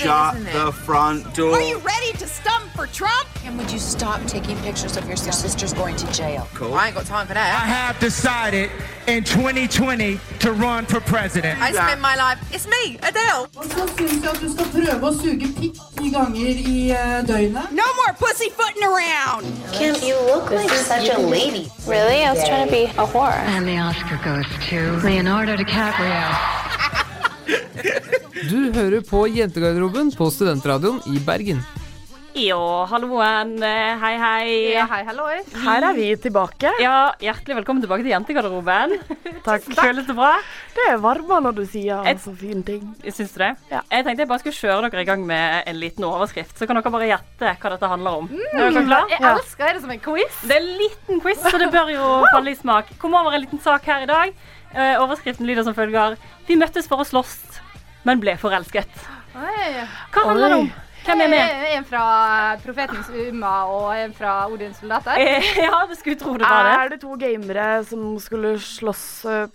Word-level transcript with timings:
Shut 0.00 0.34
the 0.52 0.72
front 0.72 1.34
door. 1.34 1.52
Are 1.52 1.60
you 1.60 1.78
ready 1.78 2.12
to 2.12 2.26
stump 2.26 2.70
for 2.72 2.86
Trump? 2.86 3.28
And 3.44 3.58
would 3.58 3.70
you 3.70 3.78
stop 3.78 4.22
taking 4.26 4.56
pictures 4.58 4.96
of 4.96 5.06
your 5.06 5.16
sister's 5.16 5.74
going 5.74 5.96
to 5.96 6.10
jail? 6.12 6.48
Cool. 6.54 6.72
I 6.72 6.86
ain't 6.86 6.94
got 6.96 7.04
time 7.04 7.26
for 7.26 7.34
that. 7.34 7.62
I 7.62 7.66
have 7.66 7.98
decided 8.00 8.70
in 9.06 9.24
2020 9.24 10.18
to 10.38 10.52
run 10.52 10.86
for 10.86 11.00
president. 11.00 11.60
I 11.60 11.72
spend 11.72 12.00
my 12.00 12.16
life. 12.16 12.38
It's 12.50 12.66
me, 12.66 12.96
Adele. 13.02 13.48
Og 13.56 13.64
så 13.64 13.88
syns 13.96 14.22
jeg 14.24 14.30
at 14.32 14.40
du 14.40 14.48
skal 14.52 14.66
prøve 14.72 15.10
å 15.10 15.12
suge 15.20 15.50
pikk 15.58 15.76
ti 15.98 16.12
ganger 16.14 16.64
i 16.72 16.78
eh, 16.96 17.20
døgnet. 17.28 17.68
No 17.76 17.88
more 18.00 18.14
pussyfooting 18.16 18.84
around. 18.88 19.44
Kim, 19.76 19.94
you 20.00 20.16
look 20.32 20.50
like 20.50 20.70
such 20.70 21.08
a 21.08 21.18
lady. 21.20 21.68
Really? 21.86 22.24
I 22.24 22.32
was 22.32 22.46
trying 22.48 22.66
to 22.68 22.72
be 22.72 22.84
a 22.96 23.06
whore. 23.06 23.36
And 23.52 23.68
the 23.68 23.76
Oscar 23.78 24.16
goes 24.24 24.48
to 24.70 24.96
Leonardo 25.06 25.56
DiCaprio. 25.56 26.69
Du 28.48 28.70
hører 28.72 29.02
på 29.04 29.24
Jentegarderoben 29.28 30.10
på 30.16 30.30
Studentradioen 30.32 31.00
i 31.12 31.20
Bergen. 31.24 31.60
Ja, 32.38 32.86
halloen. 32.86 33.56
Eh, 33.66 33.96
Hei, 34.00 34.12
hei. 34.22 34.50
Ja, 34.76 34.84
hei, 34.88 35.00
halloi. 35.04 35.40
Her 35.64 35.82
er 35.88 35.96
vi 35.96 36.06
tilbake. 36.22 36.70
Ja, 36.80 37.10
Hjertelig 37.20 37.56
velkommen 37.58 37.82
tilbake 37.82 38.04
til 38.06 38.12
Jentegarderoben. 38.14 38.94
Takk. 39.48 39.66
Føles 39.74 40.06
det 40.06 40.14
bra? 40.16 40.36
Det 40.76 40.86
er 40.92 41.00
varmere 41.02 41.42
når 41.48 41.58
du 41.58 41.64
sier 41.68 42.06
Et- 42.08 42.22
så 42.22 42.32
fine 42.38 42.62
ting. 42.64 42.84
Syns 43.10 43.34
du 43.34 43.42
det? 43.42 43.50
Ja. 43.72 43.82
Jeg 43.90 44.06
tenkte 44.06 44.22
jeg 44.24 44.30
bare 44.30 44.42
skulle 44.44 44.60
kjøre 44.60 44.92
dere 44.94 45.02
i 45.04 45.08
gang 45.10 45.26
med 45.26 45.66
en 45.66 45.80
liten 45.82 46.06
overskrift. 46.06 46.54
Så 46.56 46.70
kan 46.70 46.78
dere 46.78 46.94
bare 46.94 47.10
gjette 47.10 47.50
hva 47.60 47.74
dette 47.74 47.90
handler 47.92 48.22
om. 48.22 48.30
Er 48.54 48.70
dere 48.70 48.86
klar? 48.86 49.10
Jeg 49.10 49.26
elsker 49.34 49.74
det 49.74 49.82
som 49.84 49.90
en 49.98 50.04
quiz. 50.06 50.40
Det 50.46 50.54
er 50.56 50.62
en 50.62 50.72
liten 50.86 51.20
quiz, 51.26 51.42
så 51.50 51.58
det 51.60 51.72
bør 51.74 51.92
jo 51.98 52.08
falle 52.36 52.54
i 52.54 52.60
smak. 52.62 52.94
Kom 53.02 53.18
over 53.20 53.34
en 53.36 53.42
liten 53.44 53.60
sak 53.66 53.90
her 53.90 54.06
i 54.06 54.10
dag. 54.10 54.32
Eh, 54.70 54.94
overskriften 55.02 55.48
lyder 55.50 55.66
som 55.66 55.74
følger. 55.74 56.14
Vi 56.46 56.54
møttes 56.54 56.86
for 56.86 57.02
å 57.02 57.04
slåss, 57.06 57.49
men 58.08 58.20
ble 58.22 58.36
forelsket. 58.40 59.02
Oi. 59.36 59.72
Hva 60.14 60.24
handler 60.30 60.48
det 60.54 60.60
om? 60.64 60.70
Hvem 61.00 61.20
er 61.24 61.30
med? 61.32 61.64
En 61.78 61.84
fra 61.88 62.02
Profetens 62.60 63.08
Umma 63.08 63.52
og 63.72 63.86
en 63.96 64.12
fra 64.14 64.34
Odins 64.52 64.78
soldater. 64.82 65.16
Eh, 65.22 65.50
Ja, 65.64 65.82
du 65.88 65.94
skulle 65.96 66.18
tro 66.20 66.34
det 66.36 66.44
var 66.48 66.66
det. 66.68 66.74
Er 66.76 66.88
det 66.94 67.00
to 67.02 67.16
gamere 67.20 67.68
som 67.88 68.14
skulle 68.20 68.56
slåss 68.60 69.04
eh, 69.24 69.46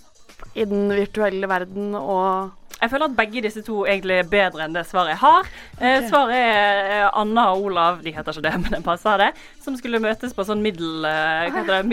i 0.58 0.66
den 0.66 0.90
virtuelle 0.92 1.48
verden 1.48 1.94
og 1.96 2.52
Jeg 2.82 2.90
føler 2.92 3.06
at 3.08 3.14
begge 3.16 3.42
disse 3.46 3.62
to 3.64 3.86
egentlig 3.88 4.18
er 4.20 4.28
bedre 4.28 4.66
enn 4.66 4.74
det 4.76 4.84
svaret 4.90 5.14
jeg 5.14 5.20
har. 5.22 5.48
Okay. 5.78 6.08
svaret 6.10 6.36
er 6.36 6.90
eh, 6.98 7.06
Anna 7.22 7.46
og 7.54 7.70
Olav, 7.70 8.02
de 8.04 8.12
heter 8.16 8.36
ikke 8.36 8.44
det, 8.50 8.54
men 8.66 8.74
det 8.76 8.82
passer 8.84 9.22
det, 9.22 9.30
som 9.64 9.78
skulle 9.80 10.02
møtes 10.04 10.34
på 10.36 10.44
sånn 10.50 10.62
middel... 10.66 11.06
eh, 11.08 11.46
Hva 11.54 11.62
heter 11.62 11.78
det? 11.78 11.84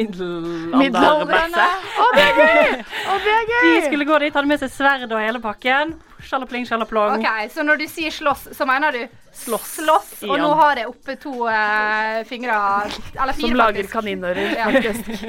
Middelaldermesse. 0.81 1.69
Å, 2.03 2.09
det 2.16 2.25
er 2.25 2.41
gøy! 2.41 2.81
Å, 3.12 3.19
det 3.27 3.37
er 3.37 3.47
gøy! 3.53 3.69
De 3.69 3.84
skulle 3.87 4.09
gå 4.09 4.19
dit, 4.25 4.34
hadde 4.34 4.50
med 4.50 4.65
seg 4.65 4.72
sverd 4.75 5.12
og 5.12 5.22
hele 5.22 5.43
pakken. 5.44 5.94
Sjalapling, 6.27 6.66
sjalaplong. 6.69 7.19
OK, 7.21 7.50
så 7.53 7.65
når 7.66 7.83
du 7.83 7.87
sier 7.91 8.15
slåss, 8.15 8.49
så 8.56 8.66
mener 8.69 8.94
du 8.94 9.03
Slåss. 9.32 9.69
slåss 9.81 10.10
og 10.28 10.37
nå 10.38 10.48
har 10.59 10.76
jeg 10.76 10.87
oppe 10.91 11.15
to 11.16 11.31
uh, 11.48 12.20
fingre 12.28 12.53
Eller 12.53 13.32
fire, 13.32 13.48
Som 13.48 13.54
lager 13.56 13.87
kaninører, 13.91 14.50
Ja. 14.59 14.66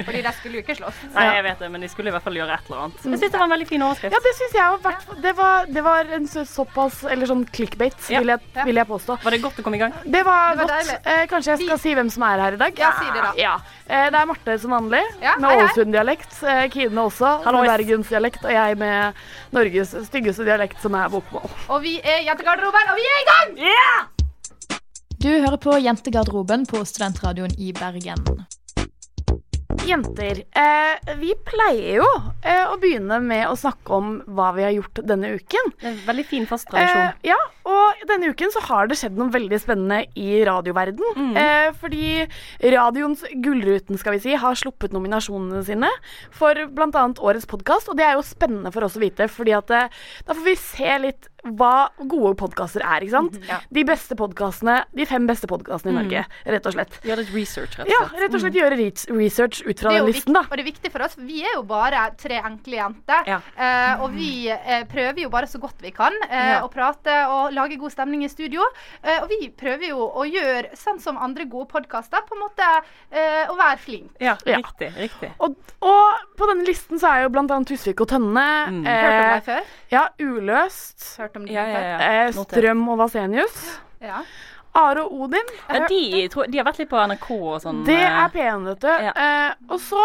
Fordi 0.04 0.20
de 0.22 0.32
skulle 0.38 0.58
jo 0.58 0.62
ikke 0.62 0.76
slåss. 0.76 0.98
Nei, 1.14 1.24
jeg 1.38 1.44
vet 1.46 1.58
det, 1.64 1.70
men 1.72 1.80
de 1.80 1.88
skulle 1.88 2.12
i 2.12 2.14
hvert 2.14 2.22
fall 2.26 2.36
gjøre 2.36 2.52
et 2.58 2.68
eller 2.68 2.82
annet. 2.84 3.00
Jeg 3.04 3.18
syns 3.22 3.32
det 3.32 3.40
var 3.40 3.46
en 3.48 3.54
veldig 3.54 3.68
fin 3.70 3.84
overskrift. 3.86 4.12
Ja, 4.14 4.20
det 4.26 4.34
syns 4.38 4.54
jeg 4.58 4.74
òg. 4.74 5.20
Det, 5.24 5.32
var- 5.38 5.66
det 5.78 5.84
var 5.86 6.12
en 6.18 6.26
så, 6.28 6.44
såpass 6.46 7.02
Eller 7.10 7.26
sånn 7.30 7.44
clickbait, 7.50 7.96
Ja. 8.12 8.20
vil, 8.20 8.34
jeg, 8.34 8.64
vil 8.68 8.76
jeg 8.82 8.86
påstå. 8.92 9.18
Var 9.24 9.30
det 9.36 9.40
godt 9.42 9.58
å 9.58 9.64
komme 9.66 9.76
i 9.80 9.82
gang? 9.84 9.92
Det 10.04 10.22
var, 10.26 10.54
Det 10.56 10.68
var 10.68 10.84
godt. 10.84 11.06
Eh, 11.14 11.24
kanskje 11.32 11.54
jeg 11.56 11.64
skal 11.66 11.78
si 11.78 11.94
hvem 11.94 12.10
som 12.12 12.22
er 12.28 12.44
her 12.44 12.52
i 12.58 12.60
dag? 12.60 12.78
Ja, 12.78 12.92
si 13.00 13.06
det 13.10 13.22
da. 13.24 13.32
Ja. 13.40 13.54
Eh, 13.88 14.10
det 14.10 14.20
er 14.20 14.26
Marte 14.30 14.58
som 14.60 14.70
vanlig, 14.76 15.02
Ja, 15.22 15.34
med. 15.40 15.50
Ålesund-dialekt. 15.58 16.42
Eh, 16.44 16.68
Kine 16.74 17.00
også, 17.08 17.40
Hallois. 17.44 17.66
med 17.66 17.72
bergensdialekt. 17.78 18.44
Og 18.44 18.52
jeg 18.52 18.78
med 18.78 19.14
Norges 19.52 19.94
styggeste 20.08 20.44
dialekt, 20.44 20.80
som 20.82 20.94
er 20.94 21.08
bokmål. 21.08 21.48
Og 21.68 21.82
vi 21.82 21.96
er 22.04 22.22
Jentegarderoben, 22.28 22.90
og 22.92 22.96
vi 23.00 23.08
er 23.10 23.20
i 23.22 23.28
gang! 23.32 23.56
Du 25.24 25.30
hører 25.30 25.56
på 25.56 25.72
Jentegarderoben 25.80 26.66
på 26.68 26.82
Studentradioen 26.84 27.54
i 27.56 27.70
Bergen. 27.72 28.42
Jenter, 29.88 30.42
eh, 30.52 31.14
vi 31.16 31.30
pleier 31.48 32.02
jo 32.02 32.08
eh, 32.44 32.66
å 32.68 32.76
begynne 32.80 33.22
med 33.24 33.46
å 33.48 33.56
snakke 33.56 33.96
om 33.96 34.10
hva 34.36 34.50
vi 34.56 34.66
har 34.66 34.74
gjort 34.76 35.00
denne 35.08 35.30
uken. 35.38 35.72
Det 35.80 35.88
er 35.88 35.90
en 35.94 36.04
veldig 36.10 36.26
fin 36.28 36.44
fast 36.48 36.68
tradisjon. 36.68 37.08
Eh, 37.08 37.30
ja, 37.30 37.38
og 37.64 38.04
denne 38.10 38.34
uken 38.36 38.52
så 38.52 38.60
har 38.66 38.90
det 38.90 38.98
skjedd 39.00 39.16
noe 39.16 39.32
veldig 39.32 39.62
spennende 39.64 40.02
i 40.12 40.42
radioverden. 40.44 41.16
Mm. 41.16 41.34
Eh, 41.40 41.68
fordi 41.80 42.06
radioens 42.76 43.24
Gullruten, 43.32 44.00
skal 44.00 44.18
vi 44.18 44.24
si, 44.26 44.36
har 44.44 44.60
sluppet 44.60 44.92
nominasjonene 44.92 45.64
sine 45.64 45.92
for 46.36 46.66
bl.a. 46.76 47.06
årets 47.16 47.48
podkast. 47.48 47.88
Og 47.88 47.96
det 47.96 48.10
er 48.10 48.18
jo 48.18 48.28
spennende 48.28 48.76
for 48.76 48.84
oss 48.84 49.00
å 49.00 49.04
vite, 49.04 49.32
fordi 49.32 49.56
at 49.56 49.72
eh, 49.72 50.02
da 50.28 50.36
får 50.36 50.50
vi 50.52 50.60
se 50.60 50.98
litt 51.08 51.30
hva 51.44 51.90
gode 52.08 52.34
podkaster 52.40 52.80
er, 52.84 53.04
ikke 53.04 53.10
sant? 53.14 53.38
De 53.70 53.84
beste 53.84 54.16
podkastene, 54.16 54.78
de 54.96 55.04
fem 55.06 55.26
beste 55.28 55.46
podkastene 55.50 55.92
i 55.92 55.94
Mm. 55.94 56.00
Norge, 56.04 56.24
rett 56.46 56.66
og 56.66 56.72
slett. 56.72 56.94
Gjøre 57.04 57.20
litt 57.22 57.34
research, 57.34 57.76
rett 57.78 57.86
og 57.86 57.92
slett. 57.92 58.12
Ja, 58.14 58.20
rett 58.24 58.34
og 58.34 58.40
slett 58.40 58.56
gjøre 58.58 58.78
research 59.20 59.62
ut 59.68 59.78
fra 59.80 59.90
den 59.94 60.06
listen, 60.08 60.32
da. 60.34 60.40
og 60.48 60.56
det 60.56 60.64
er 60.64 60.70
viktig 60.72 60.90
for 60.92 61.04
oss. 61.04 61.14
Vi 61.18 61.42
er 61.44 61.54
jo 61.54 61.62
bare 61.68 62.06
tre 62.16 62.40
enkle 62.40 62.78
jenter. 62.80 63.28
Eh, 63.28 64.02
og 64.02 64.10
vi 64.16 64.50
uh, 64.50 64.84
prøver 64.90 65.20
jo 65.26 65.30
bare 65.30 65.46
så 65.46 65.60
godt 65.60 65.80
vi 65.84 65.90
kan 65.94 66.12
uh, 66.24 66.34
Ja. 66.54 66.62
å 66.64 66.70
prate 66.72 67.14
og 67.28 67.52
lage 67.52 67.76
god 67.78 67.92
stemning 67.92 68.24
i 68.24 68.28
studio. 68.28 68.62
Eh, 69.02 69.20
og 69.22 69.28
vi 69.28 69.48
prøver 69.50 69.88
jo 69.90 70.08
å 70.10 70.24
gjøre 70.26 70.74
sånn 70.76 71.00
som 71.00 71.16
andre 71.18 71.44
gode 71.44 71.68
podkaster, 71.68 72.24
på 72.26 72.34
en 72.34 72.42
måte 72.42 72.66
eh, 73.12 73.44
å 73.50 73.56
være 73.56 73.78
flink. 73.78 74.10
Ja, 74.20 74.36
riktig. 74.44 74.90
riktig. 74.96 75.30
Og, 75.38 75.54
og 75.84 76.24
på 76.36 76.48
denne 76.50 76.64
listen 76.66 76.98
så 76.98 77.12
er 77.12 77.22
jo 77.24 77.32
blant 77.34 77.50
annet 77.54 77.68
Tusvik 77.68 78.00
og 78.00 78.08
Tønne. 78.08 78.46
Mm. 78.70 78.86
eh, 78.86 79.00
Hørt 79.04 79.14
om 79.20 79.30
deg 79.34 79.44
før? 79.48 79.72
Ja, 79.94 80.04
Uløst. 80.20 81.16
Hørt 81.20 81.33
om 81.40 81.46
Ja, 81.50 81.64
ja, 81.68 81.80
ja. 81.80 81.98
Eh, 82.26 82.32
Strøm 82.36 82.84
og 82.92 82.98
Vasenius. 83.04 83.64
Ja. 84.04 84.22
Are 84.74 85.04
og 85.04 85.12
Odin. 85.26 85.50
Ja, 85.68 85.84
de, 85.86 86.28
tror- 86.32 86.48
de 86.50 86.58
har 86.58 86.66
vært 86.66 86.80
litt 86.82 86.90
på 86.90 86.98
NRK 86.98 87.28
og 87.36 87.58
sånn. 87.62 87.84
Det 87.86 87.94
eh, 88.00 88.22
er 88.24 88.32
P1, 88.34 88.64
vet 88.72 88.80
du. 88.82 88.88
Ja. 89.06 89.12
Eh, 89.14 89.52
og 89.70 89.78
så 89.82 90.02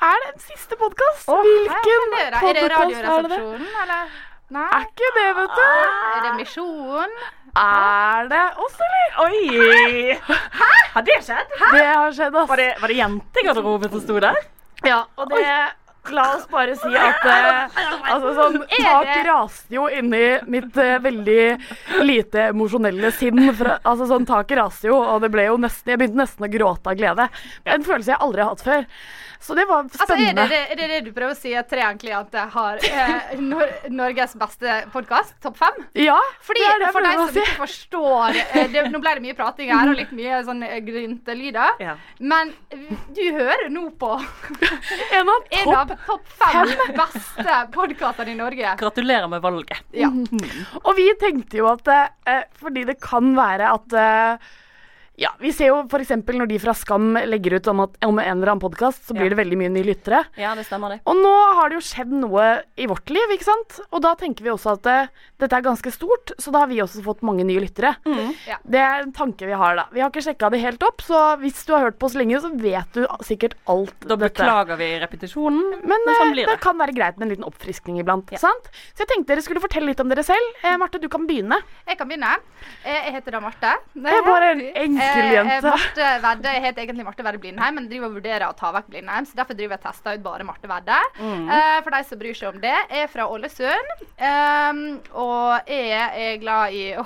er 0.00 0.22
det 0.22 0.30
en 0.34 0.40
siste 0.44 0.78
podkast. 0.80 1.26
Hvilken 1.28 2.06
podkast 2.14 2.22
er 2.22 2.30
det? 2.30 2.40
Podcast 2.40 2.62
det? 2.62 2.70
Radioresepsjonen, 2.76 3.68
eller? 3.84 4.14
Nei. 4.56 4.66
Er 4.70 4.84
ikke 4.86 5.08
det, 5.16 5.26
vet 5.36 5.56
du. 5.58 5.62
Er 5.66 6.20
det 6.22 6.34
Misjon? 6.38 7.14
Er 7.56 8.28
det 8.30 8.42
oss, 8.62 8.76
eller? 8.86 9.16
Oi! 9.24 10.12
Hæ? 10.60 10.68
Har 10.92 11.06
det 11.08 11.16
skjedd? 11.26 11.56
Det 11.72 11.86
har 11.88 12.12
skjedd, 12.14 12.36
ass. 12.36 12.48
Var 12.52 12.60
det, 12.62 12.68
var 12.80 12.92
det 12.92 12.98
jentegarderoben 13.00 13.90
som 13.96 14.04
sto 14.04 14.20
der? 14.22 14.38
Ja, 14.84 15.00
og 15.16 15.32
det 15.32 15.42
La 16.14 16.26
oss 16.36 16.46
bare 16.50 16.76
si 16.78 16.92
at 16.96 17.26
eh, 17.26 17.80
altså, 18.12 18.32
sånn, 18.36 18.58
tak 18.70 19.12
raste 19.26 19.74
jo 19.74 19.88
inni 19.90 20.24
mitt 20.52 20.76
eh, 20.80 20.96
veldig 21.02 21.40
lite 22.06 22.48
emosjonelle 22.52 23.12
sinn. 23.16 23.42
Fra, 23.56 23.78
altså, 23.82 24.08
sånn, 24.10 24.26
taket 24.28 24.60
raste 24.60 24.90
jo, 24.90 24.96
og 24.98 25.22
det 25.24 25.32
ble 25.34 25.48
jo 25.48 25.60
nesten, 25.60 25.94
jeg 25.94 26.02
begynte 26.02 26.22
nesten 26.22 26.48
å 26.48 26.52
gråte 26.52 26.92
av 26.92 26.98
glede. 26.98 27.30
En 27.64 27.86
følelse 27.86 28.14
jeg 28.14 28.22
aldri 28.22 28.44
har 28.44 28.54
hatt 28.54 28.66
før. 28.66 28.90
Så 29.40 29.54
det 29.54 29.64
var 29.64 29.84
Altså, 29.84 30.02
er, 30.02 30.06
spennende. 30.06 30.46
det, 30.48 30.60
er 30.72 30.78
det 30.80 30.86
det 30.90 31.00
du 31.06 31.12
prøver 31.14 31.34
å 31.34 31.38
si, 31.38 31.52
at 31.54 31.72
enkle 31.76 32.22
har 32.54 32.80
eh, 32.82 33.34
Nor 33.38 33.68
Norges 33.92 34.34
beste 34.38 34.78
podkast? 34.92 35.36
Topp 35.44 35.58
fem? 35.60 35.76
Ja, 35.92 36.16
Fordi, 36.42 36.62
det 36.62 36.70
er 36.72 36.82
det 36.82 36.92
For 36.94 37.06
deg 37.06 37.20
som 37.20 37.40
ikke 37.42 37.58
forstår 37.60 38.38
eh, 38.40 38.70
det, 38.72 38.86
Nå 38.90 39.00
ble 39.04 39.14
det 39.18 39.24
mye 39.26 39.36
prating 39.38 39.70
her, 39.70 39.92
og 39.92 40.00
litt 40.00 40.14
mye 40.16 40.40
sånn 40.46 40.64
eh, 40.66 40.78
gryntelyder. 40.86 41.76
Ja. 41.82 41.96
Men 42.18 42.52
du 43.14 43.22
hører 43.36 43.68
nå 43.72 43.90
på 44.00 44.12
en 44.16 45.32
av 45.32 45.46
topp 45.52 45.95
topp 46.06 46.28
fem 46.40 46.72
beste 46.96 47.56
podkastene 47.74 48.34
i 48.34 48.38
Norge. 48.38 48.76
Gratulerer 48.80 49.30
med 49.32 49.42
valget. 49.44 49.82
Ja. 49.96 50.10
Og 50.86 50.92
vi 50.98 51.08
tenkte 51.20 51.60
jo 51.62 51.70
at 51.72 51.88
eh, 51.92 52.44
Fordi 52.60 52.84
det 52.88 52.98
kan 53.04 53.34
være 53.36 53.72
at 53.76 53.96
eh, 53.96 54.54
ja, 55.18 55.30
Vi 55.40 55.52
ser 55.52 55.70
jo 55.72 55.78
f.eks. 55.88 56.10
når 56.28 56.48
de 56.50 56.58
fra 56.60 56.74
Skam 56.76 57.14
legger 57.28 57.56
ut 57.56 57.68
om, 57.72 57.80
at, 57.86 57.94
om 58.04 58.18
en 58.18 58.26
eller 58.36 58.52
annen 58.52 58.60
podkast, 58.62 59.06
så 59.08 59.14
blir 59.16 59.30
Ja. 59.30 59.34
det 59.34 59.38
veldig 59.40 59.56
mye 59.58 59.70
nye 59.72 59.86
lyttere. 59.86 60.24
Ja, 60.36 60.54
det 60.54 60.66
stemmer 60.68 60.92
det. 60.92 61.00
Og 61.08 61.16
nå 61.16 61.32
har 61.56 61.70
det 61.72 61.78
jo 61.78 61.84
skjedd 61.86 62.12
noe 62.12 62.62
i 62.76 62.86
vårt 62.86 63.08
liv, 63.10 63.32
ikke 63.32 63.46
sant? 63.48 63.78
Og 63.90 64.02
da 64.04 64.14
tenker 64.14 64.44
vi 64.44 64.50
også 64.52 64.74
at 64.76 64.86
eh, 64.92 65.06
dette 65.40 65.56
er 65.56 65.64
ganske 65.64 65.92
stort, 65.94 66.32
så 66.38 66.52
da 66.52 66.60
har 66.64 66.68
vi 66.68 66.82
også 66.84 67.02
fått 67.04 67.22
mange 67.26 67.44
nye 67.48 67.60
lyttere. 67.64 67.94
Ja. 68.46 68.58
Det 68.64 68.78
er 68.82 69.02
en 69.06 69.12
tanke 69.16 69.46
vi 69.48 69.56
har, 69.56 69.76
da. 69.80 69.86
Vi 69.92 70.00
har 70.04 70.10
ikke 70.12 70.24
sjekka 70.26 70.50
det 70.52 70.60
helt 70.62 70.82
opp, 70.84 71.00
så 71.06 71.22
hvis 71.40 71.64
du 71.66 71.72
har 71.74 71.86
hørt 71.88 71.98
på 71.98 72.06
oss 72.10 72.14
lenge, 72.18 72.36
så 72.44 72.52
vet 72.52 72.92
du 72.92 73.06
sikkert 73.24 73.56
alt 73.72 73.94
Da 74.04 74.16
dette. 74.16 74.36
beklager 74.42 74.76
vi 74.80 74.90
repetisjonen, 75.00 75.80
Men, 75.80 75.96
men 76.04 76.14
sånn 76.20 76.28
eh, 76.28 76.34
blir 76.36 76.46
det 76.50 76.58
det. 76.58 76.60
kan 76.64 76.76
være 76.78 76.94
greit 76.96 77.16
med 77.18 77.26
en 77.28 77.34
liten 77.34 77.48
oppfriskning 77.48 77.98
iblant. 78.02 78.30
sant? 78.38 78.68
Så 78.94 79.04
jeg 79.06 79.10
tenkte 79.14 79.32
dere 79.32 79.42
skulle 79.44 79.60
fortelle 79.64 79.88
litt 79.90 80.00
om 80.04 80.08
dere 80.12 80.22
selv. 80.26 80.60
Eh, 80.62 80.76
Marte, 80.76 81.00
du 81.00 81.08
kan 81.08 81.24
begynne. 81.26 81.58
Jeg 81.88 81.96
kan 81.98 82.08
begynne. 82.08 82.34
Jeg 82.84 83.16
heter 83.16 83.32
da 83.38 83.40
Marte. 83.40 83.74
Jeg 83.96 84.20
er 84.20 84.26
bare 84.26 84.52
en 84.84 84.96
Eh, 85.06 85.32
jente. 85.34 85.70
Marte 85.70 86.08
Vedde, 86.26 86.52
Jeg 86.56 86.62
heter 86.64 86.82
egentlig 86.82 87.04
Marte 87.06 87.22
Vedde 87.26 87.38
Blindheim, 87.42 87.74
men 87.74 87.88
driver 87.88 88.06
og 88.10 88.14
vurderer 88.18 88.46
å 88.48 88.56
ta 88.56 88.72
vekk 88.72 88.88
Blindheim. 88.90 89.26
Så 89.28 89.36
derfor 89.38 89.54
driver 89.58 89.76
jeg 89.76 89.80
og 89.80 89.86
tester 89.86 90.14
ut 90.18 90.22
bare 90.24 90.44
Marte 90.44 90.68
Vedde. 90.70 90.98
Mm. 91.20 91.48
Uh, 91.48 91.78
For 91.82 91.90
de 91.96 92.02
som 92.08 92.18
bryr 92.18 92.34
seg 92.34 92.48
om 92.54 92.60
det. 92.60 92.74
Er 92.90 93.06
fra 93.12 93.26
Ålesund. 93.30 93.92
Um, 94.18 94.80
og 95.12 95.68
jeg 95.70 96.10
er 96.26 96.38
glad 96.42 96.72
i 96.72 96.84
å 96.98 97.04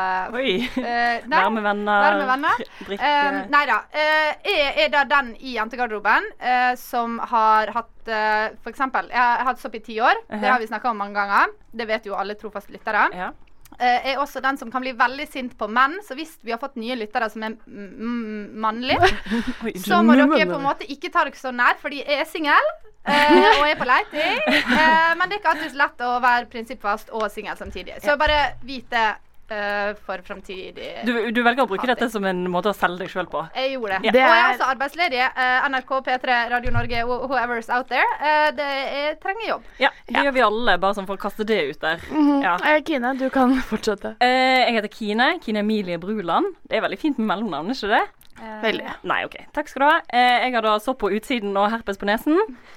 Oi. 0.38 0.56
Uh, 0.76 1.26
Være 1.28 1.50
med 1.50 1.62
venner, 1.66 2.06
Være 2.06 2.18
med 2.22 2.30
venner. 2.34 2.64
drikke. 2.86 3.12
Um, 3.30 3.40
nei 3.52 3.64
da. 3.70 3.78
Eh, 3.92 4.32
jeg 4.46 4.86
er 4.86 4.92
da 4.94 5.04
den 5.04 5.34
i 5.40 5.56
jentegarderoben 5.56 6.30
eh, 6.40 6.74
som 6.80 7.18
har 7.32 7.70
hatt 7.76 7.92
uh, 8.10 8.54
For 8.62 8.70
eksempel, 8.72 9.08
jeg 9.12 9.18
har 9.20 9.44
hatt 9.48 9.60
sopp 9.62 9.74
i 9.74 9.82
ti 9.84 9.98
år. 10.00 10.14
Det 10.28 10.36
Mhm. 10.40 10.50
har 10.50 10.58
vi 10.60 10.66
snakka 10.66 10.90
om 10.90 10.98
mange 10.98 11.14
ganger. 11.14 11.52
Det 11.76 11.86
vet 11.88 12.04
jo 12.06 12.14
alle 12.14 12.34
trofaste 12.34 12.72
lyttere. 12.72 13.08
Ja. 13.14 13.30
Eh, 13.78 14.06
er 14.12 14.20
også 14.22 14.40
den 14.40 14.56
som 14.56 14.70
kan 14.72 14.80
bli 14.80 14.94
veldig 14.96 15.26
sint 15.28 15.56
på 15.60 15.68
menn. 15.68 15.98
Så 16.06 16.16
hvis 16.16 16.36
vi 16.40 16.54
har 16.54 16.60
fått 16.62 16.78
nye 16.80 16.96
lyttere 16.96 17.28
som 17.32 17.42
er 17.44 17.56
mannlige, 17.66 19.10
så 19.86 20.00
må 20.02 20.16
dere 20.16 20.46
på 20.48 20.56
en 20.56 20.64
måte 20.64 20.88
ikke 20.88 21.10
ta 21.12 21.26
dere 21.26 21.36
så 21.36 21.52
nær, 21.52 21.76
fordi 21.82 22.00
jeg 22.00 22.22
er 22.22 22.30
singel. 22.30 22.70
eh, 23.06 23.60
og 23.60 23.68
er 23.68 23.76
på 23.78 23.86
leiting. 23.88 24.40
Eh, 24.76 25.12
men 25.16 25.28
det 25.28 25.36
er 25.36 25.40
ikke 25.40 25.52
alltid 25.54 25.76
lett 25.78 26.02
å 26.04 26.16
være 26.20 26.48
prinsippfast 26.52 27.12
og 27.16 27.28
singel 27.32 27.56
samtidig. 27.56 28.00
Så 28.04 28.16
bare 28.20 28.56
vit 28.66 28.88
det 28.92 29.04
for 30.06 30.18
framtidig 30.26 30.88
Du, 31.06 31.12
du 31.30 31.42
velger 31.42 31.62
å 31.64 31.68
bruke 31.70 31.86
dette 31.86 32.08
som 32.10 32.24
en 32.26 32.44
måte 32.50 32.70
å 32.72 32.74
selge 32.76 33.04
deg 33.04 33.10
sjøl 33.12 33.28
på. 33.30 33.44
jeg 33.54 33.72
gjorde 33.76 33.98
det. 34.02 34.10
Ja. 34.10 34.12
Og 34.12 34.18
jeg 34.18 34.42
er 34.42 34.48
også 34.54 34.68
arbeidsledig. 34.72 35.20
Eh, 35.26 35.68
NRK, 35.70 35.92
P3, 36.08 36.38
Radio 36.50 36.70
Norge, 36.74 37.02
whoever's 37.06 37.70
out 37.70 37.88
there. 37.88 38.06
Eh, 38.20 38.50
det, 38.56 38.66
er, 38.66 39.14
trenger 39.22 39.46
jobb. 39.48 39.62
Ja, 39.82 39.90
det 40.08 40.24
gjør 40.26 40.34
vi 40.38 40.44
alle, 40.48 40.76
bare 40.82 40.94
sånn 40.98 41.06
for 41.06 41.16
å 41.18 41.22
kaste 41.26 41.46
det 41.46 41.60
ut 41.70 41.80
der. 41.80 42.02
Mhm. 42.10 42.42
Ja. 42.42 42.56
Eh, 42.72 42.80
Kine, 42.86 43.14
du 43.18 43.28
kan 43.30 43.54
fortsette. 43.70 44.16
Eh, 44.20 44.66
jeg 44.66 44.78
heter 44.80 44.92
Kine. 44.96 45.28
Kine 45.44 45.62
Emilie 45.62 45.98
Bruland. 46.02 46.54
Det 46.66 46.78
er 46.80 46.86
veldig 46.86 46.98
fint 47.00 47.18
med 47.22 47.30
mellomnavn, 47.30 47.70
ikke 47.74 47.92
det? 47.94 48.02
Veldig. 48.62 48.86
Nei, 49.08 49.18
OK. 49.26 49.36
Takk 49.56 49.70
skal 49.70 49.82
du 49.82 49.86
ha. 49.88 49.98
Eh, 50.12 50.46
jeg 50.46 50.54
har 50.56 50.64
da 50.66 50.74
sopp 50.82 50.98
på 51.02 51.10
utsiden 51.16 51.56
og 51.56 51.70
herpes 51.72 51.98
på 52.00 52.08
nesen. 52.08 52.36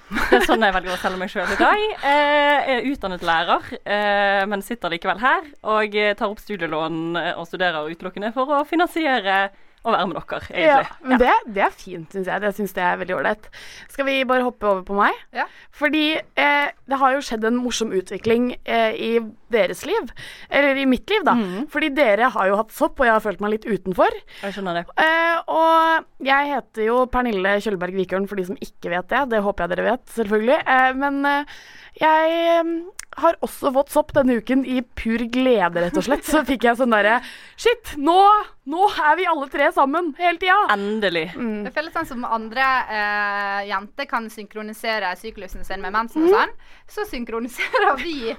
Det 0.09 0.39
er 0.39 0.45
sånn 0.47 0.63
jeg 0.63 0.75
velger 0.75 0.95
å 0.95 0.99
selge 1.01 1.19
meg 1.21 1.31
sjøl 1.33 1.51
i 1.51 1.57
dag. 1.59 1.83
Eh, 2.09 2.69
jeg 2.69 2.77
er 2.77 2.87
utdannet 2.93 3.25
lærer, 3.27 3.71
eh, 3.83 4.43
men 4.49 4.63
sitter 4.65 4.93
likevel 4.93 5.19
her 5.23 5.49
og 5.67 5.95
eh, 5.99 6.13
tar 6.19 6.31
opp 6.31 6.39
studielån 6.43 7.01
eh, 7.19 7.33
og 7.35 7.49
studerer 7.49 7.91
utelukkende 7.91 8.31
for 8.35 8.55
å 8.55 8.63
finansiere 8.69 9.49
å 9.83 9.93
være 9.93 10.07
med 10.09 10.17
dere, 10.19 10.39
egentlig. 10.49 10.65
Ja, 10.67 10.79
men 11.07 11.21
det, 11.21 11.33
det 11.55 11.63
er 11.63 11.75
fint, 11.75 12.11
syns 12.11 12.27
jeg. 12.27 12.43
Det 12.43 12.51
syns 12.57 12.73
jeg 12.75 12.83
er 12.85 12.99
veldig 12.99 13.15
ålreit. 13.15 13.49
Skal 13.93 14.07
vi 14.09 14.17
bare 14.27 14.45
hoppe 14.47 14.67
over 14.67 14.83
på 14.87 14.97
meg? 14.97 15.15
Ja. 15.35 15.45
Fordi 15.75 16.03
eh, 16.19 16.67
det 16.89 16.99
har 16.99 17.15
jo 17.15 17.23
skjedd 17.23 17.47
en 17.47 17.59
morsom 17.63 17.93
utvikling 17.95 18.51
eh, 18.63 18.91
i 18.99 19.11
deres 19.53 19.85
liv. 19.87 20.11
Eller 20.51 20.79
i 20.81 20.85
mitt 20.89 21.09
liv, 21.09 21.23
da. 21.27 21.37
Fordi 21.71 21.91
dere 21.95 22.29
har 22.35 22.51
jo 22.51 22.59
hatt 22.59 22.75
sopp, 22.75 22.99
og 22.99 23.07
jeg 23.07 23.15
har 23.15 23.23
følt 23.23 23.43
meg 23.43 23.55
litt 23.55 23.67
utenfor. 23.69 24.19
Jeg 24.43 24.57
skjønner 24.57 24.81
det. 24.81 24.85
Eh, 24.99 25.53
og 25.55 26.27
jeg 26.27 26.51
heter 26.53 26.89
jo 26.89 27.01
Pernille 27.11 27.57
Kjølberg 27.63 27.97
Vikørn, 28.01 28.27
for 28.29 28.39
de 28.39 28.49
som 28.51 28.59
ikke 28.59 28.91
vet 28.93 29.09
det. 29.13 29.25
Det 29.33 29.43
håper 29.45 29.65
jeg 29.65 29.75
dere 29.77 29.91
vet, 29.93 30.07
selvfølgelig. 30.17 30.59
Eh, 30.75 30.89
men 30.99 31.21
eh, 31.29 31.59
jeg 32.03 32.67
har 33.17 33.35
også 33.41 33.71
fått 33.73 33.89
sopp 33.89 34.13
denne 34.13 34.35
uken 34.39 34.61
i 34.69 34.81
pur 34.81 35.17
glede, 35.33 35.81
rett 35.81 35.97
og 35.97 36.03
slett. 36.05 36.23
Så 36.27 36.43
fikk 36.47 36.63
jeg 36.67 36.77
sånn 36.77 36.93
derre 36.93 37.19
Shit, 37.59 37.95
nå, 37.97 38.15
nå 38.69 38.85
er 39.03 39.15
vi 39.19 39.25
alle 39.27 39.47
tre 39.51 39.71
sammen 39.75 40.13
hele 40.19 40.37
tida. 40.39 40.57
Endelig. 40.75 41.25
Det 41.65 41.73
føles 41.75 41.93
sånn 41.93 42.05
som 42.07 42.25
andre 42.25 42.67
eh, 42.87 43.61
jenter 43.71 44.05
kan 44.09 44.29
synkronisere 44.31 45.09
syklusen 45.19 45.65
sin 45.67 45.81
med 45.81 45.91
mensen 45.95 46.27
og 46.29 46.35
sånn. 46.37 46.53
Så 46.87 47.05
synkroniserer 47.09 47.97
vi 47.99 48.35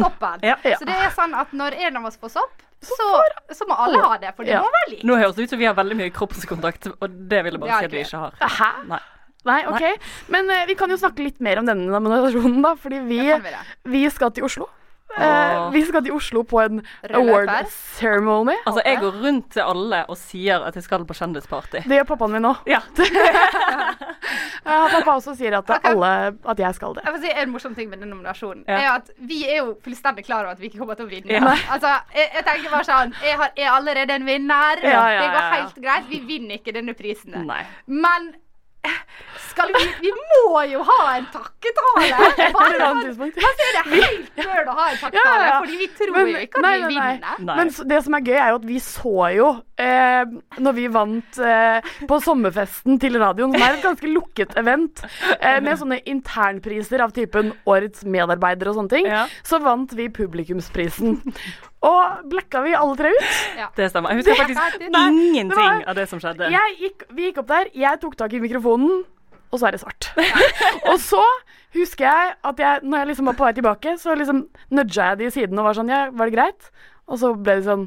soppen. 0.00 0.40
Ja. 0.42 0.56
Ja. 0.64 0.78
Så 0.80 0.88
det 0.88 0.96
er 0.96 1.12
sånn 1.14 1.36
at 1.38 1.52
når 1.56 1.76
en 1.86 2.00
av 2.00 2.08
oss 2.10 2.16
får 2.18 2.34
sopp, 2.38 2.62
så, 2.82 3.06
så 3.56 3.64
må 3.68 3.76
alle 3.86 4.00
ha 4.02 4.16
det, 4.20 4.32
for 4.36 4.44
det 4.44 4.52
Ja. 4.56 4.60
må 4.62 4.68
være 4.72 4.90
likt. 4.94 5.04
Nå 5.08 5.16
høres 5.16 5.36
det 5.36 5.46
ut 5.46 5.50
som 5.54 5.58
vi 5.62 5.68
har 5.68 5.74
veldig 5.78 5.96
mye 5.96 6.12
kroppskontakt, 6.14 6.90
og 7.00 7.20
det 7.30 7.44
vil 7.46 7.56
jeg 7.56 7.60
bare 7.62 7.70
Ja, 7.70 7.78
si 7.80 7.88
at 7.88 7.94
vi 7.94 8.02
ikke 8.04 8.20
har. 8.26 8.34
Hæ? 8.58 8.72
Nei. 8.90 9.00
Nei, 9.46 9.60
OK. 9.70 10.08
Men 10.34 10.50
eh, 10.50 10.64
vi 10.70 10.74
kan 10.78 10.90
jo 10.90 10.98
snakke 11.00 11.24
litt 11.26 11.40
mer 11.44 11.62
om 11.62 11.68
denne 11.68 11.86
nominasjonen, 11.90 12.58
da. 12.64 12.74
Fordi 12.80 13.02
vi, 13.06 13.20
vi 13.92 14.08
skal 14.10 14.34
til 14.36 14.48
Oslo. 14.48 14.68
Eh, 15.16 15.70
vi 15.72 15.80
skal 15.86 16.02
til 16.04 16.12
Oslo 16.12 16.42
på 16.44 16.58
en 16.60 16.80
Rød 17.06 17.14
award 17.16 17.70
ceremony. 17.70 18.56
Altså, 18.66 18.82
jeg 18.84 18.98
går 19.00 19.20
rundt 19.22 19.52
til 19.54 19.62
alle 19.64 20.02
og 20.12 20.18
sier 20.20 20.66
at 20.66 20.76
jeg 20.76 20.84
skal 20.84 21.06
på 21.08 21.14
kjendisparty. 21.16 21.84
Det 21.86 22.00
gjør 22.00 22.08
pappaen 22.10 22.34
min 22.36 22.44
nå. 22.48 22.54
Ja. 22.68 22.82
Ja, 24.66 24.88
pappa 24.90 25.12
også 25.20 25.36
sier 25.38 25.54
at, 25.60 25.68
alle, 25.86 26.08
at 26.50 26.58
jeg 26.58 26.74
skal 26.74 26.96
det. 26.96 27.04
Jeg 27.06 27.14
får 27.14 27.20
si 27.22 27.28
En 27.38 27.50
morsom 27.52 27.74
ting 27.76 27.90
med 27.90 28.00
den 28.02 28.10
nominasjonen 28.10 28.64
Ja. 28.66 28.78
er 28.80 28.88
at 28.96 29.10
vi 29.30 29.44
er 29.46 29.60
jo 29.60 29.76
fullstendig 29.84 30.24
klar 30.26 30.42
over 30.42 30.56
at 30.56 30.60
vi 30.60 30.66
ikke 30.66 30.80
kommer 30.80 30.98
til 30.98 31.06
å 31.06 31.12
vinne. 31.12 31.30
Ja. 31.36 31.52
Altså, 31.70 31.92
jeg, 32.16 32.32
jeg 32.34 32.44
tenker 32.48 32.72
bare 32.74 32.88
sånn 32.88 33.14
Jeg 33.22 33.38
har, 33.38 33.52
er 33.54 33.70
allerede 33.76 34.16
en 34.18 34.26
vinner. 34.26 34.82
Ja, 34.82 35.04
ja, 35.14 35.20
det 35.22 35.28
går 35.36 35.46
helt 35.54 35.78
greit. 35.86 36.10
Vi 36.10 36.20
vinner 36.26 36.58
ikke 36.58 36.74
denne 36.74 36.96
prisen. 36.98 37.38
Nei. 37.46 37.60
Men 37.86 38.32
skal 39.50 39.70
vi 39.74 39.84
Vi 40.06 40.10
må 40.16 40.62
jo 40.70 40.82
ha 40.86 40.98
en 41.16 41.26
takketale! 41.32 42.18
Et 42.46 42.58
eller. 42.60 43.12
Hva 43.16 43.50
er 43.52 43.76
det 43.76 43.84
helt 43.92 44.40
før 44.42 44.70
å 44.70 44.76
ha 44.78 44.86
en 44.92 44.98
takketale? 45.00 45.16
Ja, 45.16 45.34
ja, 45.36 45.46
ja. 45.50 45.58
Fordi 45.64 45.76
vi 45.80 45.88
tror 45.98 46.12
Men- 46.16 46.30
jo 46.32 46.42
ikke 46.46 46.58
at 46.60 46.66
nei, 46.66 46.74
vi 46.76 46.94
vinner. 46.94 47.38
Nei. 47.40 47.56
Men 47.60 47.72
det 47.92 48.00
som 48.06 48.14
er 48.18 48.26
gøy, 48.26 48.36
er 48.36 48.48
jo 48.52 48.58
at 48.60 48.66
vi 48.70 48.78
så 48.86 49.14
jo 49.36 49.48
eh, 49.78 50.24
Når 50.62 50.76
vi 50.78 50.86
vant 50.94 51.38
eh, 51.38 51.92
på 52.08 52.20
sommerfesten 52.24 53.00
til 53.02 53.18
radioen, 53.20 53.52
som 53.56 53.62
er 53.66 53.76
et 53.78 53.84
ganske 53.84 54.10
lukket 54.12 54.56
event, 54.60 55.02
eh, 55.40 55.60
med 55.60 55.78
sånne 55.80 56.00
internpriser 56.08 57.02
av 57.04 57.12
typen 57.16 57.52
Årets 57.66 58.04
medarbeider 58.04 58.70
og 58.72 58.78
sånne 58.80 58.92
ting, 58.92 59.06
Ja. 59.10 59.26
så 59.46 59.60
vant 59.62 59.92
vi 59.96 60.08
publikumsprisen. 60.08 61.18
Og 61.86 62.22
blacka 62.30 62.62
vi 62.64 62.72
alle 62.74 62.96
tre 62.98 63.10
ut. 63.14 63.26
Det 63.76 63.90
stemmer. 63.92 64.10
Jeg 64.10 64.22
husker 64.24 64.38
faktisk 64.40 64.86
ingenting 64.90 65.52
var- 65.54 65.84
av 65.86 65.94
det 65.94 66.08
som 66.08 66.18
skjedde. 66.22 66.48
Jeg 66.50 66.76
gikk, 66.80 67.04
vi 67.14 67.28
gikk 67.30 67.38
opp 67.44 67.46
der, 67.52 67.68
jeg 67.74 68.00
tok 68.00 68.16
tak 68.16 68.32
i 68.32 68.40
mikrofonen, 68.42 69.04
og 69.50 69.60
så 69.60 69.68
er 69.68 69.76
det 69.76 69.82
svart. 69.82 70.10
og 70.90 70.96
så 71.02 71.22
husker 71.76 72.06
jeg 72.08 72.34
at 72.50 72.62
jeg, 72.62 72.80
når 72.82 72.98
jeg 73.02 73.10
liksom 73.12 73.30
var 73.30 73.38
på 73.38 73.46
vei 73.46 73.52
tilbake, 73.56 73.94
så 74.00 74.16
liksom 74.18 74.46
nudga 74.74 75.12
jeg 75.12 75.20
de 75.20 75.28
i 75.28 75.34
siden 75.34 75.60
og 75.60 75.68
var 75.68 75.78
sånn 75.78 75.92
Ja, 75.92 76.02
var 76.12 76.30
det 76.30 76.36
greit? 76.38 76.70
Og 77.06 77.20
så 77.22 77.32
ble 77.36 77.60
de 77.60 77.66
sånn 77.66 77.86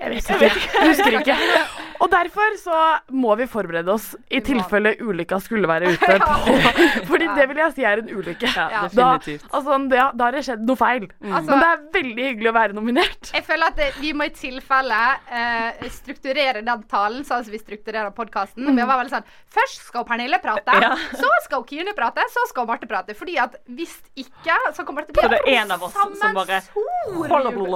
Jeg 0.00 0.14
vet 0.16 0.30
ikke. 0.34 0.50
Jeg 0.50 0.90
husker 0.90 1.20
ikke. 1.20 1.38
Og 2.00 2.08
derfor 2.10 2.54
så 2.56 2.76
må 3.12 3.34
vi 3.36 3.44
forberede 3.50 3.92
oss 3.92 4.14
i 4.32 4.40
tilfelle 4.40 4.94
ulykka 5.04 5.36
skulle 5.44 5.68
være 5.68 5.90
ute 5.92 6.16
på 6.22 7.04
Fordi 7.10 7.26
det 7.36 7.44
vil 7.50 7.60
jeg 7.60 7.74
si 7.76 7.84
er 7.84 8.00
en 8.02 8.08
ulykke. 8.16 8.48
Ja, 8.56 8.68
Da, 8.88 9.18
definitivt. 9.18 9.44
altså, 9.52 9.76
det, 9.90 9.98
da 10.16 10.24
har 10.28 10.32
det 10.38 10.42
skjedd 10.46 10.62
noe 10.70 10.80
feil. 10.80 11.06
Altså- 11.20 11.50
Men 11.50 11.60
det 11.60 11.68
er 11.68 11.82
veldig 11.98 12.24
hyggelig 12.30 12.50
å 12.50 12.54
være 12.56 12.76
nominert. 12.78 13.30
Jeg 13.34 13.44
føler 13.44 13.66
at 13.68 13.76
det, 13.76 13.90
vi 14.00 14.12
må 14.16 14.24
i 14.24 14.32
tilfelle 14.32 15.00
uh, 15.28 15.84
strukturere 15.92 16.64
den 16.64 16.82
talen 16.90 17.20
sånn 17.28 17.44
som 17.44 17.52
vi 17.52 17.60
strukturerer 17.60 18.10
podkasten. 18.16 18.64
Vi 18.70 18.80
var 18.88 18.96
veldig 19.02 19.14
sånn 19.18 19.28
Først 19.50 19.82
skal 19.90 20.04
Pernille 20.06 20.38
prate, 20.40 20.80
Ja. 20.80 20.94
så 21.18 21.28
skal 21.44 21.64
Kine 21.68 21.92
prate, 21.98 22.22
så 22.32 22.44
skal 22.48 22.66
Marte 22.70 22.86
prate. 22.88 23.14
Fordi 23.18 23.36
at 23.42 23.56
hvis 23.68 23.96
ikke, 24.16 24.56
så 24.76 24.84
kommer 24.86 25.04
det 25.04 25.12
til 25.16 25.26
å 25.26 25.30
det 25.34 25.40
bli 25.44 25.54
er 25.56 25.64
en 25.64 25.72
av 25.76 25.82
oss 25.82 25.92
som 25.92 26.34
bare 26.34 26.60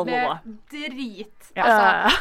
med 0.06 0.54
drit. 0.70 1.50
Ja. 1.56 1.64
Altså, 1.66 2.16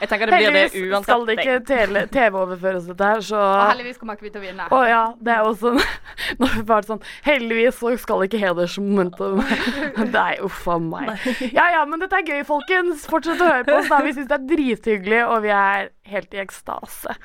Jeg 0.00 0.08
tenker 0.08 0.26
det 0.30 0.38
blir 0.38 0.52
det 0.52 0.64
uansett. 0.92 1.23
Skal 1.26 1.62
det 1.64 1.76
ikke 1.84 2.04
TV-overføres 2.14 2.88
dette 2.90 3.10
her, 3.10 3.22
så 3.24 3.40
og 3.40 3.70
heldigvis 3.72 4.00
kommer 4.00 4.18
ikke 4.18 4.26
vi 4.28 4.32
til 4.34 4.42
å 4.42 4.44
vinne. 4.44 4.68
Å 4.70 4.80
ja, 4.88 5.02
det 5.24 5.34
er 5.34 5.48
også 5.48 5.74
Nå 6.38 6.48
har 6.48 6.56
vi 6.56 6.64
bare 6.68 6.88
sånn 6.88 7.02
Heldigvis 7.26 7.78
så 7.80 7.92
skal 8.00 8.24
ikke 8.26 8.40
hedersmomentum 8.42 9.42
Nei, 10.16 10.32
uff 10.44 10.64
a 10.70 10.78
meg. 10.82 11.14
Ja 11.54 11.68
ja, 11.74 11.84
men 11.88 12.02
dette 12.02 12.20
er 12.20 12.28
gøy, 12.28 12.42
folkens. 12.48 13.06
Fortsett 13.10 13.42
å 13.42 13.50
høre 13.50 13.66
på 13.66 13.78
oss. 13.78 13.90
da 13.92 14.02
Vi 14.04 14.14
syns 14.16 14.30
det 14.30 14.38
er 14.38 14.48
drithyggelig, 14.50 15.22
og 15.28 15.44
vi 15.46 15.54
er 15.54 15.90
helt 16.10 16.36
i 16.36 16.42
ekstase. 16.44 17.16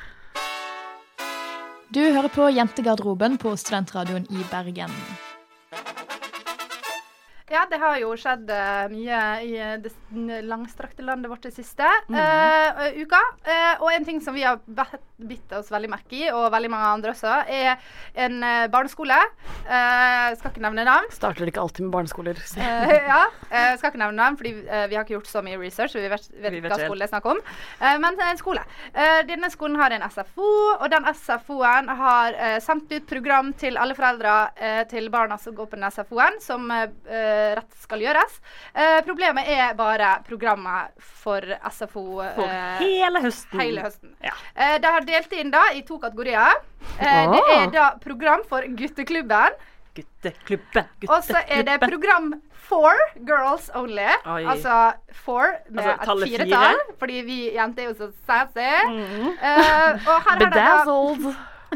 Du 1.89 2.01
hører 2.03 2.29
på 2.29 2.51
Jentegarderoben 2.53 3.39
på 3.41 3.55
Studentradioen 3.57 4.27
i 4.29 4.45
Bergen. 4.51 4.93
Ja, 7.49 7.63
det 7.69 7.79
har 7.81 7.97
jo 7.97 8.11
skjedd 8.13 8.49
uh, 8.53 8.85
mye 8.91 9.19
i 9.41 9.53
det 9.81 9.89
langstrakte 10.45 11.01
landet 11.05 11.31
vårt 11.31 11.47
det 11.47 11.51
siste 11.55 11.85
mm. 12.05 12.13
uh, 12.13 12.81
uka. 13.01 13.21
Uh, 13.41 13.81
og 13.81 13.89
en 13.89 14.05
ting 14.05 14.19
som 14.21 14.35
vi 14.37 14.43
har 14.45 14.59
bitt 15.17 15.55
oss 15.57 15.71
veldig 15.73 15.89
merke 15.89 16.13
i, 16.13 16.27
og 16.29 16.51
veldig 16.53 16.69
mange 16.69 16.91
andre 16.93 17.13
også, 17.15 17.39
er 17.49 17.81
en 18.23 18.37
barneskole. 18.71 19.17
skal 19.65 20.51
ikke 20.53 20.61
nevne 20.63 20.85
navn. 20.87 21.09
Starter 21.11 21.49
ikke 21.49 21.59
alltid 21.59 21.83
med 21.87 21.91
barneskoler? 21.91 22.39
ja. 23.11 23.25
skal 23.49 23.89
ikke 23.89 23.99
nevne 23.99 24.15
navn, 24.15 24.37
fordi 24.39 24.53
vi 24.63 24.95
har 24.95 25.03
ikke 25.03 25.17
gjort 25.17 25.27
så 25.27 25.41
mye 25.43 25.59
research, 25.59 25.91
så 25.91 25.99
vi 25.99 26.07
vet, 26.07 26.29
vet 26.39 26.55
ikke 26.55 26.71
hva 26.71 26.79
skole 26.79 27.03
det 27.03 27.09
er 27.09 27.11
snakk 27.11 27.27
om. 27.33 27.41
men 28.05 28.23
en 28.29 28.39
skole. 28.39 28.63
denne 29.27 29.51
skolen 29.51 29.75
har 29.81 29.97
en 29.97 30.07
SFO, 30.07 30.53
og 30.77 30.87
den 30.95 31.09
SFO-en 31.11 31.91
har 31.99 32.39
sendt 32.63 32.95
ut 32.95 33.09
program 33.11 33.51
til 33.59 33.75
alle 33.75 33.97
foreldre 33.99 34.37
til 34.93 35.11
barna 35.11 35.35
som 35.41 35.57
går 35.59 35.67
på 35.73 35.81
den 35.81 35.91
SFO-en, 35.91 36.39
som 36.45 36.71
rett 37.59 37.79
skal 37.83 38.03
gjøres. 38.03 38.39
problemet 39.07 39.49
er 39.51 39.73
bare 39.77 40.11
programmet 40.27 40.93
for 40.99 41.43
SFO 41.71 42.05
for 42.35 42.53
hele 42.81 43.23
høsten. 43.23 43.61
Hele 43.61 43.85
høsten. 43.87 44.13
Ja. 44.23 44.35
de 44.79 44.93
har 44.95 45.07
delt 45.07 45.33
inn 45.39 45.51
da 45.53 45.65
i 45.75 45.83
to 45.87 45.99
kategorier. 46.01 46.59
Oh. 46.99 47.33
Det 47.35 47.41
er 47.55 47.73
da 47.73 47.89
program 48.03 48.45
for 48.49 48.65
gutteklubben. 48.79 49.57
Gutteklubben. 49.95 50.85
gutteklubben. 51.01 51.15
Og 51.15 51.23
så 51.27 51.41
er 51.47 51.65
det 51.67 51.79
program 51.83 52.33
for 52.69 52.93
girls 53.25 53.69
only. 53.75 54.09
Oi. 54.25 54.43
Altså 54.45 54.91
for 55.11 55.55
med 55.69 55.83
altså, 55.83 56.13
et 56.13 56.29
firetall. 56.29 56.81
Fordi 56.99 57.21
vi 57.25 57.39
jenter 57.55 57.83
er 57.83 57.87
jo 57.87 57.95
så 57.97 58.11
sassy. 58.27 58.73
Mm. 58.89 59.27
Uh, 59.27 60.09
og 60.09 60.27
her 60.27 60.35
er 60.35 60.43
det 60.45 60.51
da 60.55 60.67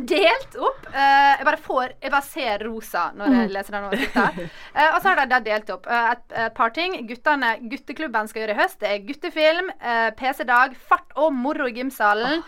delt 0.01 0.55
opp. 0.57 0.87
Uh, 0.89 0.97
jeg, 0.97 1.45
bare 1.45 1.59
får, 1.61 1.93
jeg 2.01 2.13
bare 2.13 2.25
ser 2.27 2.65
rosa 2.67 3.03
når 3.17 3.35
jeg 3.37 3.51
leser 3.53 3.75
den 3.75 3.87
overskriften. 3.89 4.51
Uh, 4.73 4.87
og 4.87 4.99
så 4.99 5.13
har 5.13 5.21
de 5.29 5.39
delt 5.45 5.71
opp 5.75 5.87
uh, 5.89 6.11
et, 6.13 6.25
et, 6.31 6.55
par 6.57 6.73
ting. 6.75 6.97
Guttene, 7.09 7.53
Gutteklubben 7.71 8.29
skal 8.31 8.43
gjøre 8.43 8.55
i 8.55 8.61
høst. 8.61 8.79
Det 8.81 8.89
er 8.89 9.05
guttefilm, 9.07 9.71
PC-dag, 10.19 10.75
fart 10.89 11.13
og 11.19 11.33
moro 11.35 11.67
i 11.69 11.75
gymsalen. 11.77 12.41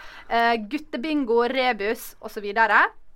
guttebingo, 0.72 1.44
rebus 1.52 2.14
osv. 2.26 2.48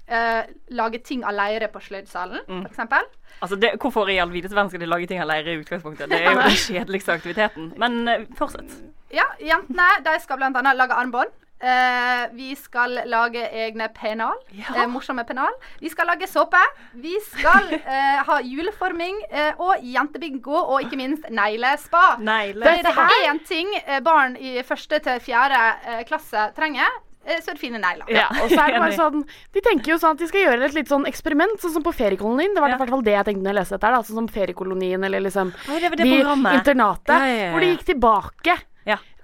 Uh, 0.10 0.42
lage 0.74 1.04
ting 1.06 1.22
av 1.22 1.36
leire 1.38 1.68
på 1.70 1.82
sløydsalen, 1.86 2.42
mm. 2.48 2.64
f.eks. 2.72 3.36
Altså 3.46 3.58
det, 3.62 3.76
hvorfor 3.82 4.10
i 4.10 4.18
all 4.18 4.32
videste 4.34 4.58
verden 4.58 4.72
skal 4.72 4.82
de 4.82 4.88
lage 4.90 5.10
ting 5.10 5.22
av 5.22 5.30
leire 5.30 5.54
i 5.54 5.60
utgangspunktet? 5.62 6.10
Det 6.10 6.18
er 6.18 6.32
jo 6.32 6.40
den 6.48 6.58
kjedeligste 6.58 7.14
aktiviteten. 7.14 7.74
Men 7.82 8.26
fortsett. 8.38 8.74
Ja, 9.14 9.26
jentene 9.42 9.86
de 10.06 10.16
skal 10.22 10.42
bl.a. 10.42 10.74
lage 10.74 10.98
armbånd. 10.98 11.34
Uh, 11.60 12.32
vi 12.32 12.54
skal 12.56 13.02
lage 13.12 13.42
egne 13.52 13.90
pennal. 13.92 14.38
Ja. 14.56 14.72
Uh, 14.78 14.86
morsomme 14.94 15.26
pennal. 15.28 15.52
Vi 15.84 15.92
skal 15.92 16.08
lage 16.08 16.30
såpe. 16.32 16.62
Vi 16.96 17.18
skal 17.26 17.74
uh, 17.76 18.22
ha 18.30 18.40
juleforming 18.48 19.20
og 19.60 19.84
jentebingo, 19.84 20.56
og 20.56 20.86
ikke 20.86 21.00
minst 21.00 21.28
neglespa. 21.30 22.16
Negle. 22.24 22.78
Det 22.80 22.94
er 22.96 23.28
én 23.28 23.44
ting 23.48 23.70
barn 24.06 24.38
i 24.40 24.62
første 24.64 25.02
til 25.04 25.20
fjerde 25.24 25.60
klasse 26.08 26.50
trenger. 26.56 26.88
Så 27.30 27.52
er 27.52 27.58
det 27.58 27.62
fine 27.62 27.78
negler. 27.82 28.08
Ja, 28.10 28.30
og 28.32 28.48
så 28.50 28.64
er 28.64 28.74
det 28.74 28.80
bare 28.80 28.96
sånn 28.96 29.26
De 29.54 29.62
tenker 29.62 29.92
jo 29.92 29.98
sånn 30.02 30.16
at 30.16 30.22
de 30.24 30.30
skal 30.32 30.46
gjøre 30.48 30.66
et 30.66 30.74
litt 30.74 30.90
sånn 30.90 31.06
eksperiment, 31.10 31.60
sånn 31.62 31.76
som 31.76 31.84
på 31.86 31.92
feriekolonien. 31.94 32.56
Det 32.56 32.64
var 32.64 32.74
i 32.74 32.80
hvert 32.80 32.94
fall 32.96 33.04
det 33.06 33.14
jeg 33.18 33.28
tenkte 33.28 33.44
når 33.44 33.52
jeg 33.52 33.60
leste 33.60 33.76
dette. 33.76 33.92
da 33.94 34.02
Sånn 34.08 34.22
som 34.22 34.32
feriekolonien 34.40 35.04
eller 35.06 35.28
liksom 35.28 35.52
Oi, 35.52 35.78
det 35.84 35.92
det 36.00 36.08
de 36.08 36.18
internatet. 36.24 37.14
Ja, 37.14 37.20
ja, 37.28 37.40
ja. 37.44 37.52
Hvor 37.54 37.66
de 37.66 37.72
gikk 37.76 37.86
tilbake. 37.92 38.58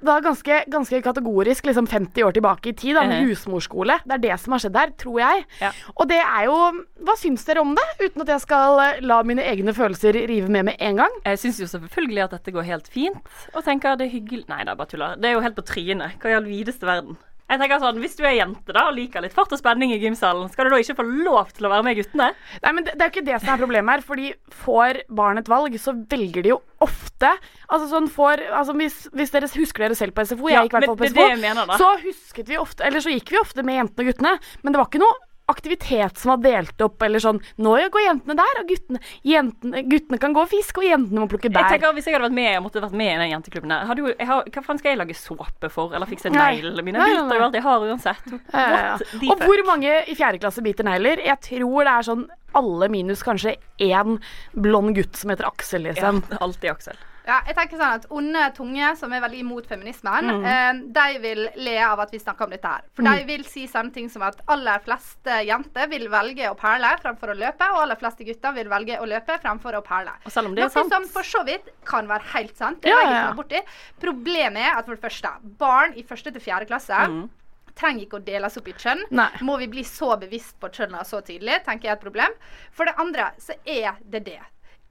Da 0.03 0.19
ganske, 0.21 0.65
ganske 0.69 0.99
kategorisk 1.01 1.65
liksom 1.65 1.87
50 1.87 2.23
år 2.27 2.33
tilbake 2.35 2.67
i 2.69 2.73
tid. 2.73 2.95
Da, 2.95 3.05
med 3.07 3.23
Mhm. 3.23 3.29
husmorskole. 3.31 3.99
Det 4.05 4.11
er 4.13 4.17
det 4.17 4.39
som 4.39 4.51
har 4.53 4.59
skjedd 4.59 4.75
her, 4.75 4.89
tror 4.97 5.19
jeg. 5.19 5.45
Ja. 5.61 5.71
Og 5.97 6.07
det 6.07 6.19
er 6.19 6.45
jo 6.45 6.83
Hva 7.05 7.15
syns 7.17 7.45
dere 7.45 7.61
om 7.61 7.75
det? 7.75 7.83
Uten 8.01 8.21
at 8.21 8.27
jeg 8.27 8.41
skal 8.41 8.79
eh, 8.79 8.99
la 9.01 9.21
mine 9.23 9.41
egne 9.43 9.73
følelser 9.73 10.13
rive 10.27 10.49
med 10.49 10.65
med 10.65 10.75
en 10.79 10.95
gang. 10.97 11.11
Jeg 11.25 11.37
syns 11.39 11.59
jo 11.59 11.65
selvfølgelig 11.67 12.23
at 12.23 12.31
dette 12.31 12.51
går 12.51 12.63
helt 12.63 12.87
fint, 12.87 13.17
og 13.53 13.63
tenker 13.63 13.95
det 13.97 14.07
er 14.07 14.19
hyggelig 14.19 14.47
Nei 14.49 14.63
da, 14.63 14.73
bare 14.75 14.87
tuller. 14.87 15.15
Det 15.15 15.25
er 15.25 15.33
jo 15.33 15.41
helt 15.41 15.55
på 15.55 15.65
trynet. 15.65 16.17
Hva 16.19 16.29
i 16.29 16.33
all 16.35 16.43
videste 16.45 16.81
verden? 16.85 17.17
Jeg 17.45 17.61
tenker 17.61 17.81
sånn, 17.81 17.99
Hvis 18.01 18.15
du 18.17 18.23
er 18.25 18.33
jente 18.39 18.73
da, 18.73 18.87
og 18.89 18.95
liker 18.97 19.21
litt 19.21 19.35
fart 19.35 19.51
og 19.53 19.59
spenning 19.61 19.91
i 19.93 19.99
gymsalen, 20.01 20.47
skal 20.49 20.65
du 20.65 20.73
da 20.73 20.79
ikke 20.81 20.97
få 20.97 21.05
lov 21.05 21.51
til 21.53 21.67
å 21.67 21.71
være 21.75 21.85
med 21.85 21.99
guttene? 21.99 22.31
Nei, 22.63 22.71
men 22.73 22.87
det, 22.87 22.95
det 22.97 23.05
er 23.05 23.11
jo 23.11 23.13
ikke 23.13 23.27
det 23.29 23.37
som 23.43 23.51
er 23.53 23.61
problemet 23.61 23.93
her. 23.93 24.05
Fordi 24.07 24.31
får 24.63 25.01
barn 25.21 25.41
et 25.41 25.51
valg, 25.51 25.77
så 25.81 25.93
velger 25.93 26.45
de 26.45 26.55
jo 26.55 26.59
ofte 26.83 27.29
Altså 27.71 27.85
sånn 27.89 28.09
får 28.11 28.43
Altså 28.49 28.73
hvis, 28.77 28.97
hvis 29.15 29.31
dere 29.33 29.47
husker 29.53 29.85
dere 29.85 29.95
selv 29.97 30.13
på 30.17 30.25
SFO, 30.27 30.49
jeg 30.51 30.57
Ja, 30.57 30.65
gikk 30.65 30.73
i 30.73 30.77
hvert 30.79 30.89
fall 30.91 30.99
på 30.99 31.07
SFO, 31.13 31.27
mener 31.45 31.71
så 31.79 31.87
husket 32.03 32.49
vi 32.51 32.57
ofte 32.59 32.85
Eller 32.85 33.01
så 33.05 33.13
gikk 33.13 33.31
vi 33.31 33.39
ofte 33.39 33.63
med 33.65 33.79
jentene 33.79 34.03
og 34.03 34.11
guttene, 34.11 34.33
men 34.61 34.75
det 34.75 34.81
var 34.81 34.89
ikke 34.91 35.01
noe 35.05 35.15
aktivitet 35.51 36.17
som 36.17 36.33
var 36.33 36.41
delt 36.43 36.81
opp, 36.81 37.01
eller 37.05 37.21
sånn 37.21 37.39
Nå 37.61 37.75
går 37.93 38.03
jentene 38.05 38.35
der, 38.39 38.61
og 38.61 38.69
guttene, 38.71 39.01
jentene, 39.27 39.83
guttene 39.89 40.19
kan 40.21 40.35
gå 40.35 40.43
og 40.45 40.51
fiske, 40.51 40.81
og 40.81 40.87
jentene 40.87 41.21
må 41.21 41.29
plukke 41.31 41.51
Jeg 41.51 41.71
tenker 41.75 41.93
Hvis 41.97 42.09
jeg 42.09 42.17
hadde 42.17 42.27
vært 42.27 42.37
med, 42.37 42.49
jeg 42.51 42.63
måtte 42.65 42.83
vært 42.83 42.97
med 42.97 43.11
i 43.11 43.19
den 43.21 43.33
jenteklubben 43.33 43.73
der 43.75 43.89
hadde 43.89 44.05
jo, 44.05 44.13
har, 44.31 44.49
Hva 44.55 44.65
faen 44.65 44.81
skal 44.81 44.93
jeg 44.93 45.01
lage 45.03 45.17
såpe 45.19 45.71
for, 45.73 45.93
eller 45.95 46.09
fikse 46.09 46.33
neglene 46.33 46.85
mine? 46.85 47.01
Nei, 47.01 47.11
biter 47.13 47.39
jo 47.41 47.47
alt 47.49 47.59
jeg 47.59 47.65
har 47.67 47.87
uansett. 47.89 48.31
Ja, 48.55 48.65
ja, 48.75 48.95
Og 49.31 49.43
hvor 49.45 49.65
mange 49.67 49.99
i 50.09 50.17
fjerde 50.17 50.41
klasse 50.41 50.63
biter 50.65 50.87
negler? 50.87 51.21
Jeg 51.25 51.41
tror 51.45 51.85
det 51.85 51.93
er 51.93 52.07
sånn 52.09 52.25
alle 52.55 52.87
minus 52.91 53.23
kanskje 53.25 53.57
én 53.83 54.15
blond 54.55 54.95
gutt 54.95 55.19
som 55.19 55.33
heter 55.33 55.49
Aksel, 55.49 55.83
liksom. 55.89 56.23
Ja, 56.31 56.39
alltid 56.45 56.71
Aksel. 56.71 57.01
Ja, 57.25 57.39
jeg 57.47 57.55
tenker 57.55 57.77
sånn 57.79 57.93
at 57.95 58.05
Onde 58.13 58.53
tunge, 58.53 58.95
som 58.97 59.11
er 59.13 59.21
veldig 59.23 59.39
imot 59.41 59.65
feminismen, 59.65 60.25
Mm. 60.29 60.45
eh, 60.45 60.73
de 60.93 61.19
vil 61.19 61.49
le 61.55 61.77
av 61.81 61.99
at 61.99 62.11
vi 62.11 62.19
snakker 62.19 62.43
om 62.45 62.49
dette 62.51 62.65
her. 62.67 62.81
For 62.93 63.01
Mm. 63.01 63.17
de 63.17 63.23
vil 63.25 63.43
si 63.45 63.65
sånne 63.67 63.91
ting 63.93 64.09
som 64.09 64.21
at 64.21 64.41
aller 64.47 64.79
fleste 64.85 65.45
jenter 65.47 65.87
vil 65.89 66.07
velge 66.07 66.45
å 66.51 66.55
perle 66.55 66.95
fremfor 67.01 67.29
å 67.33 67.37
løpe, 67.37 67.61
og 67.73 67.81
aller 67.81 67.95
fleste 67.95 68.23
gutter 68.25 68.53
vil 68.53 68.67
velge 68.69 68.99
å 68.99 69.07
løpe 69.07 69.39
fremfor 69.41 69.73
å 69.73 69.83
perle. 69.83 70.11
Og 70.25 70.31
selv 70.31 70.47
om 70.47 70.55
det 70.55 70.61
er 70.63 70.67
Noe 70.67 70.69
sant 70.89 70.93
som 70.93 71.05
for 71.07 71.23
så 71.23 71.43
vidt 71.45 71.67
kan 71.83 72.07
være 72.07 72.21
helt 72.33 72.55
sant. 72.55 72.81
Det 72.81 72.89
Ja, 72.89 73.01
ja, 73.01 73.09
jeg 73.09 73.25
ja. 73.25 73.33
borti. 73.33 73.61
Problemet 73.99 74.57
er 74.57 74.77
at 74.77 74.85
for 74.85 74.95
det 74.95 75.01
første, 75.01 75.29
barn 75.57 75.93
i 75.97 76.03
første 76.03 76.31
til 76.31 76.41
fjerde 76.41 76.67
klasse 76.67 77.07
Mm. 77.09 77.29
trenger 77.75 78.05
ikke 78.07 78.19
å 78.19 78.23
deles 78.23 78.55
opp 78.57 78.67
i 78.67 78.73
kjønn. 78.73 79.01
Nei. 79.11 79.29
Må 79.41 79.57
vi 79.57 79.67
bli 79.67 79.83
så 79.83 80.17
bevisst 80.17 80.59
på 80.61 80.69
kjønna 80.69 81.01
så 81.03 81.21
tidlig, 81.21 81.63
tenker 81.65 81.83
jeg 81.83 81.91
er 81.91 81.95
et 81.97 82.01
problem. 82.01 82.31
For 82.71 82.85
det 82.85 82.95
andre 82.97 83.31
så 83.37 83.53
er 83.65 83.95
det 84.09 84.23
det. 84.25 84.39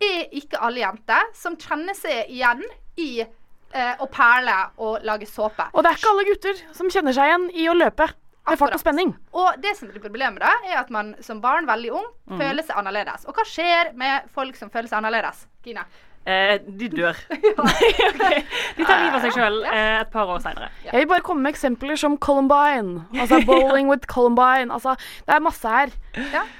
Er 0.03 0.27
ikke 0.35 0.59
alle 0.61 0.81
jenter 0.83 1.29
som 1.35 1.57
kjenner 1.57 1.95
seg 1.95 2.31
igjen 2.33 2.63
i 3.01 3.21
eh, 3.23 3.95
å 4.03 4.07
perle 4.11 4.57
og 4.83 5.05
lage 5.07 5.27
såpe. 5.31 5.69
Og 5.73 5.83
det 5.83 5.93
er 5.93 5.99
ikke 6.01 6.11
alle 6.13 6.27
gutter 6.29 6.61
som 6.75 6.91
kjenner 6.91 7.13
seg 7.17 7.31
igjen 7.31 7.49
i 7.55 7.69
å 7.71 7.75
løpe 7.79 8.09
med 8.45 8.59
fart 8.61 8.75
og 8.77 8.81
spenning. 8.83 9.15
Og 9.33 9.55
det 9.63 9.73
som 9.79 9.89
blir 9.89 10.03
problemet 10.05 10.43
da, 10.43 10.51
er 10.69 10.77
at 10.83 10.91
man 10.93 11.15
som 11.25 11.39
barn, 11.41 11.67
veldig 11.67 11.93
ung, 11.97 12.11
Mm. 12.29 12.39
føler 12.41 12.63
seg 12.65 12.77
annerledes. 12.77 13.25
Og 13.29 13.35
hva 13.37 13.45
skjer 13.45 13.95
med 13.95 14.27
folk 14.35 14.57
som 14.57 14.71
føler 14.71 14.89
seg 14.89 14.99
annerledes? 14.99 15.47
Gina? 15.65 15.85
Eh, 16.27 16.59
de 16.65 16.89
dør. 16.89 17.17
okay. 17.61 18.45
De 18.77 18.85
tar 18.85 19.01
livet 19.03 19.17
av 19.19 19.21
seg 19.27 19.35
sjøl 19.37 19.59
eh, 19.69 20.01
et 20.01 20.11
par 20.13 20.29
år 20.33 20.41
seinere. 20.41 20.71
Jeg 20.87 21.03
vil 21.03 21.09
bare 21.11 21.25
komme 21.25 21.45
med 21.45 21.53
eksempler 21.55 21.97
som 22.01 22.17
Columbine. 22.17 23.05
Altså 23.13 23.41
Bowling 23.45 23.89
with 23.93 24.07
Columbine. 24.09 24.73
Altså, 24.73 24.95
det 25.27 25.35
er 25.37 25.45
masse 25.45 25.69
her. 25.69 25.93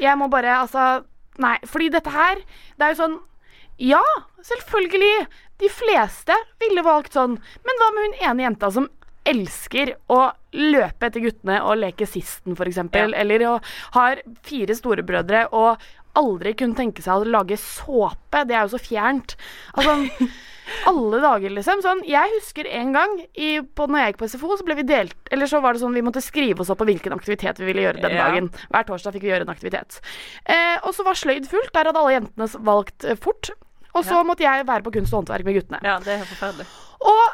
Jeg 0.01 0.19
må 0.21 0.29
bare 0.33 0.59
Altså, 0.61 1.03
nei. 1.43 1.57
Fordi 1.69 1.91
dette 1.95 2.13
her, 2.15 2.43
det 2.79 2.87
er 2.87 2.95
jo 2.95 3.01
sånn 3.03 3.17
Ja, 3.83 4.03
selvfølgelig. 4.47 5.27
De 5.59 5.71
fleste 5.71 6.35
ville 6.63 6.85
valgt 6.87 7.17
sånn. 7.17 7.39
Men 7.67 7.81
hva 7.81 7.89
med 7.95 8.07
hun 8.07 8.21
ene 8.29 8.47
jenta 8.47 8.71
som 8.75 8.89
elsker 9.25 9.95
å 10.13 10.21
løpe 10.55 11.09
etter 11.09 11.23
guttene 11.25 11.59
og 11.65 11.79
leke 11.81 12.07
sisten, 12.07 12.55
f.eks. 12.55 12.81
Ja. 12.93 13.07
Eller 13.19 13.45
har 13.97 14.21
fire 14.47 14.77
storebrødre 14.77 15.47
og 15.57 15.83
aldri 16.15 16.55
kunne 16.59 16.77
tenke 16.79 17.03
seg 17.05 17.23
å 17.23 17.29
lage 17.29 17.57
såpe. 17.61 18.45
Det 18.47 18.55
er 18.57 18.67
jo 18.69 18.75
så 18.77 18.81
fjernt. 18.83 19.35
Altså 19.75 19.97
alle 20.89 21.19
dager, 21.21 21.51
liksom. 21.53 21.83
Sånn, 21.85 22.01
jeg 22.09 22.31
husker 22.39 22.69
en 22.71 22.93
gang 22.97 23.17
i, 23.37 23.59
på, 23.61 23.87
når 23.91 24.01
jeg 24.01 24.13
gikk 24.15 24.21
på 24.23 24.29
SFO, 24.33 24.57
så 24.57 24.65
ble 24.65 24.77
vi 24.79 24.87
delt 24.89 25.29
Eller 25.35 25.51
så 25.51 25.61
var 25.61 25.75
det 25.77 25.83
sånn 25.83 25.93
vi 25.97 26.01
måtte 26.07 26.23
skrive 26.25 26.65
oss 26.65 26.71
opp 26.73 26.81
på 26.81 26.87
hvilken 26.89 27.13
aktivitet 27.17 27.61
vi 27.61 27.69
ville 27.69 27.85
gjøre 27.85 28.01
den 28.01 28.17
Ja. 28.17 28.29
dagen. 28.31 28.49
Hver 28.73 28.89
torsdag 28.89 29.13
fikk 29.19 29.27
vi 29.27 29.33
gjøre 29.35 29.45
en 29.49 29.53
aktivitet. 29.53 30.01
Eh, 30.47 30.79
og 30.83 30.95
så 30.97 31.05
var 31.05 31.19
sløyd 31.21 31.47
fullt. 31.51 31.73
Der 31.77 31.91
hadde 31.91 32.01
alle 32.01 32.17
jentene 32.17 32.49
valgt 32.65 33.05
eh, 33.05 33.15
fort. 33.21 33.51
Og 33.95 34.03
så 34.05 34.17
Ja. 34.17 34.25
måtte 34.27 34.43
jeg 34.47 34.67
være 34.67 34.83
på 34.83 34.93
kunst 34.97 35.13
og 35.13 35.21
håndverk 35.25 35.45
med 35.45 35.55
guttene. 35.61 35.81
Ja, 35.85 35.99
det 36.03 36.17
er 36.21 36.25
forferdelig. 36.33 36.67
Og 37.05 37.25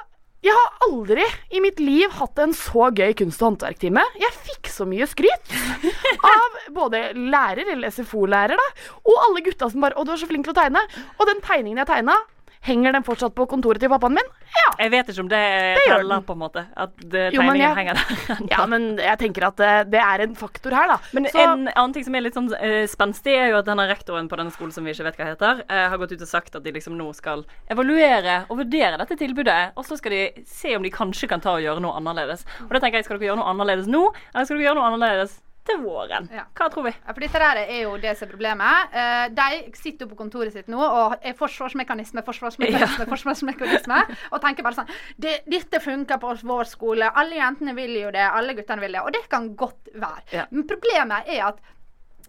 jeg 0.41 0.57
har 0.57 0.87
aldri 0.87 1.25
i 1.53 1.61
mitt 1.61 1.81
liv 1.83 2.13
hatt 2.17 2.39
en 2.41 2.55
så 2.57 2.89
gøy 2.97 3.13
kunst- 3.19 3.43
og 3.43 3.51
håndverktime. 3.51 4.01
Jeg 4.23 4.37
fikk 4.47 4.71
så 4.73 4.87
mye 4.89 5.05
skryt 5.11 5.53
av 6.31 6.57
både 6.73 7.03
lærer, 7.15 7.69
eller 7.75 7.93
SFO-lærer, 7.93 8.57
da, 8.57 8.69
og 9.05 9.21
alle 9.27 9.45
gutta 9.45 9.69
som 9.69 9.85
bare 9.85 9.93
'Å, 9.93 10.05
du 10.07 10.13
er 10.13 10.23
så 10.23 10.31
flink 10.31 10.49
til 10.49 10.55
å 10.55 10.61
tegne'. 10.61 10.81
Og 11.21 11.29
den 11.29 11.45
tegningen 11.45 11.83
jeg 11.85 11.91
tegna, 11.93 12.17
henger 12.63 12.93
den 12.93 13.05
fortsatt 13.07 13.33
på 13.35 13.47
kontoret 13.49 13.81
til 13.81 13.89
pappaen 13.89 14.13
min? 14.19 14.27
Ja. 14.53 14.67
Jeg 14.83 14.91
vet 14.93 15.09
ikke 15.13 15.23
om 15.23 15.29
det, 15.31 15.41
Det 15.79 15.85
teller, 15.89 16.21
på 16.27 16.35
en 16.37 16.41
måte. 16.43 16.65
At 16.77 16.93
tegningen 17.01 17.57
Jo, 17.57 17.61
jeg- 17.61 17.77
henger 17.79 17.95
der. 17.95 18.43
Ja, 18.53 18.67
men 18.67 18.97
jeg 18.99 19.19
tenker 19.19 19.47
at 19.49 19.57
det, 19.57 19.91
det 19.95 20.01
er 20.01 20.25
en 20.27 20.35
faktor 20.37 20.71
her, 20.77 20.89
da. 20.93 20.99
Men 21.17 21.27
Så- 21.33 21.41
en 21.41 21.69
annen 21.69 21.93
ting 21.95 22.05
som 22.05 22.15
er 22.15 22.21
litt 22.27 22.35
sånn 22.37 22.51
uh, 22.53 22.85
spenstig, 22.87 23.33
er 23.39 23.49
jo 23.55 23.59
at 23.63 23.67
denne 23.71 23.89
rektoren 23.89 24.29
på 24.29 24.37
denne 24.37 24.53
skolen 24.53 24.73
som 24.73 24.85
vi 24.85 24.93
ikke 24.93 25.05
vet 25.09 25.17
hva 25.17 25.31
heter, 25.33 25.63
uh, 25.71 25.89
har 25.93 25.99
gått 25.99 26.13
ut 26.13 26.21
og 26.23 26.29
sagt 26.29 26.57
at 26.57 26.63
de 26.63 26.73
liksom 26.73 26.97
nå 27.01 27.09
skal 27.17 27.45
evaluere 27.71 28.45
og 28.51 28.59
vurdere 28.61 28.99
dette 29.01 29.17
tilbudet. 29.17 29.73
Og 29.77 29.85
så 29.89 29.97
skal 30.01 30.11
de 30.13 30.45
se 30.47 30.77
om 30.77 30.83
de 30.85 30.91
kanskje 30.93 31.29
kan 31.29 31.41
ta 31.41 31.57
og 31.57 31.63
gjøre 31.65 31.81
noe 31.81 31.97
annerledes. 31.97 32.45
Og 32.67 32.75
da 32.77 32.81
tenker 32.81 33.01
jeg, 33.01 33.05
skal 33.09 33.19
dere 33.19 33.33
gjøre 33.33 33.41
noe 33.41 33.53
annerledes 33.55 33.89
nå, 33.89 34.05
eller 34.35 34.45
skal 34.45 34.59
dere 34.61 34.69
gjøre 34.69 34.81
noe 34.81 34.91
annerledes 34.93 35.41
til 35.71 35.81
våren. 35.85 36.29
Hva 36.59 36.69
tror 36.73 36.87
vi? 36.89 36.93
Ja, 36.95 37.15
for 37.15 37.25
dette 37.25 37.43
der 37.43 37.63
er 37.63 37.81
jo 37.85 37.97
det 38.03 38.15
som 38.19 38.27
er 38.27 38.33
problemet. 38.35 38.95
Eh, 39.01 39.25
de 39.37 39.79
sitter 39.79 40.07
jo 40.07 40.13
på 40.13 40.21
kontoret 40.21 40.55
sitt 40.55 40.71
nå 40.73 40.81
og 40.81 41.17
er 41.23 41.37
forsvarsmekanisme, 41.39 42.25
forsvarsmekanisme, 42.27 43.09
forsvarsmekanisme. 43.15 44.01
Og 44.31 44.39
tenker 44.45 44.67
bare 44.67 44.81
sånn 44.81 44.95
det, 45.21 45.41
Dette 45.51 45.83
funker 45.83 46.21
på 46.23 46.37
vår 46.53 46.71
skole. 46.71 47.11
Alle 47.11 47.41
jentene 47.41 47.75
vil 47.79 47.97
jo 48.01 48.15
det. 48.15 48.25
Alle 48.27 48.57
guttene 48.59 48.85
vil 48.85 48.97
det. 48.97 49.05
Og 49.05 49.15
det 49.17 49.27
kan 49.31 49.53
godt 49.59 49.93
være. 49.95 50.25
Ja. 50.35 50.49
Men 50.51 50.67
problemet 50.71 51.31
er 51.31 51.47
at 51.51 51.63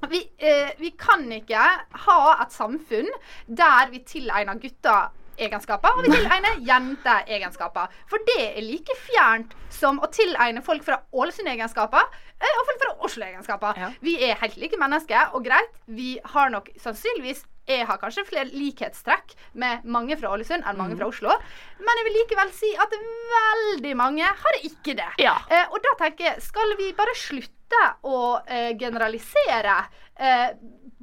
vi, 0.09 0.21
eh, 0.41 0.71
vi 0.79 0.93
kan 0.97 1.27
ikke 1.31 1.61
ha 2.05 2.19
et 2.41 2.53
samfunn 2.55 3.09
der 3.45 3.91
vi 3.91 4.01
tilegner 4.07 4.57
gutter 4.61 5.11
egenskaper, 5.37 5.95
og 5.97 6.05
vi 6.05 6.13
tilegner 6.15 6.59
jenter 6.67 7.29
egenskaper. 7.37 7.93
For 8.09 8.23
det 8.27 8.39
er 8.49 8.65
like 8.65 8.95
fjernt 9.05 9.55
som 9.71 10.01
å 10.03 10.09
tilegne 10.11 10.63
folk 10.65 10.83
fra 10.85 10.99
Ålesund 11.11 11.49
egenskaper 11.51 12.03
eh, 12.03 12.51
og 12.59 12.67
folk 12.69 12.83
fra 12.83 12.91
Oslo 13.07 13.25
egenskaper. 13.27 13.85
Vi 14.03 14.17
er 14.27 14.39
helt 14.41 14.59
like 14.61 14.79
mennesker, 14.81 15.31
og 15.35 15.45
greit, 15.47 15.71
vi 15.87 16.17
har 16.35 16.51
nok 16.53 16.69
sannsynligvis 16.81 17.45
jeg 17.69 17.85
har 17.87 17.99
kanskje 18.01 18.25
flere 18.27 18.49
likhetstrekk 18.51 19.35
med 19.61 19.85
mange 19.85 20.17
fra 20.19 20.31
Ålesund 20.33 20.65
enn 20.67 20.79
mange 20.79 20.97
fra 20.99 21.07
Oslo. 21.11 21.33
Men 21.79 21.99
jeg 21.99 22.07
vil 22.07 22.17
likevel 22.19 22.53
si 22.55 22.71
at 22.73 22.95
veldig 22.97 23.95
mange 23.99 24.27
har 24.27 24.59
ikke 24.65 24.95
det. 24.97 25.09
Eh, 25.21 25.67
og 25.69 25.77
da 25.85 25.95
tenker 26.01 26.31
jeg, 26.31 26.45
skal 26.45 26.75
vi 26.79 26.91
bare 26.97 27.15
slutte 27.17 27.83
å 28.07 28.21
eh, 28.43 28.71
generalisere 28.79 29.77
eh, 30.17 30.49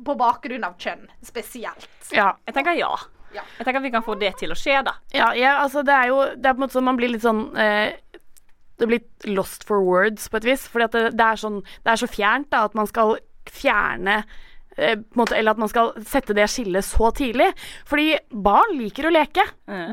på 0.04 0.18
bakgrunn 0.18 0.66
av 0.66 0.76
kjønn 0.80 1.06
spesielt? 1.25 1.88
Ja. 2.14 2.32
Jeg 2.47 2.58
tenker 2.58 2.76
ja. 2.78 2.90
Jeg 3.35 3.66
tenker 3.66 3.80
at 3.80 3.87
vi 3.87 3.92
kan 3.94 4.06
få 4.06 4.16
det 4.20 4.32
til 4.40 4.52
å 4.54 4.58
skje, 4.58 4.80
da. 4.87 4.97
Ja, 5.14 5.30
ja, 5.37 5.58
altså 5.62 5.85
det 5.87 5.94
er 5.94 6.11
jo 6.12 6.20
Det 6.35 6.49
er 6.49 6.54
på 6.54 6.61
en 6.61 6.66
måte 6.66 6.78
sånn 6.78 6.88
man 6.88 6.99
blir 7.00 7.12
litt 7.12 7.25
sånn 7.25 7.44
eh, 7.61 7.97
Det 8.80 8.88
blir 8.88 9.35
lost 9.35 9.66
for 9.68 9.85
words 9.85 10.28
på 10.30 10.40
et 10.40 10.49
vis. 10.49 10.66
Fordi 10.70 10.88
at 10.88 10.97
det, 10.97 11.06
det, 11.18 11.25
er 11.25 11.40
sånn 11.40 11.62
Det 11.62 11.92
er 11.92 12.02
så 12.04 12.11
fjernt 12.11 12.50
da 12.54 12.64
at 12.68 12.76
man 12.78 12.88
skal 12.90 13.16
fjerne 13.49 14.20
eh, 14.76 14.97
måte, 15.16 15.37
eller 15.37 15.56
at 15.56 15.61
man 15.61 15.70
skal 15.73 15.94
sette 16.08 16.37
det 16.37 16.49
skillet 16.52 16.87
så 16.87 17.11
tidlig. 17.16 17.50
Fordi 17.88 18.11
barn 18.32 18.76
liker 18.78 19.08
å 19.08 19.14
leke. 19.14 19.44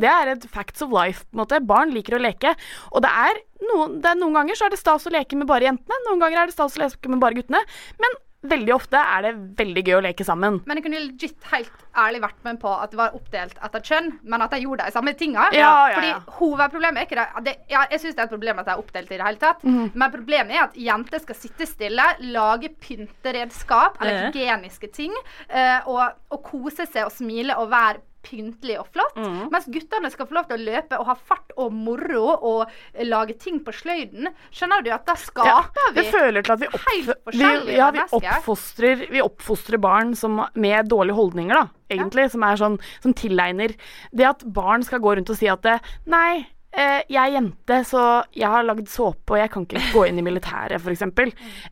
Det 0.03 0.11
er 0.11 0.33
et 0.33 0.47
facts 0.51 0.83
of 0.85 0.93
life. 0.95 1.25
på 1.25 1.37
en 1.37 1.43
måte. 1.43 1.61
Barn 1.63 1.95
liker 1.95 2.17
å 2.17 2.21
leke. 2.23 2.55
Og 2.91 3.03
det 3.05 3.11
er, 3.11 3.41
noen, 3.71 3.99
det 4.03 4.11
er 4.11 4.19
noen 4.19 4.35
ganger 4.39 4.59
så 4.59 4.67
er 4.67 4.75
det 4.75 4.81
stas 4.83 5.07
å 5.07 5.15
leke 5.15 5.39
med 5.39 5.47
bare 5.49 5.69
jentene, 5.69 6.03
noen 6.09 6.23
ganger 6.23 6.43
er 6.43 6.51
det 6.51 6.57
stas 6.57 6.75
å 6.77 6.83
leke 6.83 7.11
med 7.11 7.23
bare 7.23 7.39
guttene. 7.39 7.63
Men 8.03 8.19
veldig 8.49 8.73
ofte 8.75 8.99
er 8.99 9.25
det 9.27 9.33
veldig 9.59 9.83
gøy 9.85 9.97
å 9.97 10.03
leke 10.05 10.27
sammen. 10.27 10.61
Men 10.65 10.79
jeg 10.79 10.85
kunne 10.87 11.01
legit 11.03 11.49
helt 11.51 11.83
ærlig 11.95 12.21
vært 12.25 12.41
med 12.47 12.59
på 12.61 12.71
at 12.71 12.91
det 12.91 12.99
var 12.99 13.15
oppdelt 13.17 13.59
etter 13.67 13.85
kjønn, 13.89 14.09
men 14.23 14.45
at 14.45 14.55
de 14.55 14.61
gjorde 14.63 14.87
de 14.87 14.95
samme 14.95 15.15
tinga. 15.17 15.47
Ja, 15.55 15.73
ja, 15.89 15.97
Fordi 15.97 16.11
ja. 16.11 16.21
hovedproblemet 16.39 17.01
er 17.01 17.09
ikke 17.09 17.19
det, 17.19 17.45
det 17.47 17.55
ja, 17.71 17.85
Jeg 17.91 18.03
syns 18.03 18.17
det 18.17 18.23
er 18.23 18.29
et 18.29 18.35
problem 18.35 18.61
at 18.61 18.69
de 18.69 18.75
er 18.75 18.83
oppdelt 18.83 19.11
i 19.11 19.19
det 19.19 19.27
hele 19.27 19.41
tatt, 19.41 19.63
mm. 19.63 19.85
men 19.93 20.15
problemet 20.15 20.57
er 20.57 20.65
at 20.67 20.79
jenter 20.79 21.23
skal 21.23 21.39
sitte 21.39 21.69
stille, 21.69 22.09
lage 22.35 22.71
pynteredskap 22.81 24.01
eller 24.01 24.27
hygieniske 24.27 24.91
ting, 24.95 25.15
eh, 25.49 25.79
og, 25.91 26.19
og 26.33 26.43
kose 26.45 26.87
seg 26.89 27.07
og 27.07 27.15
smile 27.15 27.57
og 27.61 27.71
være 27.73 28.03
pyntelig 28.25 28.79
og 28.81 28.89
flott. 28.93 29.17
Mm. 29.19 29.51
Mens 29.53 29.69
guttene 29.71 30.11
skal 30.13 30.29
få 30.29 30.37
lov 30.39 30.49
til 30.49 30.59
å 30.59 30.65
løpe 30.71 30.99
og 30.99 31.09
ha 31.11 31.15
fart 31.15 31.53
og 31.61 31.73
moro 31.75 32.25
og 32.35 33.05
lage 33.05 33.37
ting 33.41 33.61
på 33.65 33.73
sløyden. 33.75 34.29
Skjønner 34.55 34.85
du 34.85 34.91
at 34.95 35.05
da 35.07 35.15
skaper 35.19 35.95
vi 35.95 36.05
føler 36.11 36.45
til 36.45 36.55
at 36.55 36.63
vi, 36.63 36.69
opp, 36.71 36.89
vi, 37.33 37.75
ja, 37.75 37.91
vi, 37.93 38.03
oppfostrer, 38.17 39.05
vi 39.11 39.23
oppfostrer 39.23 39.81
barn 39.81 40.15
som, 40.17 40.41
med 40.53 40.89
dårlige 40.91 41.17
holdninger, 41.17 41.55
da, 41.55 41.67
egentlig. 41.93 42.27
Som 42.33 42.43
er 42.47 42.59
sånn 42.59 42.75
Som 43.03 43.13
tilegner 43.17 43.75
Det 44.15 44.25
at 44.27 44.43
barn 44.55 44.83
skal 44.85 45.01
gå 45.03 45.15
rundt 45.17 45.29
og 45.31 45.37
si 45.37 45.49
at 45.51 45.61
det, 45.65 45.77
Nei, 46.09 46.31
eh, 46.41 46.54
jeg 46.75 47.21
er 47.21 47.33
jente, 47.37 47.77
så 47.87 48.01
jeg 48.35 48.49
har 48.51 48.63
lagd 48.67 48.87
såpe, 48.91 49.31
og 49.33 49.39
jeg 49.39 49.51
kan 49.53 49.65
ikke 49.65 49.81
gå 49.93 50.03
inn 50.09 50.19
i 50.19 50.25
militæret, 50.25 50.75
f.eks. 50.81 51.03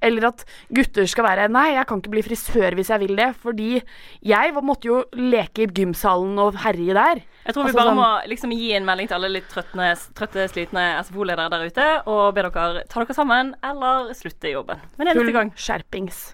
Eller 0.02 0.28
at 0.30 0.46
gutter 0.74 1.06
skal 1.10 1.26
være 1.28 1.50
Nei, 1.52 1.74
jeg 1.76 1.88
kan 1.90 2.00
ikke 2.00 2.14
bli 2.14 2.24
frisør 2.24 2.78
hvis 2.80 2.90
jeg 2.94 3.04
vil 3.04 3.16
det, 3.20 3.30
fordi 3.44 3.82
jeg 4.24 4.54
måtte 4.64 4.88
jo 4.88 5.02
leke 5.18 5.66
i 5.66 5.68
gymsalen 5.68 6.40
og 6.40 6.56
herje 6.64 6.94
der. 6.96 7.24
Jeg 7.44 7.54
tror 7.56 7.66
vi 7.66 7.74
Altså 7.74 7.80
bare 7.82 7.92
sånn- 7.92 8.00
må 8.00 8.30
liksom 8.32 8.54
gi 8.56 8.72
en 8.78 8.86
melding 8.86 9.08
til 9.10 9.16
alle 9.20 9.30
litt 9.34 9.50
trøttne, 9.52 9.90
trøtte, 10.16 10.48
slitne 10.50 10.86
SFO-ledere 11.04 11.50
der 11.52 11.66
ute, 11.68 11.90
og 12.08 12.34
be 12.36 12.42
dere 12.48 12.86
ta 12.88 13.04
dere 13.04 13.14
sammen, 13.14 13.56
eller 13.64 14.14
slutte 14.14 14.48
i 14.48 14.56
jobben. 14.56 14.80
Men 14.98 15.08
en 15.08 15.18
er 15.18 15.24
neste 15.24 15.34
gang. 15.34 15.52
skjerpings. 15.56 16.34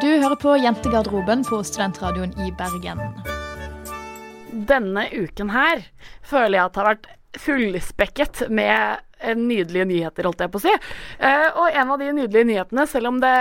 Du 0.00 0.06
hører 0.06 0.36
på 0.40 0.54
Jentegarderoben 0.62 1.44
på 1.44 1.60
Studentradioen 1.64 2.32
i 2.40 2.50
Bergen. 2.56 3.39
Denne 4.52 5.06
uken 5.12 5.50
her 5.54 5.84
føler 6.26 6.58
jeg 6.58 6.64
at 6.64 6.74
det 6.76 6.82
har 6.82 6.90
vært 6.94 7.08
fullspekket 7.40 8.42
med 8.50 8.98
eh, 9.20 9.36
nydelige 9.38 9.86
nyheter, 9.86 10.26
holdt 10.26 10.42
jeg 10.44 10.50
på 10.54 10.60
å 10.60 10.64
si. 10.66 10.74
Eh, 11.22 11.46
og 11.54 11.70
en 11.70 11.94
av 11.94 12.02
de 12.02 12.10
nydelige 12.16 12.48
nyhetene, 12.54 12.86
selv 12.90 13.12
om 13.12 13.20
det, 13.22 13.34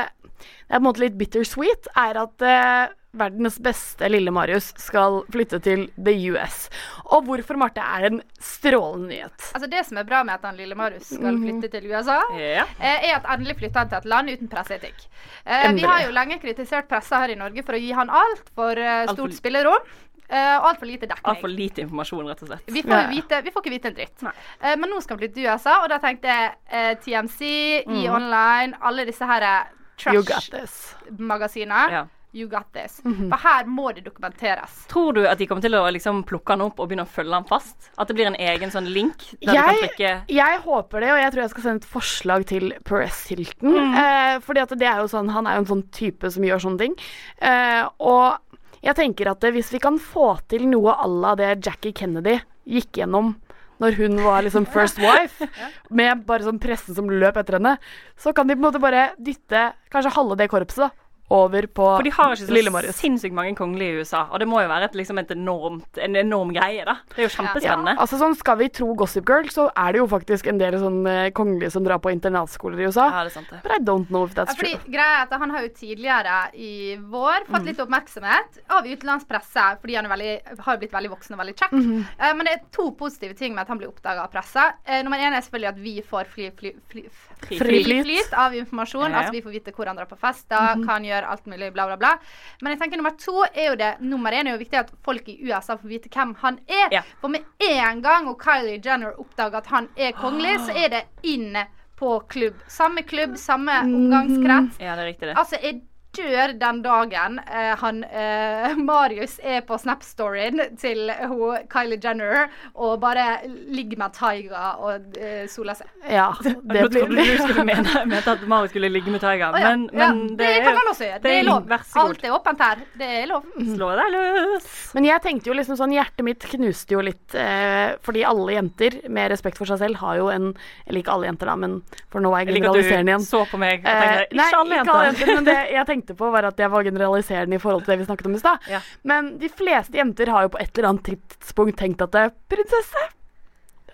er 0.69 0.77
på 0.77 0.79
en 0.81 0.85
måte 0.85 1.01
litt 1.03 1.17
bittersweet, 1.19 1.89
er 1.97 2.19
at 2.21 2.45
eh, 2.45 2.95
verdens 3.17 3.55
beste 3.65 4.05
lille 4.05 4.29
Marius 4.29 4.67
skal 4.77 5.23
flytte 5.33 5.57
til 5.65 5.87
the 5.97 6.13
US. 6.29 6.67
Og 7.09 7.25
hvorfor, 7.25 7.57
Marte, 7.57 7.81
er 7.81 8.05
en 8.11 8.19
strålende 8.37 9.09
nyhet. 9.09 9.47
Altså 9.57 9.69
Det 9.71 9.81
som 9.87 9.97
er 9.97 10.05
bra 10.05 10.19
med 10.27 10.35
at 10.37 10.45
han 10.45 10.59
lille 10.61 10.77
Marius 10.77 11.07
skal 11.15 11.33
Mhm. 11.33 11.47
flytte 11.47 11.71
til 11.73 11.89
USA, 11.89 12.19
eh, 12.37 12.61
er 12.77 13.15
at 13.15 13.25
endelig 13.33 13.57
flytter 13.63 13.79
han 13.81 13.89
til 13.89 13.97
et 14.03 14.05
land 14.13 14.29
uten 14.29 14.51
presseetikk. 14.53 15.07
Eh, 15.43 15.71
vi 15.73 15.81
har 15.89 16.05
jo 16.05 16.13
lenge 16.13 16.37
kritisert 16.39 16.87
pressa 16.87 17.23
her 17.25 17.33
i 17.33 17.39
Norge 17.41 17.65
for 17.65 17.73
å 17.73 17.81
gi 17.81 17.89
han 17.97 18.13
altfor 18.13 18.77
Alt 18.77 19.09
for 19.09 19.15
stort 19.17 19.33
spillerom. 19.41 19.89
Eh, 20.29 20.55
og 20.59 20.69
altfor 20.71 20.89
lite 20.89 21.09
dekning. 21.09 21.29
Altfor 21.33 21.53
lite 21.53 21.85
informasjon, 21.85 22.29
rett 22.29 22.43
og 22.45 22.51
slett. 22.51 22.69
Vi 22.69 22.83
får, 22.85 23.09
vite, 23.09 23.41
vi 23.45 23.55
får 23.55 23.65
ikke 23.65 23.75
vite 23.75 23.91
en 23.91 23.97
dritt. 23.97 24.23
Uh, 24.23 24.75
men 24.75 24.87
nå 24.89 25.01
skal 25.01 25.17
vi 25.17 25.25
flytte 25.25 25.39
til 25.39 25.49
USA, 25.49 25.79
og 25.83 25.89
da 25.91 25.99
tenkte 26.03 26.31
jeg 26.31 26.53
uh, 26.69 26.93
TMC, 27.03 27.41
mm. 27.87 27.99
E-Online, 28.03 28.79
alle 28.81 29.09
disse 29.09 29.27
her 29.29 29.47
eh, 29.49 29.75
You 30.13 30.23
got 30.23 30.47
this. 30.53 30.95
trash-magasinene. 31.09 31.91
Ja. 31.91 32.07
You 32.31 32.47
got 32.47 32.73
this. 32.73 33.01
Mhm. 33.03 33.29
For 33.31 33.41
her 33.41 33.65
må 33.65 33.89
det 33.95 34.03
dokumenteres. 34.05 34.85
Tror 34.87 35.13
du 35.17 35.23
at 35.27 35.39
de 35.39 35.47
kommer 35.49 35.65
til 35.65 35.73
å 35.73 35.81
liksom 35.89 36.21
plukke 36.29 36.53
han 36.53 36.61
opp 36.61 36.77
og 36.77 36.91
begynne 36.91 37.07
å 37.07 37.09
følge 37.09 37.33
han 37.33 37.47
fast? 37.49 37.89
At 37.97 38.11
det 38.11 38.15
blir 38.19 38.29
en 38.29 38.37
egen 38.37 38.69
sånn 38.69 38.85
link 38.93 39.25
der 39.41 39.49
du 39.49 39.49
kan 39.49 39.57
Jeg, 39.57 39.79
trykke 39.81 40.11
jeg 40.29 40.59
håper 40.61 41.01
det, 41.01 41.09
og 41.15 41.21
jeg 41.23 41.33
tror 41.33 41.41
jeg 41.41 41.53
skal 41.55 41.65
sende 41.65 41.81
et 41.81 41.89
forslag 41.89 42.45
til 42.51 42.73
Perez 42.85 43.23
Hilton. 43.31 43.73
Mm. 43.73 43.97
Eh, 44.03 44.35
fordi 44.45 44.61
at 44.61 44.75
det 44.77 44.87
er 44.91 45.01
jo 45.01 45.09
sånn, 45.09 45.33
Han 45.33 45.47
er 45.47 45.57
jo 45.57 45.65
en 45.65 45.71
sånn 45.73 45.83
type 45.89 46.29
som 46.29 46.45
gjør 46.45 46.61
sånne 46.67 46.83
ting. 46.85 46.95
Eh, 47.41 47.89
og 47.97 48.37
jeg 48.85 48.95
tenker 48.97 49.31
at 49.31 49.43
hvis 49.53 49.71
vi 49.73 49.81
kan 49.83 49.99
få 50.01 50.31
til 50.51 50.67
noe 50.69 50.95
à 50.95 51.07
la 51.09 51.35
det 51.39 51.51
Jackie 51.65 51.95
Kennedy 51.95 52.39
gikk 52.69 53.01
gjennom 53.01 53.35
når 53.79 53.95
hun 53.95 54.17
var 54.23 54.43
liksom 54.43 54.65
first 54.75 54.99
wife, 54.99 55.47
med 55.89 56.25
bare 56.27 56.43
sånn 56.43 56.59
pressen 56.59 56.97
som 56.97 57.07
løp 57.09 57.37
etter 57.39 57.55
henne, 57.59 57.77
så 58.19 58.33
kan 58.35 58.47
de 58.47 58.57
på 58.57 58.59
en 58.59 58.67
måte 58.67 58.81
bare 58.83 59.13
dytte 59.15 59.69
kanskje 59.93 60.15
halve 60.17 60.35
det 60.39 60.49
korpset 60.51 60.89
da, 60.89 60.89
over 61.29 61.67
på 61.67 61.85
For 61.85 62.03
de 62.03 62.11
har 62.15 62.33
ikke 62.33 62.81
så 62.89 62.93
sinnssykt 62.97 63.35
mange 63.37 63.55
kongelige 63.57 63.93
i 63.93 64.01
USA, 64.01 64.23
og 64.31 64.39
det 64.41 64.47
må 64.49 64.61
jo 64.63 64.69
være 64.71 64.89
et, 64.89 64.95
liksom 64.97 65.19
et 65.21 65.31
enormt, 65.35 65.99
en 66.01 66.15
enorm 66.15 66.53
greie, 66.55 66.85
da. 66.87 66.95
Det 67.13 67.23
er 67.23 67.27
jo 67.27 67.33
kjempespennende. 67.35 67.93
Ja, 67.95 68.01
altså 68.01 68.17
sånn 68.21 68.35
Skal 68.39 68.57
vi 68.57 68.69
tro 68.73 68.93
Gossip 68.97 69.27
Girl, 69.29 69.49
så 69.53 69.67
er 69.77 69.93
det 69.93 70.01
jo 70.01 70.07
faktisk 70.09 70.47
en 70.49 70.57
del 70.61 70.77
sånn 70.81 71.05
eh, 71.09 71.29
kongelige 71.35 71.71
som 71.75 71.85
drar 71.85 72.01
på 72.01 72.11
internatskoler 72.13 72.79
i 72.81 72.87
USA. 72.89 73.09
Ja, 73.13 73.23
det 73.27 73.33
er 73.33 73.37
sant 73.37 73.51
det. 73.53 73.61
But 73.63 73.75
I 73.75 73.79
don't 73.83 74.09
know 74.09 74.25
if 74.25 74.33
Ja, 74.35 74.43
that's 74.43 74.57
fordi 74.57 74.73
true. 74.77 74.93
greia 74.93 75.19
er 75.19 75.27
at 75.27 75.33
Han 75.39 75.51
har 75.51 75.61
jo 75.61 75.69
tidligere 75.69 76.37
i 76.53 76.97
vår 76.97 77.45
fått 77.45 77.59
Mm. 77.59 77.65
litt 77.65 77.79
oppmerksomhet 77.79 78.59
av 78.69 78.85
utenlandspresse 78.87 79.63
fordi 79.81 79.95
han 79.95 80.05
er 80.05 80.09
veldig, 80.09 80.59
har 80.65 80.77
blitt 80.77 80.93
veldig 80.93 81.11
voksen 81.11 81.35
og 81.35 81.39
veldig 81.43 81.55
kjekk. 81.55 81.71
Mm 81.71 81.83
-hmm. 81.85 82.03
uh, 82.19 82.33
men 82.37 82.45
det 82.45 82.53
er 82.53 82.61
to 82.71 82.91
positive 82.91 83.33
ting 83.33 83.53
med 83.53 83.61
at 83.61 83.67
han 83.67 83.77
blir 83.77 83.89
oppdaga 83.89 84.23
av 84.23 84.31
pressa. 84.31 84.73
Uh, 84.87 85.03
nummer 85.03 85.17
én 85.17 85.33
er 85.33 85.41
selvfølgelig 85.41 85.69
at 85.69 85.79
vi 85.79 86.01
får 86.01 86.25
fly, 86.25 86.51
fly, 86.57 86.71
fly, 86.89 87.03
Fri 87.47 87.83
flyt. 87.83 88.33
av 88.33 88.53
informasjon. 88.53 89.11
Ja. 89.11 89.17
Altså 89.19 89.31
Vi 89.31 89.41
får 89.41 89.51
vite 89.51 89.71
hvor 89.71 89.85
han 89.87 89.95
drar 89.95 90.05
på 90.05 90.17
fester, 90.17 90.75
Mhm. 90.75 90.83
hva 90.85 90.91
han 90.93 91.03
gjør, 91.03 91.23
alt 91.29 91.45
mulig, 91.45 91.73
bla, 91.73 91.85
bla, 91.87 91.95
bla. 91.97 92.17
Men 92.61 92.71
jeg 92.73 92.79
tenker 92.81 92.97
nummer 92.97 93.17
to 93.17 93.43
er 93.55 93.69
jo 93.69 93.75
det 93.75 93.99
Nummer 94.01 94.31
én 94.31 94.47
er 94.47 94.57
jo 94.57 94.63
viktig 94.63 94.79
at 94.79 94.91
folk 95.03 95.27
i 95.29 95.37
USA 95.47 95.75
får 95.77 95.87
vite 95.89 96.09
hvem 96.09 96.35
han 96.37 96.59
er. 96.67 96.89
For 97.21 97.27
med 97.29 97.43
en 97.59 98.01
gang 98.01 98.27
og 98.27 98.39
Kylie 98.41 98.81
Jenner 98.83 99.13
oppdager 99.17 99.55
at 99.57 99.67
han 99.67 99.89
er 99.97 100.11
kongelig, 100.13 100.59
så 100.59 100.75
er 100.75 100.89
det 100.89 101.03
inn 101.23 101.55
på 101.97 102.27
klubb. 102.29 102.55
Samme 102.67 103.03
klubb, 103.03 103.35
samme 103.37 103.71
omgangskrets. 103.83 104.79
Ja, 104.79 104.95
det 104.95 105.03
er 105.03 105.13
riktig, 105.13 105.27
det. 105.27 105.35
Altså, 105.37 105.57
jeg 105.61 105.81
dør 106.17 106.53
den 106.59 106.79
dagen 106.83 107.37
eh, 107.45 107.75
han 107.79 107.99
eh, 108.03 108.75
Marius 108.89 109.37
er 109.45 109.61
på 109.67 109.77
Snap-storyen 109.79 110.59
til 110.81 111.11
ho, 111.29 111.51
Kylie 111.71 111.99
Jenner 112.01 112.47
og 112.73 112.95
bare 113.03 113.41
ligger 113.45 113.99
med 114.01 114.15
Taiga 114.17 114.71
og 114.81 115.17
eh, 115.19 115.45
soler 115.51 115.77
seg. 115.77 115.91
Ja, 116.09 116.31
Nå 116.43 116.87
trodde 116.89 117.07
du 117.13 117.19
du 117.19 117.37
skulle 117.43 117.65
mene, 117.67 118.03
mente 118.09 118.33
at 118.33 118.45
Marius 118.49 118.73
skulle 118.73 118.89
ligge 118.91 119.13
med 119.13 119.21
Taiga, 119.23 119.51
Å 119.53 119.61
ja, 119.61 119.71
men, 119.75 119.85
ja, 119.93 120.09
men 120.15 120.33
det, 120.39 120.49
kan 120.65 120.79
han 120.79 120.89
også 120.91 121.07
gjøre. 121.07 121.21
Det 121.23 121.35
er 121.37 121.45
lov. 121.47 121.67
Vær 121.69 121.85
så 121.85 121.99
god. 121.99 122.09
Alt 122.09 122.25
er 122.25 122.35
åpent 122.39 122.65
her. 122.65 122.83
Det 122.99 123.11
er 123.19 123.29
lov. 123.29 123.47
Slå 123.75 123.91
deg 124.01 124.11
løs. 124.15 124.67
Men 124.97 125.09
jeg 125.11 125.23
tenkte 125.27 125.51
jo 125.53 125.57
liksom 125.59 125.77
sånn, 125.79 125.93
hjertet 125.95 126.25
mitt 126.25 126.49
knuste 126.55 126.97
jo 126.97 127.05
litt, 127.05 127.37
eh, 127.37 127.93
fordi 128.05 128.25
alle 128.27 128.57
jenter, 128.57 128.99
med 129.09 129.29
respekt 129.31 129.61
for 129.61 129.69
seg 129.69 129.79
selv, 129.83 130.01
har 130.01 130.17
jo 130.19 130.29
en 130.33 130.49
Eller 130.87 131.03
ikke 131.03 131.13
alle 131.13 131.29
jenter, 131.29 131.49
da, 131.51 131.55
men 131.59 131.79
for 132.09 132.23
nå 132.23 132.33
er 132.33 132.43
jeg 132.43 132.49
Jeg 132.49 132.57
liker 132.57 132.69
at 132.69 132.79
du 132.79 133.09
igjen. 133.09 133.23
så 133.29 133.43
på 133.49 133.61
meg 133.61 133.85
og 133.85 133.89
Eh, 133.89 133.99
tenkte, 133.99 134.25
ikke 134.29 134.39
nei, 134.39 134.49
alle 134.59 134.79
ikke 134.79 134.93
alle 134.93 135.05
jenter. 135.09 135.27
jenter. 135.27 135.35
Men 135.35 135.47
det 135.49 135.57
jeg 135.75 135.85
tenkte 135.85 135.98
på, 136.07 136.31
var 136.31 136.43
at 136.49 136.59
jeg 136.59 136.71
var 136.71 136.83
generaliserende 136.83 137.55
i 137.55 137.59
forhold 137.59 137.83
til 137.85 137.93
det 137.93 137.99
vi 137.99 138.05
snakket 138.09 138.25
om 138.29 138.35
i 138.35 138.39
stad. 138.41 138.69
Men 139.03 139.37
de 139.41 139.49
fleste 139.49 139.97
jenter 139.97 140.31
har 140.33 140.47
jo 140.47 140.53
på 140.55 140.61
et 140.63 140.71
eller 140.77 140.89
annet 140.93 141.03
tidspunkt 141.11 141.77
tenkt 141.79 142.01
at 142.01 142.11
det, 142.11 142.19
er 142.29 142.35
prinsesse, 142.49 143.03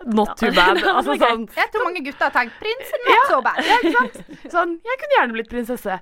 not 0.05 0.35
too 0.37 0.51
bad. 0.53 0.77
Altså 0.97 1.15
sånn 1.17 1.47
Jeg 1.55 1.71
tror 1.73 1.87
mange 1.87 2.03
gutter 2.05 2.27
har 2.27 2.35
tenkt 2.35 2.59
'prinsen, 2.59 3.07
not 3.09 3.31
so 3.31 3.41
bad. 3.41 3.59
Ja, 3.65 3.79
ikke 3.81 3.97
sant? 3.97 4.37
Sånn, 4.51 4.77
jeg 4.85 5.01
kunne 5.01 5.19
gjerne 5.19 5.37
blitt 5.39 5.49
prinsesse. 5.49 5.99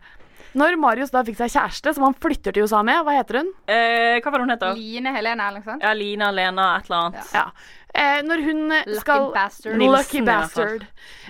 Når 0.54 0.76
Marius 0.78 1.10
da 1.13 1.24
fikk 1.26 1.39
seg 1.39 1.50
kjæreste, 1.50 1.94
som 1.96 2.04
han 2.06 2.13
flytter 2.22 2.54
til 2.54 2.68
USA 2.68 2.84
med, 2.86 3.00
hva 3.06 3.16
heter 3.16 3.39
hun? 3.42 3.48
Eh, 3.66 4.20
hva 4.22 4.30
var 4.30 4.38
det 4.38 4.44
hun 4.46 4.54
heter? 4.54 4.76
Line 4.78 5.13
Helene 5.16 5.48
eller 5.50 5.63
noe 5.63 5.66
sånt. 5.66 5.82
Ja, 5.82 5.94
Line 5.98 6.28
Alena, 6.30 6.68
et 6.78 6.89
eller 6.89 7.08
annet. 7.08 7.32
Ja. 7.34 7.48
Eh, 7.94 8.22
når 8.26 8.42
hun 8.42 8.62
Lucky 8.74 9.00
skal 9.00 9.28
bastard. 9.36 9.78
Lucky 9.78 10.22
Nilsen, 10.22 10.26
bastard. 10.26 10.86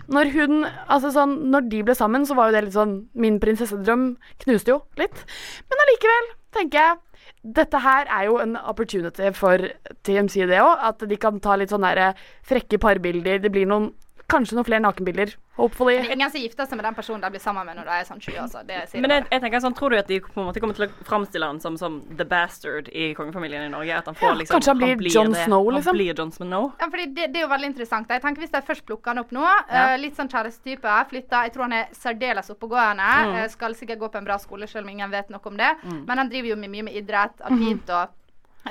Når 0.07 0.29
hun 0.31 0.61
Altså 0.63 1.11
sånn, 1.11 1.33
når 1.51 1.67
de 1.71 1.81
ble 1.83 1.95
sammen, 1.95 2.23
så 2.27 2.37
var 2.37 2.49
jo 2.49 2.55
det 2.55 2.61
litt 2.69 2.77
sånn 2.77 2.93
Min 3.19 3.39
prinsessedrøm 3.43 4.13
knuste 4.45 4.71
jo 4.71 4.79
litt. 4.99 5.25
Men 5.67 5.83
allikevel 5.85 6.31
tenker 6.55 6.79
jeg 6.79 7.01
dette 7.43 7.79
her 7.83 8.07
er 8.07 8.27
jo 8.29 8.37
en 8.39 8.55
opportunity 8.55 9.29
for 9.35 9.59
TMC, 10.07 10.45
det 10.47 10.61
òg. 10.63 10.79
At 10.91 11.03
de 11.07 11.17
kan 11.19 11.41
ta 11.43 11.57
litt 11.59 11.73
sånne 11.73 12.13
frekke 12.47 12.79
parbilder. 12.79 13.41
Det 13.43 13.51
blir 13.51 13.67
noen 13.67 13.89
Kanskje 14.31 14.55
noen 14.55 14.65
flere 14.65 14.79
nakenbilder. 14.81 15.33
Hopefully. 15.57 15.97
Det 15.99 16.09
er 16.09 16.15
ingen 16.15 16.31
som 16.31 16.41
gifter 16.41 16.65
seg 16.65 16.77
med 16.79 16.85
den 16.87 16.95
personen 16.97 17.21
de 17.21 17.29
blir 17.29 17.41
sammen 17.43 17.67
med 17.67 17.75
når 17.77 17.85
de 17.89 17.95
er 17.99 18.05
sånn 18.07 18.21
20 18.23 18.37
altså. 18.41 18.61
Det 18.65 18.77
sier 18.89 19.01
Men 19.03 19.11
jeg 19.11 19.21
jeg, 19.21 19.27
jeg 19.33 19.41
tenker 19.43 19.61
sånn, 19.61 19.75
tror 19.77 19.93
du 19.93 19.97
at 19.99 20.07
de 20.09 20.17
på 20.23 20.39
en 20.41 20.47
måte 20.47 20.61
kommer 20.63 20.77
til 20.77 20.85
å 20.87 21.05
framstille 21.05 21.45
han 21.45 21.59
som, 21.61 21.75
som 21.77 21.99
the 22.17 22.25
bastard 22.25 22.87
i 22.89 23.11
kongefamilien 23.13 23.67
i 23.67 23.69
Norge? 23.69 23.97
At 23.99 24.07
han 24.09 24.15
får 24.17 24.29
Ja, 24.31 24.37
liksom 24.39 24.55
kanskje 24.55 24.73
han 24.73 24.97
blir 25.03 25.11
John 25.13 25.35
det. 25.35 25.43
Snow, 25.45 25.69
liksom? 25.69 25.91
Han 25.91 25.99
blir 25.99 26.13
John 26.17 26.31
Snow. 26.33 26.71
Ja, 26.79 26.89
fordi 26.95 27.05
det, 27.13 27.27
det 27.35 27.41
er 27.41 27.45
jo 27.45 27.51
veldig 27.53 27.69
interessant. 27.73 28.09
Jeg 28.09 28.23
tenker 28.25 28.41
Hvis 28.45 28.55
de 28.55 28.63
først 28.71 28.85
plukker 28.89 29.13
han 29.13 29.21
opp 29.21 29.31
nå, 29.35 29.43
Ja. 29.43 29.85
uh, 29.93 29.95
litt 30.01 30.17
sånn 30.17 30.31
kjærestetype, 30.31 30.97
flytta 31.13 31.43
Jeg 31.45 31.53
tror 31.53 31.67
han 31.67 31.77
er 31.83 31.87
særdeles 31.93 32.49
oppegående. 32.55 33.13
Mm. 33.29 33.37
Uh, 33.43 33.47
skal 33.53 33.75
sikkert 33.75 33.99
gå 33.99 34.09
på 34.09 34.17
en 34.23 34.25
bra 34.31 34.39
skole, 34.41 34.67
selv 34.67 34.87
om 34.87 34.93
ingen 34.95 35.11
vet 35.11 35.29
noe 35.29 35.43
om 35.45 35.57
det. 35.59 35.75
Mm. 35.83 36.05
Men 36.07 36.17
han 36.23 36.29
driver 36.33 36.55
jo 36.55 36.61
med 36.63 36.73
mye 36.73 36.87
med 36.89 36.95
idrett, 36.97 37.37
alpint 37.45 37.89
og 37.93 38.07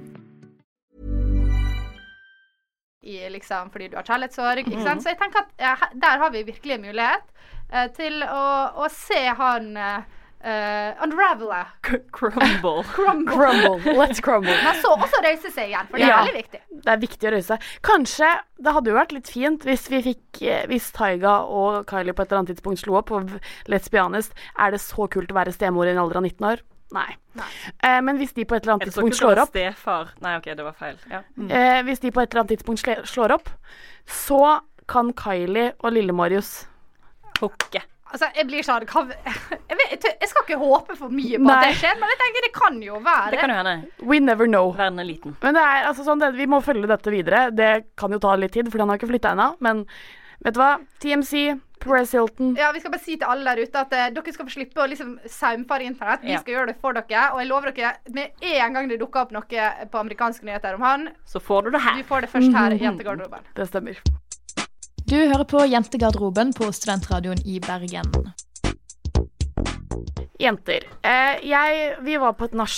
i 3.02 3.30
liksom 3.30 3.70
fordi 3.70 3.88
du 3.88 3.98
har 3.98 4.04
kjærlighetssorg. 4.04 4.58
Ikke 4.58 4.82
sant? 4.82 5.04
Så 5.04 5.10
jeg 5.10 5.18
tenker 5.18 5.40
at 5.40 5.48
eh, 5.58 5.82
der 6.02 6.18
har 6.18 6.30
vi 6.34 6.44
virkelig 6.44 6.76
en 6.76 6.82
mulighet 6.82 7.22
eh, 7.74 7.92
til 7.94 8.24
å, 8.26 8.68
å 8.82 8.88
se 8.90 9.28
han 9.38 9.78
uh, 10.46 11.04
unravele. 11.06 11.62
Crumble. 12.14 12.84
Crumble. 12.96 13.34
Crumble. 13.34 13.96
Let's 13.98 14.22
crumble. 14.22 14.54
Men 14.64 14.78
så 14.82 14.92
også 14.96 15.22
røyse 15.26 15.52
seg 15.52 15.72
igjen, 15.72 15.88
for 15.90 15.98
det 15.98 16.06
er 16.06 16.14
Ja. 16.14 16.20
veldig 16.24 16.36
viktig. 16.44 16.62
Det 16.86 16.92
er 16.94 17.02
viktig 17.02 17.30
å 17.30 17.34
røyse 17.34 17.48
seg. 17.56 17.66
Kanskje 17.86 18.30
det 18.62 18.74
hadde 18.78 18.92
jo 18.92 18.98
vært 19.00 19.12
litt 19.18 19.28
fint 19.34 19.66
hvis 19.68 19.88
vi 19.92 20.00
fikk 20.06 20.42
eh, 20.46 20.62
Hvis 20.72 20.92
Taiga 20.96 21.40
og 21.50 21.86
Kylie 21.90 22.14
på 22.16 22.22
et 22.24 22.30
eller 22.32 22.44
annet 22.44 22.54
tidspunkt 22.56 22.80
slo 22.84 22.96
opp, 23.02 23.12
og 23.12 23.34
Let's 23.72 23.90
be 23.92 24.00
honest, 24.00 24.34
er 24.58 24.72
det 24.72 24.80
så 24.86 25.10
kult 25.12 25.34
å 25.34 25.38
være 25.40 25.52
stemor 25.56 25.88
i 25.90 25.92
en 25.96 26.00
alder 26.04 26.22
av 26.22 26.28
19 26.30 26.48
år? 26.54 26.62
Nei. 26.96 27.08
Eh, 27.82 27.98
men 28.06 28.20
hvis 28.22 28.32
de 28.38 28.46
på 28.46 28.56
et 28.56 28.62
eller 28.64 28.76
Er 28.76 28.78
annet 28.78 28.88
tidspunkt 28.92 29.18
slår 29.18 29.42
opp 29.42 29.50
stefar? 29.56 30.14
Nei, 30.22 30.36
OK, 30.38 30.46
det 30.56 30.64
var 30.64 30.76
feil. 30.78 30.96
Ja. 31.12 31.24
Mm. 31.36 31.50
eh, 31.50 31.82
Hvis 31.90 32.00
de 32.06 32.12
på 32.14 32.22
et 32.22 32.30
eller 32.32 32.44
annet 32.46 32.54
tidspunkt 32.54 32.86
slår 33.10 33.34
opp, 33.40 33.50
så 34.06 34.60
kan 34.88 35.10
Kylie 35.18 35.74
og 35.82 35.92
Lille-Marius 35.98 36.68
Hooke. 37.42 37.82
Altså, 38.12 38.28
jeg 38.38 38.46
blir 38.48 38.64
sånn 38.64 38.84
hva, 38.86 39.02
jeg, 39.70 39.78
vet, 39.80 40.04
jeg, 40.22 40.30
skal 40.30 40.44
ikke 40.46 40.60
håpe 40.62 40.96
for 41.00 41.10
mye 41.10 41.40
på 41.42 41.48
Nei. 41.48 41.56
at 41.58 41.66
det 41.72 41.80
skjer, 41.82 41.96
men 42.00 42.12
jeg 42.14 42.20
tenker 42.22 42.46
det 42.46 42.52
kan 42.56 42.82
jo 42.86 43.00
være. 43.04 43.32
Det 43.34 43.40
kan 43.42 43.50
jo 43.54 43.56
hende. 43.58 43.74
We 44.12 44.20
never 44.22 44.46
know. 44.48 44.72
Verden 44.78 45.00
er 45.02 45.08
liten. 45.10 45.34
Men 45.42 45.58
det 45.58 45.64
er 45.66 45.88
altså 45.90 46.06
sånn, 46.06 46.22
det, 46.22 46.30
vi 46.38 46.46
må 46.48 46.62
følge 46.64 46.88
dette 46.92 47.12
videre. 47.14 47.48
Det 47.52 47.72
kan 47.98 48.14
jo 48.14 48.20
ta 48.22 48.36
litt 48.38 48.54
tid, 48.54 48.70
for 48.72 48.84
han 48.86 48.94
har 48.94 49.02
ikke 49.02 49.10
flytta 49.10 49.34
ennå. 49.34 49.48
Men 49.66 49.86
vet 50.46 50.54
du 50.56 50.62
hva? 50.62 50.76
TMC, 51.02 51.42
Perez 51.82 52.14
Hilton 52.16 52.54
Ja, 52.58 52.70
Vi 52.74 52.80
skal 52.82 52.94
bare 52.94 53.04
si 53.04 53.18
til 53.20 53.28
alle 53.30 53.52
der 53.56 53.66
ute 53.68 53.82
at 53.82 53.92
uh, 53.94 54.06
dere 54.16 54.34
skal 54.34 54.48
få 54.48 54.54
slippe 54.54 54.82
å 54.82 54.88
liksom 54.90 55.16
saumfare 55.30 55.86
internett. 55.90 56.24
Vi 56.24 56.32
Ja. 56.36 56.40
skal 56.44 56.54
gjøre 56.60 56.68
det 56.72 56.78
for 56.82 56.94
dere. 56.98 57.26
Og 57.34 57.42
jeg 57.42 57.50
lover 57.50 57.74
dere, 57.76 57.96
med 58.16 58.32
en 58.54 58.78
gang 58.78 58.88
det 58.90 59.00
dukker 59.02 59.26
opp 59.26 59.34
noe 59.36 59.66
på 59.92 60.00
amerikanske 60.06 60.46
nyheter 60.46 60.78
om 60.78 60.86
han, 60.86 61.10
Så 61.26 61.42
får 61.42 61.66
du 61.68 61.72
det 61.76 61.82
her. 61.82 61.98
du 61.98 62.04
får 62.14 62.22
det 62.22 62.30
først 62.38 62.54
her 62.54 62.78
i 62.78 62.80
Jentegarderoben. 62.86 63.50
Det 63.58 63.68
stemmer. 63.70 64.00
Du 65.06 65.14
hører 65.16 65.44
på 65.46 65.60
Jentegarderoben 65.70 66.50
på 66.58 66.72
Studentradioen 66.74 67.38
i 67.46 67.60
Bergen. 67.62 68.08
Jenter. 70.42 70.86
Eh, 71.06 71.44
jeg, 71.48 71.96
vi 72.06 72.18
var 72.22 72.36
på 72.38 72.50
et 72.50 72.56
nach 72.58 72.74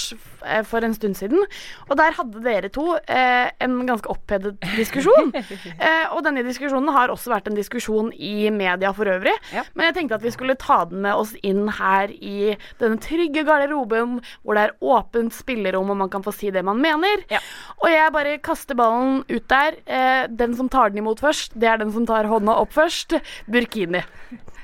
eh, 0.45 0.63
for 0.67 0.85
en 0.85 0.93
stund 0.95 1.17
siden, 1.17 1.41
og 1.87 1.97
der 1.99 2.15
hadde 2.17 2.43
dere 2.45 2.69
to 2.73 2.85
eh, 2.99 3.49
en 3.63 3.79
ganske 3.87 4.09
opphedet 4.11 4.55
diskusjon. 4.77 5.33
eh, 5.87 6.05
og 6.13 6.21
denne 6.25 6.45
diskusjonen 6.45 6.91
har 6.93 7.13
også 7.13 7.33
vært 7.33 7.49
en 7.49 7.57
diskusjon 7.57 8.11
i 8.13 8.49
media 8.53 8.91
for 8.95 9.09
øvrig. 9.09 9.33
Ja. 9.53 9.65
Men 9.73 9.89
jeg 9.89 9.97
tenkte 9.97 10.19
at 10.19 10.25
vi 10.25 10.33
skulle 10.35 10.57
ta 10.59 10.83
den 10.89 11.01
med 11.05 11.17
oss 11.17 11.33
inn 11.45 11.65
her 11.79 12.13
i 12.13 12.55
denne 12.81 13.01
trygge 13.03 13.45
garderoben, 13.47 14.19
hvor 14.43 14.57
det 14.57 14.67
er 14.67 14.75
åpent 14.97 15.35
spillerom 15.35 15.93
og 15.93 16.01
man 16.03 16.11
kan 16.13 16.25
få 16.25 16.33
si 16.35 16.51
det 16.53 16.65
man 16.67 16.81
mener. 16.83 17.23
Ja. 17.33 17.41
Og 17.81 17.89
jeg 17.91 18.13
bare 18.15 18.37
kaster 18.43 18.77
ballen 18.77 19.23
ut 19.29 19.47
der. 19.49 19.79
Eh, 19.85 20.27
den 20.29 20.55
som 20.57 20.69
tar 20.69 20.93
den 20.93 21.03
imot 21.03 21.23
først, 21.23 21.57
det 21.57 21.71
er 21.71 21.81
den 21.81 21.93
som 21.95 22.05
tar 22.09 22.29
hånda 22.29 22.59
opp 22.61 22.75
først. 22.77 23.17
Burkini. 23.49 24.03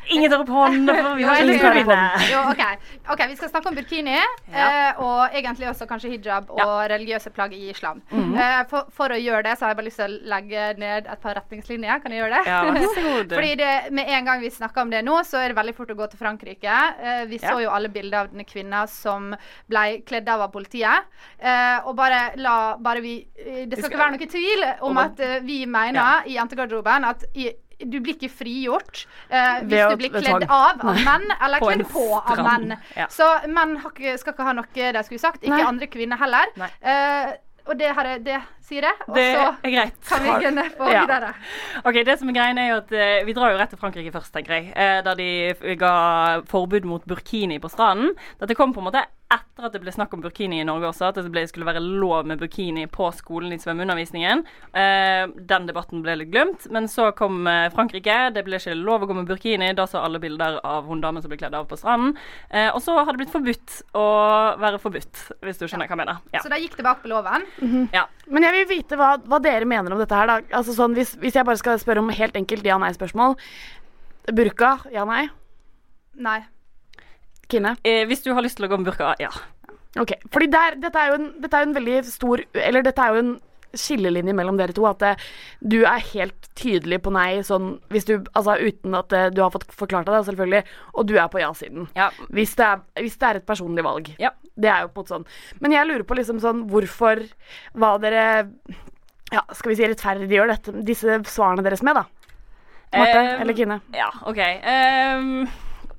Ingen 0.08 0.32
tar 0.32 0.40
opp 0.44 0.50
hånden, 0.50 0.90
for 0.90 1.16
vi 1.16 1.24
har 1.28 1.42
ikke 1.42 1.48
lyst 1.48 1.64
til 1.64 2.38
å. 2.38 2.44
Ok. 3.14 3.24
Vi 3.30 3.38
skal 3.38 3.50
snakke 3.50 3.70
om 3.72 3.78
burkini, 3.78 4.18
eh, 4.52 5.00
og 5.02 5.36
egentlig 5.36 5.70
også 5.70 5.88
kanskje 5.90 6.12
hijab 6.14 6.52
og 6.54 6.74
religiøse 6.92 7.32
plagg 7.34 7.54
i 7.54 7.70
islam. 7.70 8.02
Mm 8.12 8.24
-hmm. 8.24 8.62
uh, 8.62 8.68
for, 8.70 8.88
for 8.92 9.14
å 9.14 9.18
gjøre 9.18 9.44
det, 9.44 9.58
så 9.58 9.66
har 9.66 9.70
jeg 9.70 9.78
bare 9.78 9.86
lyst 9.86 10.00
til 10.00 10.06
å 10.06 10.30
legge 10.36 10.74
ned 10.78 11.08
et 11.08 11.22
par 11.22 11.36
retningslinjer. 11.36 12.00
Kan 12.00 12.12
jeg 12.12 12.20
gjøre 12.22 12.36
det? 12.36 12.44
Ja. 12.48 12.60
Fordi 13.38 13.56
det, 13.56 13.92
med 13.92 14.06
en 14.08 14.26
gang 14.26 14.42
vi 14.42 14.50
snakker 14.50 14.82
om 14.82 14.90
det 14.90 15.02
nå, 15.02 15.24
så 15.24 15.38
er 15.38 15.48
det 15.48 15.58
veldig 15.58 15.76
fort 15.76 15.92
å 15.92 15.96
gå 15.96 16.08
til 16.08 16.20
Frankrike. 16.20 16.76
Uh, 17.04 17.30
vi 17.30 17.38
så 17.40 17.60
jo 17.60 17.70
alle 17.70 17.90
bilder 17.90 18.20
av 18.20 18.28
denne 18.30 18.46
kvinna 18.46 18.88
som 18.88 19.36
ble 19.68 20.02
kledd 20.06 20.30
av 20.30 20.42
av 20.42 20.52
politiet. 20.52 21.04
Og 21.86 21.96
bare 21.96 22.36
la 22.36 22.78
bare 22.80 23.02
vi 23.02 23.26
Det 23.68 23.78
skal 23.78 23.92
ikke 23.92 23.98
være 23.98 24.12
noe 24.12 24.28
tvil 24.28 24.66
om 24.82 24.98
at 24.98 25.20
vi 25.44 25.66
mener 25.66 26.24
i 26.26 26.36
jentegarderoben 26.38 27.06
at 27.06 27.24
i, 27.36 27.50
du 27.80 28.00
blir 28.00 28.16
ikke 28.16 28.32
frigjort 28.32 29.06
eh, 29.30 29.64
hvis 29.64 29.94
du 29.94 29.98
blir 30.02 30.14
kledd 30.14 30.46
av 30.48 30.84
av 30.84 31.00
menn, 31.06 31.26
eller 31.40 31.64
På 31.64 31.72
kledd 31.72 31.86
på 31.92 32.06
av 32.20 32.44
menn. 32.46 32.76
Ja. 32.98 33.08
Så 33.12 33.28
menn 33.50 33.78
skal 33.82 34.36
ikke 34.36 34.48
ha 34.48 34.54
noe 34.58 34.92
de 34.98 35.04
skulle 35.08 35.22
sagt. 35.22 35.42
Ikke 35.44 35.58
Nei. 35.58 35.66
andre 35.68 35.90
kvinner 35.92 36.22
heller. 36.22 36.54
Eh, 36.82 37.34
og 37.64 37.78
det, 37.80 37.94
her 37.96 38.10
er, 38.16 38.24
det 38.24 38.42
sier 38.74 38.88
det, 38.90 38.94
og 39.08 39.16
Det 39.16 39.28
så 39.38 39.46
er 39.64 39.76
greit. 39.78 40.04
kan 40.10 40.26
vi 40.26 40.36
gunne 40.48 40.68
på 40.82 40.92
Ja. 40.92 41.06
videre. 41.06 41.34
Ok, 41.86 42.02
det 42.10 42.18
som 42.20 42.30
er 42.34 42.40
greien 42.42 42.58
er 42.60 42.70
jo 42.74 42.78
at 42.84 42.92
eh, 42.92 43.24
Vi 43.24 43.34
drar 43.38 43.54
jo 43.54 43.62
rett 43.62 43.70
til 43.74 43.80
Frankrike 43.80 44.12
først, 44.12 44.34
tenker 44.34 44.58
jeg. 44.60 44.74
Da 44.76 45.14
der 45.14 45.22
de 45.22 45.76
ga 45.78 46.42
forbud 46.50 46.84
mot 46.90 47.06
burkini 47.08 47.60
på 47.62 47.70
stranden. 47.70 48.16
Dette 48.42 48.56
kom 48.58 48.74
på 48.74 48.82
en 48.82 48.90
måte 48.92 49.06
etter 49.34 49.66
at 49.66 49.74
det 49.74 49.80
ble 49.82 49.90
snakk 49.90 50.12
om 50.14 50.22
burkini 50.22 50.60
i 50.62 50.66
Norge 50.68 50.92
også. 50.92 51.08
At 51.10 51.16
det 51.18 51.32
ble, 51.34 51.42
skulle 51.50 51.66
være 51.66 51.82
lov 51.82 52.26
med 52.30 52.38
burkini 52.42 52.84
på 52.92 53.08
skolen 53.18 53.54
i 53.56 53.58
svømmeundervisningen. 53.58 54.44
Eh, 54.78 55.26
den 55.50 55.66
debatten 55.70 56.04
ble 56.06 56.16
litt 56.20 56.30
glemt. 56.34 56.68
Men 56.70 56.86
så 56.92 57.08
kom 57.18 57.48
eh, 57.50 57.70
Frankrike. 57.74 58.32
Det 58.36 58.44
ble 58.46 58.60
ikke 58.60 58.76
lov 58.78 59.02
å 59.06 59.10
gå 59.10 59.16
med 59.18 59.26
burkini. 59.30 59.72
Da 59.78 59.88
så 59.90 60.04
alle 60.06 60.20
bilder 60.22 60.60
av 60.64 60.86
hun 60.90 61.02
damen 61.02 61.24
som 61.24 61.30
ble 61.34 61.40
kledd 61.42 61.56
av 61.58 61.66
på 61.70 61.80
stranden. 61.82 62.14
Eh, 62.52 62.70
og 62.76 62.82
så 62.86 62.94
har 63.00 63.10
det 63.14 63.24
blitt 63.24 63.34
forbudt 63.34 63.80
å 63.98 64.06
være 64.62 64.80
forbudt, 64.84 65.24
hvis 65.42 65.58
du 65.62 65.66
skjønner 65.66 65.88
hva 65.90 65.98
jeg 65.98 66.04
mener. 66.04 66.22
Ja. 66.36 66.44
Så 66.46 66.50
da 66.54 66.60
gikk 66.62 66.78
det 66.78 66.86
bak 66.86 67.02
på 67.02 67.10
loven. 67.10 67.48
ja. 67.94 68.06
Men 68.30 68.44
jeg 68.46 68.54
vil 68.54 68.63
vite 68.70 68.98
hva, 69.00 69.16
hva 69.30 69.40
dere 69.44 69.68
mener 69.70 69.94
om 69.94 70.02
dette 70.02 70.18
her. 70.18 70.30
Da. 70.30 70.40
Altså 70.60 70.76
sånn, 70.76 70.96
hvis, 70.98 71.16
hvis 71.22 71.38
jeg 71.40 71.48
bare 71.48 71.62
skal 71.62 71.80
spørre 71.82 72.04
om 72.04 72.12
helt 72.14 72.38
enkelt 72.40 72.66
ja-nei-spørsmål. 72.68 73.38
Burka, 74.34 74.78
ja-nei? 74.94 75.26
Nei. 76.24 76.40
Kine? 77.52 77.76
Eh, 77.84 78.04
hvis 78.10 78.24
du 78.24 78.32
har 78.34 78.46
lyst 78.46 78.60
til 78.60 78.68
å 78.68 78.72
gå 78.72 78.80
med 78.80 78.88
burka, 78.92 79.14
ja. 79.22 79.32
Ok, 80.00 80.16
fordi 80.34 80.48
der, 80.50 80.78
dette, 80.82 81.00
er 81.00 81.18
en, 81.18 81.28
dette 81.42 81.58
er 81.58 81.66
jo 81.66 81.70
en 81.70 81.76
veldig 81.76 81.98
stor 82.08 82.42
Eller 82.58 82.82
dette 82.82 83.04
er 83.04 83.14
jo 83.14 83.20
en 83.22 83.34
skillelinje 83.74 84.36
mellom 84.38 84.58
dere 84.60 84.76
to. 84.76 84.86
At 84.90 85.02
det, 85.04 85.12
du 85.62 85.80
er 85.84 86.04
helt 86.14 86.50
tydelig 86.60 87.02
på 87.06 87.14
nei, 87.16 87.42
sånn 87.46 87.76
hvis 87.94 88.06
du 88.10 88.16
Altså 88.34 88.56
uten 88.62 88.96
at 88.98 89.10
det, 89.14 89.24
du 89.36 89.42
har 89.44 89.52
fått 89.54 89.68
forklart 89.74 90.08
deg 90.10 90.16
det, 90.20 90.24
selvfølgelig. 90.30 90.64
Og 90.94 91.08
du 91.10 91.16
er 91.18 91.28
på 91.34 91.42
ja-siden. 91.42 91.88
Hvis, 92.30 92.56
er- 92.60 92.84
hvis 93.02 93.18
det 93.18 93.30
er 93.30 93.42
et 93.42 93.48
personlig 93.50 93.86
valg. 93.86 94.14
Ja. 94.22 94.34
Det 94.54 94.70
er 94.70 94.84
jo 94.86 94.92
på 94.94 95.02
en 95.02 95.04
måte 95.04 95.16
sånn. 95.16 95.30
Men 95.66 95.74
jeg 95.74 95.88
lurer 95.90 96.04
på 96.06 96.18
liksom 96.20 96.38
sånn 96.44 96.68
hvorfor 96.70 97.24
Hva 97.74 97.96
dere 98.04 98.26
ja, 99.34 99.42
skal 99.58 99.72
vi 99.72 99.78
si 99.80 99.88
rettferdiggjør 99.90 100.52
dette, 100.52 100.74
disse 100.86 101.16
svarene 101.26 101.64
deres 101.66 101.82
med, 101.82 101.98
da? 101.98 102.04
Marte 102.94 103.22
um, 103.24 103.42
eller 103.42 103.56
Kine? 103.58 103.80
Ja, 103.98 104.12
OK. 104.30 104.38
Um, 104.62 105.48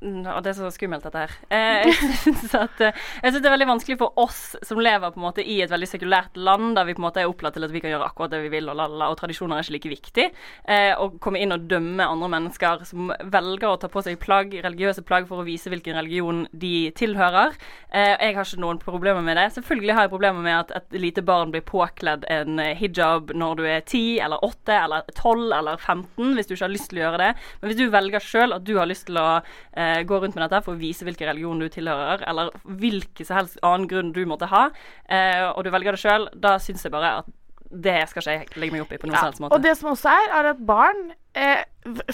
og 0.05 0.41
det 0.45 0.53
er 0.53 0.57
så 0.59 0.71
skummelt, 0.75 1.05
dette 1.07 1.25
her. 1.25 1.35
Eh, 1.49 1.89
jeg 1.91 2.19
syns 2.23 2.55
at, 2.59 2.81
eh, 2.85 3.05
jeg 3.23 3.33
synes 3.33 3.43
det 3.43 3.49
er 3.51 3.55
veldig 3.55 3.71
vanskelig 3.71 3.99
for 4.01 4.21
oss 4.21 4.43
som 4.67 4.81
lever 4.83 5.15
på 5.15 5.21
en 5.21 5.27
måte 5.27 5.45
i 5.45 5.61
et 5.65 5.73
veldig 5.73 5.89
sekulært 5.89 6.37
land, 6.37 6.75
der 6.77 6.89
vi 6.89 6.97
på 6.97 7.03
en 7.03 7.07
måte 7.07 7.23
er 7.23 7.31
opplært 7.31 7.57
til 7.59 7.67
at 7.67 7.73
vi 7.75 7.83
kan 7.85 7.95
gjøre 7.95 8.09
akkurat 8.11 8.35
det 8.35 8.43
vi 8.45 8.53
vil, 8.53 8.69
og, 8.69 8.79
lalala, 8.79 9.11
og 9.13 9.19
tradisjoner 9.21 9.59
er 9.59 9.65
ikke 9.65 9.75
like 9.77 9.93
viktig. 9.95 10.27
Eh, 10.69 10.93
å 11.01 11.11
komme 11.25 11.41
inn 11.41 11.55
og 11.55 11.67
dømme 11.71 12.07
andre 12.07 12.31
mennesker 12.37 12.85
som 12.89 13.13
velger 13.33 13.69
å 13.71 13.79
ta 13.81 13.91
på 13.93 14.05
seg 14.05 14.21
plagg, 14.23 14.55
religiøse 14.65 15.05
plagg 15.07 15.29
for 15.31 15.43
å 15.43 15.47
vise 15.49 15.73
hvilken 15.73 15.99
religion 15.99 16.45
de 16.53 16.91
tilhører. 16.99 17.57
Eh, 17.95 18.13
jeg 18.13 18.37
har 18.37 18.49
ikke 18.49 18.63
noen 18.63 18.81
problemer 18.83 19.25
med 19.25 19.39
det. 19.41 19.49
Selvfølgelig 19.57 19.97
har 19.97 20.07
jeg 20.07 20.15
problemer 20.15 20.45
med 20.45 20.59
at 20.59 20.75
et 20.81 21.01
lite 21.01 21.25
barn 21.25 21.53
blir 21.55 21.65
påkledd 21.67 22.27
en 22.33 22.61
eh, 22.63 22.75
hijab 22.79 23.33
når 23.35 23.61
du 23.61 23.65
er 23.69 23.81
10 23.81 24.21
eller 24.25 24.45
8 24.45 24.79
eller 24.83 25.09
12 25.15 25.45
eller 25.59 25.77
15, 25.79 26.35
hvis 26.35 26.51
du 26.51 26.55
ikke 26.55 26.67
har 26.67 26.75
lyst 26.75 26.91
til 26.93 27.01
å 27.01 27.07
gjøre 27.07 27.23
det. 27.23 27.31
Men 27.61 27.71
hvis 27.71 27.81
du 27.81 27.95
velger 27.95 28.25
sjøl 28.25 28.57
at 28.57 28.67
du 28.67 28.75
har 28.79 28.91
lyst 28.91 29.07
til 29.09 29.21
å 29.21 29.29
eh, 29.39 29.94
gå 30.03 30.19
rundt 30.21 30.35
med 30.35 30.51
dette 30.51 30.65
for 30.65 30.75
å 30.75 30.81
vise 30.81 31.05
hvilken 31.07 31.29
religion 31.31 31.59
du 31.63 31.69
tilhører, 31.69 32.25
eller 32.27 32.51
hvilken 32.65 33.25
som 33.29 33.37
helst 33.39 33.59
annen 33.63 33.87
grunn 33.89 34.13
du 34.13 34.25
måtte 34.27 34.49
ha, 34.51 34.71
eh, 35.09 35.45
og 35.53 35.63
du 35.65 35.71
velger 35.71 35.93
det 35.95 36.01
sjøl, 36.03 36.29
da 36.35 36.57
syns 36.59 36.83
jeg 36.83 36.93
bare 36.93 37.19
at 37.23 37.27
det 37.75 38.09
skal 38.11 38.23
ikke 38.23 38.35
jeg 38.35 38.59
legge 38.63 38.73
meg 38.73 38.83
opp 38.85 38.93
i 38.93 38.99
på 39.03 39.07
noen 39.09 39.17
ja, 39.19 39.31
måte. 39.43 39.55
Og 39.57 39.63
det 39.65 39.73
som 39.79 39.89
også 39.91 40.11
er, 40.13 40.29
er 40.39 40.51
at 40.53 40.59
barn 40.67 41.13
eh, 41.35 41.65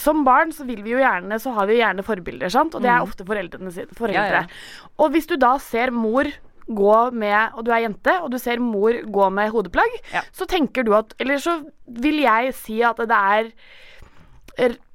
Som 0.01 0.23
barn 0.25 0.53
så 0.57 0.65
vil 0.65 0.81
vi 0.83 0.95
jo 0.95 0.99
gjerne 1.03 1.37
Så 1.43 1.53
har 1.53 1.67
vi 1.69 1.75
jo 1.77 1.83
gjerne 1.83 2.05
forbilder, 2.07 2.49
sant? 2.49 2.75
Og 2.75 2.81
det 2.81 2.89
er 2.89 2.97
Mhm. 3.03 3.09
ofte 3.11 3.27
foreldrene 3.29 3.71
sine. 3.75 3.87
Foreldre. 3.99 4.41
ja. 4.41 4.47
Og 4.99 5.11
hvis 5.13 5.27
du 5.29 5.37
da 5.37 5.59
ser 5.59 5.91
mor 5.93 6.25
gå 6.67 7.13
med 7.13 7.53
Og 7.59 7.65
du 7.67 7.71
er 7.73 7.83
jente, 7.85 8.15
og 8.23 8.31
du 8.31 8.39
ser 8.39 8.57
mor 8.59 8.93
gå 9.05 9.29
med 9.33 9.51
hodeplagg, 9.53 10.01
så 10.33 10.47
tenker 10.47 10.83
du 10.83 10.95
at 10.95 11.13
Eller 11.21 11.37
så 11.37 11.59
vil 11.87 12.23
jeg 12.23 12.55
si 12.55 12.81
at 12.83 12.97
det 12.97 13.11
er 13.11 13.53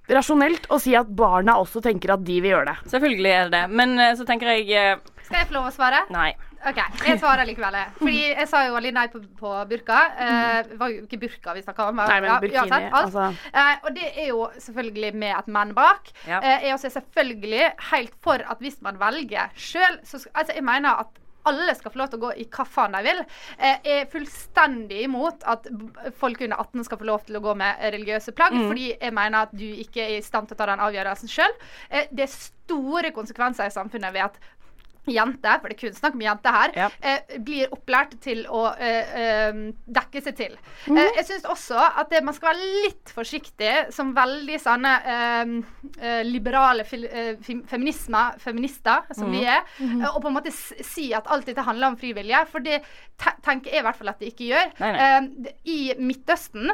rasjonelt 0.10 0.68
å 0.70 0.80
si 0.82 0.96
at 0.98 1.08
barna 1.10 1.58
også 1.62 1.82
tenker 1.86 2.14
at 2.16 2.26
de 2.26 2.40
vil 2.42 2.54
gjøre 2.56 2.74
det. 2.74 2.92
Selvfølgelig 2.94 3.32
er 3.32 3.48
det 3.50 3.54
det. 3.58 3.64
Men 3.82 3.96
eh, 4.00 4.16
så 4.20 4.26
tenker 4.28 4.52
jeg 4.54 4.70
eh, 4.76 5.00
Skal 5.26 5.42
jeg 5.42 5.50
få 5.50 5.58
lov 5.58 5.72
å 5.72 5.74
svare? 5.76 6.04
Nei. 6.14 6.34
OK, 6.66 6.80
jeg 7.06 7.20
svarer 7.22 7.46
likevel. 7.46 7.76
jeg. 7.78 7.92
Fordi 8.00 8.22
jeg 8.26 8.48
sa 8.50 8.64
jo 8.66 8.80
litt 8.82 8.96
nei 8.96 9.06
på, 9.14 9.20
på 9.38 9.52
burka. 9.70 10.00
Eh, 10.18 10.60
det 10.72 10.80
var 10.80 10.94
jo 10.94 11.04
ikke 11.04 11.20
burka 11.22 11.54
vi 11.58 11.62
snakka 11.66 11.90
om. 11.92 12.02
Nei, 12.02 12.20
men 12.24 12.32
ja, 12.32 12.38
burkini, 12.42 12.64
uansett, 12.64 12.88
alt. 12.90 13.12
altså. 13.12 13.52
Eh, 13.54 13.84
og 13.86 13.98
det 13.98 14.08
er 14.14 14.32
jo 14.32 14.48
selvfølgelig 14.66 15.12
med 15.26 15.36
et 15.38 15.52
menn 15.58 15.76
bak. 15.78 16.10
Ja. 16.26 16.40
Eh, 16.40 16.66
jeg 16.66 16.72
er 16.72 16.78
også 16.78 16.94
selvfølgelig 16.96 17.68
helt 17.92 18.18
for 18.26 18.42
at 18.42 18.66
hvis 18.66 18.82
man 18.86 18.98
velger 19.02 19.54
sjøl, 19.54 20.00
så 20.08 20.24
skal, 20.24 20.34
Altså, 20.36 20.58
jeg 20.58 20.66
mener 20.66 21.06
at 21.06 21.22
alle 21.50 21.76
skal 21.78 21.94
få 21.94 22.02
lov 22.02 22.12
til 22.12 22.20
å 22.20 22.26
gå 22.26 22.32
i 22.42 22.48
hva 22.50 22.66
faen 22.70 22.98
de 22.98 23.04
vil. 23.06 23.22
Eh, 23.58 23.78
Jeg 23.86 24.02
er 24.02 24.12
fullstendig 24.12 25.04
imot 25.06 25.46
at 25.46 25.68
folk 26.20 26.42
under 26.42 26.62
18 26.64 26.88
skal 26.88 27.02
få 27.02 27.10
lov 27.12 27.26
til 27.28 27.38
å 27.40 27.44
gå 27.44 27.56
med 27.60 27.82
religiøse 27.96 28.34
plagg, 28.38 28.56
mm. 28.58 28.68
fordi 28.70 28.88
jeg 28.94 29.16
mener 29.16 29.46
at 29.46 29.56
du 29.56 29.66
ikke 29.66 30.04
er 30.06 30.18
i 30.18 30.26
stand 30.26 30.50
til 30.50 30.58
å 30.58 30.62
ta 30.62 30.70
den 30.72 30.84
avgjørelsen 30.86 31.32
sjøl. 31.32 31.58
Det 32.12 32.26
er 32.26 32.36
store 32.36 33.12
konsekvenser 33.16 33.70
i 33.70 33.74
samfunnet 33.74 34.14
ved 34.16 34.26
at 34.26 34.40
jenter, 35.14 35.60
for 35.62 35.68
det 35.70 35.76
er 35.78 35.82
kun 35.88 35.94
snakk 35.98 36.14
om 36.18 36.22
jenter 36.22 36.52
her, 36.52 36.72
eh, 37.02 37.20
blir 37.40 37.68
opplært 37.72 38.20
til 38.22 38.46
å 38.48 38.74
eh, 38.78 39.06
eh, 39.22 39.54
dekke 39.88 40.22
seg 40.24 40.36
til. 40.36 40.58
Mm. 40.88 40.98
Eh, 40.98 41.12
jeg 41.20 41.26
syns 41.26 41.46
også 41.46 41.78
at 42.02 42.10
det, 42.10 42.24
man 42.24 42.34
skal 42.34 42.50
være 42.54 42.66
litt 42.88 43.10
forsiktig 43.16 43.92
som 43.94 44.14
veldig 44.16 44.60
sånne 44.62 44.94
eh, 45.06 45.46
eh, 46.02 46.24
liberale 46.26 46.84
feminister, 46.86 48.34
som 49.14 49.32
vi 49.32 49.42
Mhm. 49.42 49.46
er, 49.46 49.62
eh, 50.06 50.16
og 50.16 50.22
på 50.22 50.28
en 50.28 50.34
måte 50.36 50.52
si 50.84 51.14
at 51.14 51.28
alt 51.28 51.46
dette 51.46 51.62
handler 51.64 51.88
om 51.88 51.98
frivillige, 51.98 52.48
for 52.48 52.60
det 52.60 52.82
tenker 53.44 53.72
jeg 53.72 53.80
i 53.80 53.84
hvert 53.86 53.96
fall 53.98 54.10
at 54.10 54.20
det 54.20 54.28
ikke 54.34 54.48
gjør. 54.52 54.72
Nei, 54.80 54.92
nei. 54.92 55.00
Eh, 55.46 55.52
I 55.66 55.94
Midtøsten 56.00 56.72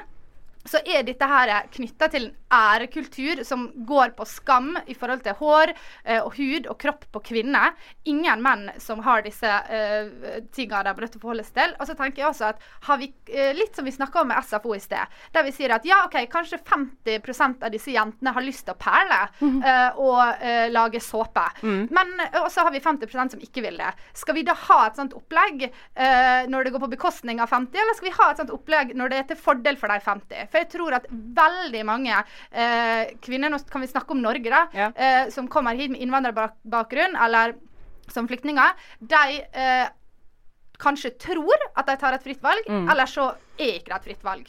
så 0.65 0.81
er 0.85 1.05
dette 1.07 1.27
her 1.27 1.51
knytta 1.73 2.09
til 2.11 2.29
en 2.29 2.37
ærekultur 2.51 3.43
som 3.47 3.67
går 3.87 4.13
på 4.17 4.25
skam 4.27 4.73
i 4.85 4.95
forhold 4.97 5.23
til 5.25 5.37
hår 5.39 5.71
eh, 5.71 6.19
og 6.19 6.35
hud 6.35 6.67
og 6.69 6.77
kropp 6.81 7.07
på 7.15 7.23
kvinner. 7.31 7.75
Ingen 8.11 8.43
menn 8.43 8.67
som 8.81 9.01
har 9.05 9.23
disse 9.25 9.47
eh, 9.47 10.11
tingene 10.53 10.83
de 10.85 10.91
er 10.91 11.01
nødt 11.05 11.15
til 11.15 11.21
å 11.21 11.23
forholde 11.23 11.45
seg 11.47 11.57
til. 11.57 11.75
Og 11.79 11.87
så 11.89 11.95
tenker 11.97 12.23
jeg 12.23 12.29
også 12.29 12.49
at 12.51 12.65
har 12.87 12.99
vi, 13.01 13.11
eh, 13.31 13.53
litt 13.57 13.77
som 13.77 13.87
vi 13.87 13.95
snakka 13.95 14.21
om 14.21 14.31
med 14.31 14.43
SFO 14.43 14.75
i 14.75 14.81
sted, 14.83 15.19
der 15.33 15.47
vi 15.47 15.55
sier 15.55 15.75
at 15.75 15.87
ja, 15.87 16.03
OK, 16.07 16.19
kanskje 16.31 16.59
50% 16.67 17.65
av 17.65 17.73
disse 17.73 17.95
jentene 17.95 18.35
har 18.35 18.45
lyst 18.45 18.67
til 18.67 18.75
å 18.75 18.81
perle 18.81 19.21
eh, 19.41 20.01
og 20.01 20.43
eh, 20.43 20.67
lage 20.71 21.01
såpe. 21.03 21.47
Mm. 21.63 21.87
Men 21.93 22.15
så 22.31 22.45
også 22.51 22.67
har 22.67 22.73
vi 22.75 22.83
50% 22.83 23.35
som 23.35 23.43
ikke 23.43 23.63
vil 23.65 23.79
det. 23.79 23.91
Skal 24.17 24.35
vi 24.35 24.43
da 24.47 24.55
ha 24.67 24.79
et 24.87 24.99
sånt 24.99 25.15
opplegg 25.17 25.63
eh, 25.69 26.47
når 26.51 26.67
det 26.67 26.73
går 26.75 26.83
på 26.83 26.91
bekostning 26.95 27.41
av 27.41 27.51
50, 27.51 27.79
eller 27.79 27.97
skal 27.97 28.09
vi 28.09 28.15
ha 28.17 28.29
et 28.31 28.41
sånt 28.43 28.53
opplegg 28.53 28.95
når 28.97 29.11
det 29.13 29.19
er 29.21 29.29
til 29.31 29.39
fordel 29.39 29.79
for 29.79 29.91
de 29.91 30.03
50? 30.03 30.50
For 30.51 30.59
jeg 30.59 30.69
tror 30.73 30.93
at 30.99 31.05
veldig 31.11 31.81
mange 31.87 32.11
eh, 32.51 33.13
kvinner, 33.23 33.49
nå 33.53 33.59
kan 33.71 33.81
vi 33.81 33.87
snakke 33.87 34.11
om 34.11 34.21
Norge, 34.21 34.51
da, 34.51 34.65
eh, 34.95 35.29
som 35.31 35.47
kommer 35.47 35.75
hit 35.79 35.91
med 35.93 36.01
innvandrerbakgrunn, 36.03 37.15
eller 37.25 37.55
som 38.11 38.27
flyktninger, 38.27 38.73
de 38.99 39.23
eh, 39.53 39.87
kanskje 40.81 41.13
tror 41.21 41.55
at 41.77 41.87
de 41.87 41.95
tar 42.01 42.13
et 42.17 42.23
fritt 42.25 42.41
valg, 42.43 42.67
Mm. 42.67 42.89
eller 42.91 43.05
så 43.05 43.29
er 43.57 43.77
ikke 43.79 43.91
det 43.93 43.99
et 43.99 44.07
fritt 44.09 44.23
valg. 44.25 44.47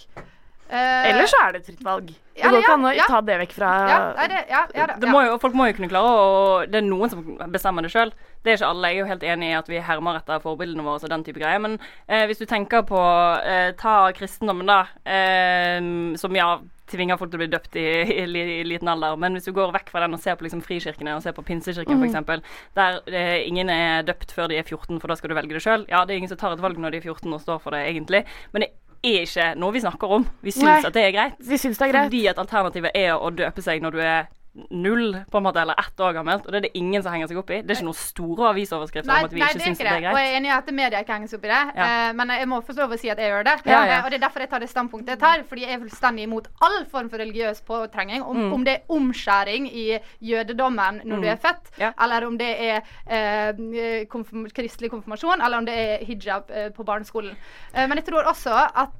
Eh, 0.73 1.11
Eller 1.11 1.27
så 1.29 1.37
er 1.45 1.53
det 1.53 1.59
et 1.61 1.67
fritt 1.67 1.83
valg. 1.85 2.07
Det 2.09 2.41
Ja, 2.41 2.49
går 2.49 2.63
ikke 2.63 2.75
an 2.79 2.87
å 2.89 2.93
ja. 2.97 3.07
ta 3.11 3.19
det 3.21 3.35
vekk 3.43 3.51
fra 3.53 3.71
ja, 3.91 3.97
det, 4.25 4.39
ja, 4.49 4.63
ja, 4.73 4.87
det 4.97 5.05
ja. 5.05 5.13
må 5.13 5.21
jo, 5.27 5.35
folk 5.43 5.53
må 5.53 5.67
jo 5.69 5.75
kunne 5.77 5.91
klare 5.93 6.13
å 6.17 6.31
Det 6.65 6.79
er 6.81 6.87
noen 6.87 7.13
som 7.13 7.27
bestemmer 7.53 7.85
det 7.85 7.91
sjøl. 7.93 8.15
Det 8.41 8.55
er 8.55 8.57
ikke 8.57 8.71
alle. 8.73 8.89
Jeg 8.89 8.97
er 8.97 9.03
jo 9.03 9.11
helt 9.11 9.27
enig 9.35 9.51
i 9.51 9.59
at 9.59 9.69
vi 9.69 9.83
hermer 9.85 10.17
etter 10.23 10.41
forbildene 10.41 10.87
våre 10.87 11.05
og 11.05 11.13
den 11.13 11.27
type 11.27 11.43
greier. 11.43 11.61
Men 11.61 11.77
eh, 12.09 12.25
hvis 12.31 12.41
du 12.41 12.47
tenker 12.49 12.87
på 12.89 13.03
eh, 13.45 13.75
Ta 13.77 13.97
kristendommen, 14.17 14.73
da. 14.73 14.87
Eh, 15.05 16.17
som 16.17 16.41
ja 16.41 16.55
tvinger 16.93 17.19
folk 17.19 17.33
til 17.33 17.39
å 17.39 17.43
bli 17.43 17.51
døpt 17.53 17.77
i, 17.81 17.87
i, 18.21 18.25
i 18.25 18.65
liten 18.67 18.91
alder. 18.93 19.17
Men 19.21 19.37
hvis 19.37 19.49
du 19.49 19.53
går 19.57 19.73
vekk 19.77 19.93
fra 19.93 20.05
den 20.05 20.17
og 20.17 20.23
ser 20.23 20.37
på 20.39 20.47
liksom 20.47 20.63
frikirkene 20.65 21.17
og 21.17 21.25
ser 21.25 21.37
på 21.37 21.45
pinsekirken 21.47 22.01
mm. 22.01 22.07
f.eks., 22.09 22.59
der 22.79 23.01
eh, 23.13 23.47
ingen 23.49 23.73
er 23.73 24.07
døpt 24.07 24.35
før 24.35 24.51
de 24.53 24.59
er 24.61 24.67
14, 24.67 25.01
for 25.01 25.11
da 25.11 25.19
skal 25.19 25.33
du 25.33 25.39
velge 25.39 25.57
det 25.57 25.65
sjøl. 25.65 25.87
Ja, 25.93 26.05
det 26.05 26.15
er 26.15 26.23
ingen 26.23 26.33
som 26.33 26.41
tar 26.41 26.57
et 26.57 26.65
valg 26.65 26.81
når 26.81 26.95
de 26.95 27.03
er 27.03 27.09
14 27.09 27.33
og 27.33 27.43
står 27.45 27.63
for 27.65 27.77
det, 27.77 27.85
egentlig. 27.91 28.25
Men 28.53 28.67
det 28.67 28.73
er 29.03 29.25
ikke 29.27 29.49
noe 29.59 29.75
vi 29.75 29.83
snakker 29.83 30.15
om. 30.19 30.27
Vi 30.43 30.55
syns 30.55 30.69
Nei, 30.69 30.79
at 30.87 30.95
det 30.95 31.03
er 31.03 31.15
greit. 31.15 31.41
Vi 31.43 31.59
synes 31.59 31.79
det 31.79 31.89
er 31.89 31.93
greit. 31.93 32.11
Fordi 32.11 32.23
at 32.31 32.39
alternativet 32.39 32.95
er 32.95 33.17
å 33.17 33.31
døpe 33.35 33.65
seg 33.65 33.83
når 33.83 33.97
du 33.97 34.01
er 34.05 34.31
null, 34.71 35.25
på 35.31 35.39
en 35.39 35.45
måte, 35.47 35.61
eller 35.63 35.75
ett 35.81 36.01
år 36.01 36.13
gammelt. 36.13 36.45
Og 36.47 36.53
det 36.53 36.59
er 36.59 36.65
det 36.67 36.71
ingen 36.77 37.03
som 37.03 37.13
henger 37.13 37.29
seg 37.31 37.39
opp 37.41 37.51
i. 37.51 37.63
Det 37.63 37.71
er 37.71 37.79
ikke 37.81 37.87
noen 37.89 37.97
store 37.97 38.51
avisoverskrifter 38.53 39.09
Nei, 39.09 39.19
om 39.23 39.25
at 39.25 39.33
vi 39.33 39.41
nei, 39.41 39.47
ikke 39.49 39.59
det 39.59 39.63
er 39.63 39.69
syns 39.71 39.79
det 39.79 39.87
det. 39.87 39.93
er 40.05 40.13
Og 40.13 40.19
jeg 40.21 40.29
er 40.33 40.37
enig 40.37 40.51
i 40.51 40.57
at 40.59 40.73
media 40.73 41.01
ikke 41.01 41.13
henger 41.17 41.29
seg 41.33 41.39
opp 41.39 41.45
i 41.45 41.53
det. 41.53 41.61
Ja. 41.77 41.87
Eh, 42.09 42.13
men 42.19 42.29
jeg 42.37 42.49
må 42.49 42.59
få 42.63 42.77
lov 42.77 42.93
å 42.93 42.99
si 43.01 43.09
at 43.09 43.19
jeg 43.19 43.31
gjør 43.33 43.45
det. 43.49 43.55
Ja, 43.65 43.79
ja. 43.87 43.97
Eh, 43.99 44.05
og 44.05 44.11
det 44.11 44.19
er 44.21 44.25
derfor 44.27 44.41
jeg 44.45 44.51
tar 44.51 44.61
det 44.61 44.69
standpunktet 44.69 45.09
jeg 45.15 45.19
tar. 45.25 45.43
Fordi 45.49 45.65
jeg 45.65 45.73
er 45.73 45.81
fullstendig 45.87 46.23
imot 46.29 46.49
all 46.61 46.85
form 46.93 47.09
for 47.09 47.19
religiøs 47.19 47.63
påtrenging. 47.65 48.23
Om, 48.23 48.37
Mm. 48.43 48.53
om 48.53 48.65
det 48.65 48.73
er 48.75 48.83
omskjæring 48.93 49.67
i 49.73 49.99
jødedommen 50.21 51.01
når 51.05 51.17
du 51.17 51.27
Mm. 51.27 51.33
er 51.33 51.37
født, 51.37 51.73
eller 52.03 52.27
om 52.27 52.37
det 52.39 52.53
er 52.61 52.83
eh, 53.09 54.05
konfirm 54.07 54.47
kristelig 54.53 54.91
konfirmasjon, 54.91 55.41
eller 55.41 55.59
om 55.59 55.65
det 55.65 55.75
er 55.75 56.05
hijab 56.05 56.51
eh, 56.51 56.69
på 56.71 56.85
barneskolen. 56.85 57.37
Eh, 57.75 57.87
men 57.89 57.97
jeg 57.99 58.05
tror 58.07 58.25
også 58.29 58.53
at 58.53 58.91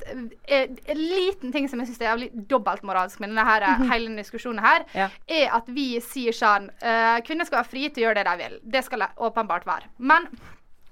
en 0.49 0.79
liten 0.97 1.53
ting 1.53 1.69
som 1.69 1.79
jeg 1.81 1.89
syns 1.89 2.01
er 2.01 2.11
jævlig 2.17 2.31
dobbeltmoralsk 2.49 3.21
med 3.21 3.29
denne 3.31 3.45
her, 3.45 3.61
Mhm. 3.79 3.91
hele 3.91 4.07
denne 4.09 4.23
diskusjonen 4.23 4.61
her, 4.61 4.85
Ja. 4.95 5.09
Er 5.43 5.55
at 5.59 5.69
vi 5.73 5.87
sier 6.05 6.37
sånn 6.37 6.69
uh, 6.83 7.19
Kvinner 7.27 7.49
skal 7.49 7.63
være 7.63 7.71
frie 7.71 7.91
til 7.91 8.05
å 8.05 8.07
gjøre 8.09 8.21
det 8.21 8.27
de 8.31 8.37
vil. 8.43 8.59
Det 8.75 8.85
skal 8.87 9.05
det 9.05 9.13
åpenbart 9.29 9.69
være. 9.69 9.91
Men 9.99 10.29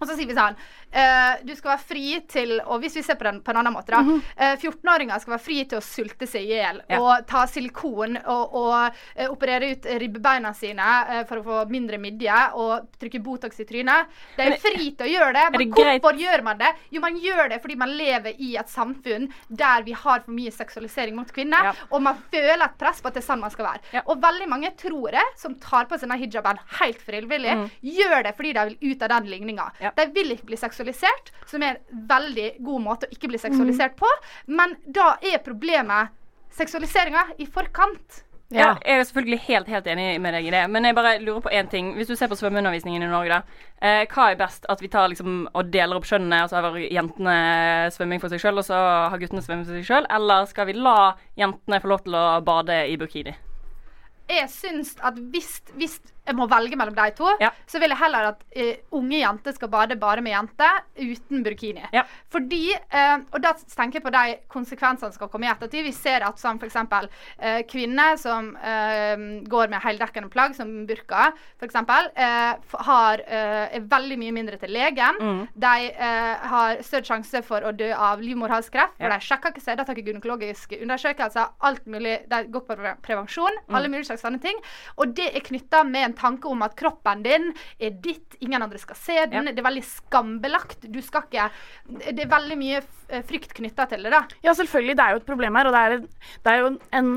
og 0.01 0.07
så 0.09 0.17
sier 0.17 0.27
vi 0.27 0.35
sånn 0.35 0.57
uh, 0.57 1.35
Du 1.45 1.55
skal 1.57 1.71
være 1.77 1.85
fri 1.87 2.21
til 2.29 2.61
Og 2.67 2.81
hvis 2.81 2.97
vi 2.97 3.03
ser 3.03 3.15
på 3.21 3.25
den 3.25 3.41
på 3.45 3.51
en 3.53 3.57
annen 3.61 3.73
måte, 3.73 3.93
da. 3.93 4.01
Mm 4.03 4.21
-hmm. 4.21 4.55
uh, 4.55 4.57
14-åringer 4.61 5.19
skal 5.21 5.31
være 5.37 5.45
fri 5.45 5.65
til 5.65 5.79
å 5.79 5.81
sulte 5.83 6.27
seg 6.27 6.43
i 6.43 6.55
hjel 6.55 6.83
Ja. 6.89 7.01
og 7.01 7.27
ta 7.27 7.47
silikon 7.47 8.17
og, 8.27 8.55
og 8.55 8.93
uh, 9.21 9.31
operere 9.31 9.71
ut 9.73 9.85
ribbeina 10.01 10.53
sine 10.55 10.83
eh, 11.11 11.25
for 11.27 11.37
å 11.39 11.43
få 11.45 11.69
mindre 11.71 11.99
midje 11.99 12.35
og 12.55 12.87
trykke 13.01 13.21
Botox 13.23 13.61
i 13.61 13.65
trynet. 13.65 14.07
De 14.37 14.43
er 14.43 14.57
fri 14.59 14.91
til 14.97 15.07
å 15.07 15.11
gjøre 15.11 15.33
det. 15.33 15.51
Men 15.51 15.59
det 15.61 15.69
greit- 15.77 16.01
hvorfor 16.03 16.17
gjør 16.19 16.43
man 16.43 16.59
det? 16.59 16.73
Jo, 16.91 17.01
man 17.01 17.17
gjør 17.17 17.49
det 17.49 17.61
fordi 17.63 17.77
man 17.77 17.89
lever 17.97 18.35
i 18.39 18.57
et 18.57 18.69
samfunn 18.69 19.29
der 19.49 19.83
vi 19.83 19.93
har 19.93 20.21
for 20.21 20.33
mye 20.33 20.51
seksualisering 20.51 21.15
mot 21.17 21.33
kvinner, 21.33 21.65
Ja. 21.65 21.73
og 21.91 22.03
man 22.03 22.15
føler 22.33 22.65
et 22.65 22.79
press 22.79 23.01
på 23.01 23.09
at 23.09 23.15
det 23.15 23.23
er 23.23 23.33
sånn 23.33 23.41
man 23.41 23.51
skal 23.51 23.67
være. 23.67 24.03
Og 24.07 24.21
veldig 24.23 24.49
mange 24.49 24.71
tror 24.77 25.11
det, 25.11 25.25
som 25.37 25.55
tar 25.55 25.85
på 25.85 25.99
seg 25.99 26.09
denne 26.09 26.19
hijaben 26.21 26.59
helt 26.81 27.03
frivillig, 27.03 27.51
Mm. 27.57 27.71
gjør 27.83 28.23
det 28.23 28.37
fordi 28.37 28.53
de 28.53 28.65
vil 28.65 28.93
ut 28.93 29.03
av 29.03 29.09
den 29.09 29.25
ligninga. 29.27 29.71
De 29.97 30.07
vil 30.15 30.35
ikke 30.35 30.51
bli 30.53 30.59
seksualisert, 30.61 31.31
som 31.51 31.63
er 31.67 31.77
en 31.77 32.07
veldig 32.11 32.49
god 32.67 32.87
måte 32.87 33.09
å 33.09 33.15
ikke 33.15 33.31
bli 33.33 33.41
seksualisert 33.41 33.97
på, 33.99 34.11
men 34.47 34.77
da 34.87 35.15
er 35.21 35.43
problemet 35.45 36.15
seksualiseringa 36.57 37.29
i 37.39 37.47
forkant. 37.47 38.25
Ja. 38.51 38.73
Jeg 38.83 38.99
er 38.99 39.05
selvfølgelig 39.07 39.39
helt, 39.45 39.69
helt 39.71 39.87
enig 39.87 40.07
med 40.19 40.35
deg 40.35 40.49
i 40.49 40.51
det, 40.51 40.63
men 40.75 40.83
jeg 40.83 40.97
bare 40.99 41.13
lurer 41.23 41.43
på 41.45 41.53
én 41.55 41.69
ting. 41.71 41.93
Hvis 41.95 42.09
du 42.11 42.17
ser 42.19 42.27
på 42.27 42.35
svømmeundervisningen 42.35 43.05
i 43.07 43.11
Norge, 43.11 43.37
da. 43.37 43.67
Eh, 43.79 44.01
hva 44.11 44.33
er 44.33 44.41
best? 44.41 44.67
At 44.69 44.83
vi 44.83 44.91
tar 44.91 45.07
liksom 45.13 45.45
og 45.55 45.71
deler 45.71 46.01
opp 46.01 46.09
skjønnene, 46.09 46.41
og 46.43 46.51
så 46.51 46.59
har 46.59 46.79
jentene 46.83 47.37
svømming 47.95 48.23
for 48.23 48.33
seg 48.33 48.43
sjøl, 48.43 48.59
og 48.59 48.67
så 48.67 48.81
har 49.13 49.23
guttene 49.23 49.45
svømming 49.45 49.69
for 49.69 49.79
seg 49.79 49.87
sjøl? 49.87 50.11
Eller 50.19 50.51
skal 50.51 50.67
vi 50.67 50.75
la 50.81 50.97
jentene 51.39 51.79
få 51.79 51.93
lov 51.93 52.03
til 52.09 52.19
å 52.19 52.25
bade 52.43 52.81
i 52.91 52.99
burkini? 52.99 53.37
Jeg 54.31 54.51
syns 54.51 54.97
at 55.07 55.15
hvis, 55.31 55.61
hvis 55.79 56.01
jeg 56.31 56.39
må 56.39 56.47
velge 56.51 56.79
mellom 56.79 56.97
de 56.97 57.09
to, 57.17 57.29
ja. 57.43 57.51
så 57.69 57.81
vil 57.83 57.93
jeg 57.93 58.01
heller 58.01 58.31
at 58.33 58.43
uh, 58.55 58.99
unge 59.01 59.21
jenter 59.21 59.57
skal 59.57 59.71
bade 59.73 59.99
bare 60.01 60.23
med 60.25 60.35
jenter 60.35 60.81
uten 61.01 61.45
burkini. 61.47 61.85
Ja. 61.95 62.05
Fordi 62.31 62.71
uh, 62.75 63.23
Og 63.35 63.43
da 63.43 63.55
tenker 63.59 63.99
jeg 64.01 64.07
på 64.07 64.13
de 64.15 64.37
konsekvensene 64.53 65.11
som 65.11 65.17
skal 65.19 65.31
komme 65.33 65.49
i 65.49 65.51
ettertid. 65.53 65.85
Vi 65.87 65.95
ser 65.97 66.25
at 66.27 66.41
som 66.41 66.61
f.eks. 66.61 66.79
Uh, 66.81 67.61
kvinner 67.71 68.17
som 68.21 68.53
går 69.51 69.71
med 69.71 69.83
heldekkende 69.83 70.31
plagg, 70.33 70.55
som 70.57 70.69
burka, 70.89 71.31
f.eks., 71.61 71.77
uh, 71.77 72.81
har, 72.87 73.23
er 73.27 73.85
veldig 73.91 74.19
mye 74.21 74.35
mindre 74.35 74.59
til 74.61 74.73
legen. 74.75 75.19
Mm. 75.21 75.41
De 75.61 75.91
har 76.53 76.83
større 76.87 77.07
sjanse 77.07 77.43
for 77.47 77.65
å 77.67 77.73
dø 77.77 77.89
av 77.95 78.23
livmorhalskreft, 78.23 78.97
for 78.99 79.07
ja. 79.07 79.17
de 79.17 79.27
sjekker 79.27 79.55
ikke 79.55 79.65
seg, 79.65 79.79
de 79.79 79.87
tar 79.87 79.99
ikke 79.99 80.13
gynekologiske 80.13 80.81
undersøkelser. 80.85 81.53
Alt 81.67 81.87
mulig, 81.91 82.19
De 82.31 82.43
går 82.53 82.65
på 82.67 82.79
prevensjon. 83.05 83.61
Mm. 83.67 83.79
Alle 83.79 83.93
mulige 83.93 84.11
slags 84.11 84.25
sånne 84.27 84.41
ting. 84.43 84.59
Og 85.01 85.15
det 85.17 85.31
er 85.33 85.45
knytta 85.47 85.83
med 85.89 86.09
en 86.09 86.17
tanke 86.21 86.51
om 86.51 86.65
at 86.67 86.77
kroppen 86.79 87.25
din 87.27 87.51
er 87.81 87.97
ditt, 88.05 88.39
ingen 88.45 88.63
andre 88.63 88.81
skal 88.81 88.99
se 88.99 89.19
den. 89.27 89.51
Ja. 89.51 89.55
Det 89.57 89.63
er 89.63 89.69
veldig 89.71 89.85
skambelagt. 89.89 90.89
Du 90.93 91.01
skal 91.05 91.27
ikke 91.27 91.51
Det 91.91 92.25
er 92.25 92.31
veldig 92.31 92.59
mye 92.61 92.81
eh, 93.09 93.23
frykt 93.27 93.55
knytta 93.57 93.89
til 93.91 94.05
det, 94.07 94.13
da. 94.15 94.25
Ja, 94.45 94.55
selvfølgelig. 94.57 94.97
Det 94.99 95.07
er 95.07 95.15
jo 95.15 95.23
et 95.23 95.31
problem 95.31 95.59
her, 95.59 95.71
og 95.71 95.77
det 95.77 95.87
er, 95.87 96.03
det 96.45 96.53
er 96.53 96.61
jo 96.61 96.75
en 97.01 97.15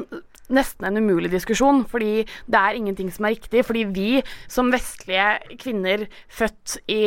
nesten 0.53 0.87
en 0.87 0.99
umulig 0.99 1.31
diskusjon, 1.31 1.83
fordi 1.89 2.23
det 2.51 2.59
er 2.59 2.77
ingenting 2.77 3.11
som 3.13 3.27
er 3.27 3.35
riktig. 3.37 3.63
Fordi 3.67 3.85
vi 3.95 4.09
som 4.51 4.71
vestlige 4.73 5.57
kvinner 5.61 6.07
født 6.31 6.79
i 6.91 7.03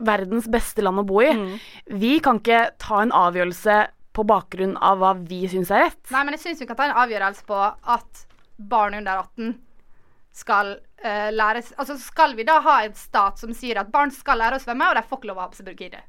verdens 0.00 0.48
beste 0.48 0.84
land 0.84 1.02
å 1.02 1.06
bo 1.06 1.20
i, 1.24 1.30
mm. 1.36 1.56
vi 2.00 2.18
kan 2.24 2.40
ikke 2.40 2.70
ta 2.80 3.02
en 3.04 3.14
avgjørelse 3.16 3.80
på 4.16 4.24
bakgrunn 4.26 4.74
av 4.82 5.00
hva 5.00 5.14
vi 5.18 5.44
syns 5.50 5.70
er 5.72 5.86
rett. 5.86 6.02
Nei, 6.10 6.24
men 6.26 6.36
jeg 6.36 6.44
syns 6.44 6.62
vi 6.62 6.68
kan 6.68 6.78
ta 6.78 6.88
en 6.88 7.00
avgjørelse 7.04 7.44
på 7.48 7.58
at 7.60 8.24
barn 8.70 8.96
under 8.98 9.22
18 9.22 9.54
skal 10.32 10.76
uh, 10.78 11.30
lære 11.34 11.64
Altså 11.76 11.96
skal 11.98 12.36
vi 12.38 12.46
da 12.46 12.60
ha 12.62 12.76
en 12.86 12.94
stat 12.94 13.40
som 13.42 13.52
sier 13.56 13.80
at 13.82 13.90
barn 13.92 14.12
skal 14.14 14.38
lære 14.40 14.60
å 14.60 14.62
svømme, 14.62 14.90
og 14.90 14.98
de 14.98 15.04
får 15.08 15.20
ikke 15.20 15.32
lov 15.32 15.40
å 15.40 15.44
ha 15.46 15.50
på 15.50 15.60
seg 15.60 15.68
burkini? 15.70 16.00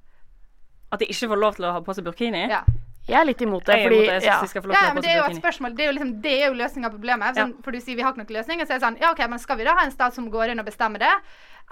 At 0.91 1.01
de 1.01 1.09
ikke 1.09 1.31
får 1.31 1.41
lov 1.41 1.57
til 1.57 1.67
å 1.67 1.75
ha 1.77 1.83
på 1.85 1.97
seg 1.97 2.07
burkini? 2.07 2.45
Ja. 2.51 2.63
Jeg 3.09 3.17
er 3.17 3.25
litt 3.25 3.41
imot 3.41 3.65
det. 3.65 3.77
Fordi, 3.81 3.99
det, 4.05 4.17
ja. 4.23 4.37
De 4.45 4.73
ja, 4.75 4.91
men 4.93 5.03
det 5.03 5.09
er 5.09 5.17
jo 5.17 5.23
et 5.25 5.39
spørsmål 5.39 5.73
Det 5.75 5.83
er 5.83 5.89
jo, 5.89 5.95
liksom, 5.97 6.11
det 6.21 6.33
er 6.37 6.51
jo 6.51 6.57
løsninga 6.59 6.91
på 6.91 6.99
problemet. 6.99 7.37
Sånn, 7.37 7.55
ja. 7.55 7.63
For 7.65 7.73
du 7.73 7.81
sier 7.81 7.97
vi 7.97 8.05
har 8.05 8.13
ikke 8.13 8.21
noen 8.21 8.35
løsning. 8.37 8.61
Og 8.61 8.67
så 8.67 8.75
er 8.75 8.77
det 8.77 8.85
sånn 8.85 8.99
Ja, 9.01 9.13
OK, 9.15 9.23
men 9.31 9.41
skal 9.41 9.57
vi 9.59 9.65
da 9.67 9.73
ha 9.79 9.85
en 9.87 9.93
stat 9.95 10.17
som 10.17 10.29
går 10.31 10.53
inn 10.53 10.61
og 10.61 10.67
bestemmer 10.69 11.01
det? 11.01 11.11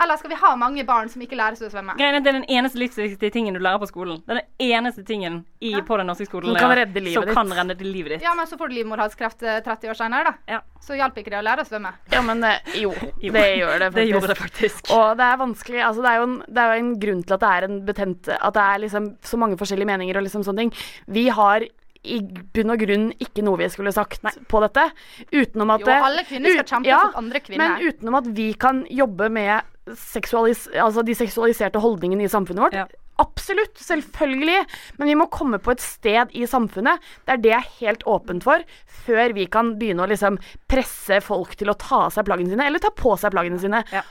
Eller 0.03 0.17
skal 0.17 0.31
vi 0.31 0.37
ha 0.39 0.55
mange 0.55 0.83
barn 0.87 1.09
som 1.11 1.21
ikke 1.23 1.35
lærer 1.35 1.57
seg 1.59 1.67
å 1.67 1.73
svømme? 1.73 1.95
Greiene, 1.99 2.21
Det 2.23 2.31
er 2.31 2.37
den 2.39 2.47
eneste 2.47 2.79
livsviktige 2.79 3.33
tingen 3.35 3.57
du 3.57 3.59
lærer 3.59 3.81
på 3.81 3.89
skolen. 3.89 4.21
Det 4.25 4.35
er 4.35 4.41
den 4.41 4.69
eneste 4.71 5.03
tingen 5.03 5.41
i, 5.59 5.73
ja. 5.73 5.81
på 5.83 5.97
den 5.99 6.07
norske 6.07 6.27
skolen 6.29 6.53
som 6.53 6.59
kan 6.59 6.75
redde 6.79 7.03
livet 7.03 7.27
ditt. 7.27 7.35
Kan 7.35 7.51
redde 7.51 7.83
livet 7.83 8.15
ditt. 8.15 8.23
Ja, 8.23 8.35
men 8.37 8.47
så 8.47 8.59
får 8.59 8.71
du 8.71 8.77
livmorhalskreft 8.77 9.43
30 9.43 9.71
eh, 9.73 9.91
år 9.91 9.99
senere, 9.99 10.31
da. 10.31 10.55
Ja. 10.55 10.61
Så 10.85 10.95
hjalp 10.95 11.19
ikke 11.19 11.33
det 11.33 11.41
å 11.41 11.45
lære 11.45 11.65
å 11.65 11.67
svømme. 11.67 11.91
Ja, 12.13 12.21
men 12.23 12.45
eh, 12.47 12.77
jo, 12.79 12.93
det 13.19 13.47
gjør 13.59 13.83
det 13.83 13.89
faktisk. 13.89 13.97
det 13.99 14.07
gjorde 14.07 14.31
det 14.31 14.37
faktisk. 14.39 14.93
Og 14.95 15.09
det 15.19 15.27
er 15.27 15.41
vanskelig 15.43 15.83
Altså, 15.89 16.05
det 16.05 16.13
er, 16.13 16.21
jo 16.21 16.29
en, 16.29 16.37
det 16.47 16.63
er 16.63 16.71
jo 16.71 16.83
en 16.83 16.93
grunn 17.03 17.25
til 17.25 17.35
at 17.35 17.43
det 17.43 17.49
er 17.55 17.65
en 17.67 17.77
betent 17.87 18.31
At 18.35 18.55
det 18.55 18.63
er 18.63 18.81
liksom 18.85 19.11
så 19.25 19.39
mange 19.41 19.59
forskjellige 19.59 19.89
meninger 19.89 20.19
og 20.19 20.25
liksom 20.25 20.47
sånne 20.47 20.65
ting. 20.65 20.73
Vi 21.11 21.27
har 21.33 21.67
i 22.07 22.19
bunn 22.23 22.71
og 22.71 22.79
grunn 22.79 23.09
ikke 23.19 23.43
noe 23.43 23.59
vi 23.59 23.67
skulle 23.71 23.91
sagt 23.95 24.23
Nei. 24.23 24.31
på 24.47 24.61
dette. 24.63 24.85
Utenom 25.33 25.73
at 25.75 25.83
Jo, 25.83 25.97
alle 26.09 26.23
kvinner 26.27 26.55
skal 26.55 26.69
kjempe 26.75 26.91
ja, 26.91 27.01
for 27.09 27.19
andre 27.19 27.41
kvinner. 27.43 27.75
Men 27.75 27.89
utenom 27.89 28.19
at 28.21 28.29
vi 28.37 28.47
kan 28.59 28.85
jobbe 28.87 29.27
med 29.35 29.75
altså 29.89 31.03
de 31.05 31.15
seksualiserte 31.17 31.81
holdningene 31.83 32.25
i 32.25 32.31
samfunnet 32.31 32.65
vårt. 32.67 32.77
Ja. 32.77 32.87
Absolutt, 33.19 33.75
selvfølgelig, 33.83 34.61
men 34.95 35.09
vi 35.11 35.15
må 35.19 35.25
komme 35.27 35.57
på 35.59 35.73
et 35.73 35.81
sted 35.83 36.31
i 36.31 36.45
samfunnet 36.47 37.03
der 37.27 37.41
det 37.43 37.51
er 37.51 37.65
helt 37.81 38.05
åpent 38.07 38.45
for, 38.47 38.63
før 39.03 39.33
vi 39.35 39.43
kan 39.51 39.73
begynne 39.79 40.05
å 40.05 40.07
liksom 40.07 40.37
presse 40.71 41.19
folk 41.25 41.57
til 41.59 41.73
å 41.73 41.75
ta 41.75 42.05
av 42.05 42.13
seg 42.15 42.29
plaggene 42.29 42.53
sine, 42.53 42.69
eller 42.69 42.79
ta 42.79 42.93
på 42.95 43.17
seg 43.19 43.35
plaggene 43.35 43.59
sine. 43.59 43.83
Ja. 43.91 44.05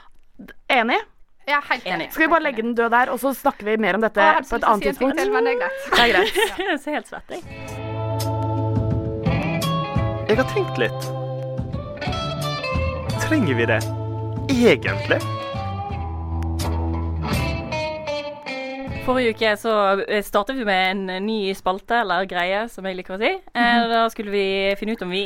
Enig? 0.76 1.00
Ja, 1.48 1.62
helt 1.70 1.86
enig. 1.88 2.10
Skal 2.12 2.26
vi 2.26 2.28
bare 2.34 2.44
legge 2.44 2.62
den 2.62 2.74
død 2.76 2.92
der, 2.92 3.08
og 3.14 3.20
så 3.22 3.32
snakker 3.32 3.64
vi 3.64 3.78
mer 3.80 3.96
om 3.96 4.04
dette 4.04 4.20
ja, 4.20 4.42
på 4.44 4.58
et 4.58 4.68
annet 4.68 4.90
tidspunkt? 4.90 5.16
Til, 5.16 5.32
men 5.32 5.48
det 5.48 5.54
er 5.54 5.62
greit. 5.62 5.80
Det 5.88 6.02
er 6.04 6.12
greit. 6.12 6.36
jeg 6.68 6.80
ser 6.84 6.98
helt 6.98 7.08
svett, 7.08 7.28
jeg. 7.32 7.40
Jeg 10.28 10.36
har 10.36 10.48
tenkt 10.52 10.76
litt. 10.84 11.08
Trenger 13.24 13.56
vi 13.56 13.64
det 13.72 13.80
egentlig? 14.52 15.20
Forrige 19.08 19.32
uke 19.32 19.50
så 19.56 19.74
eh, 20.04 20.20
startet 20.20 20.58
vi 20.58 20.66
med 20.68 20.90
en 20.92 21.24
ny 21.24 21.38
spalte, 21.56 22.02
eller 22.02 22.26
greie, 22.28 22.66
som 22.68 22.84
jeg 22.84 22.98
liker 22.98 23.14
å 23.16 23.20
si. 23.22 23.30
Eh, 23.56 23.84
da 23.88 24.02
skulle 24.12 24.34
vi 24.34 24.48
finne 24.76 24.98
ut 24.98 25.04
om 25.06 25.14
vi 25.14 25.22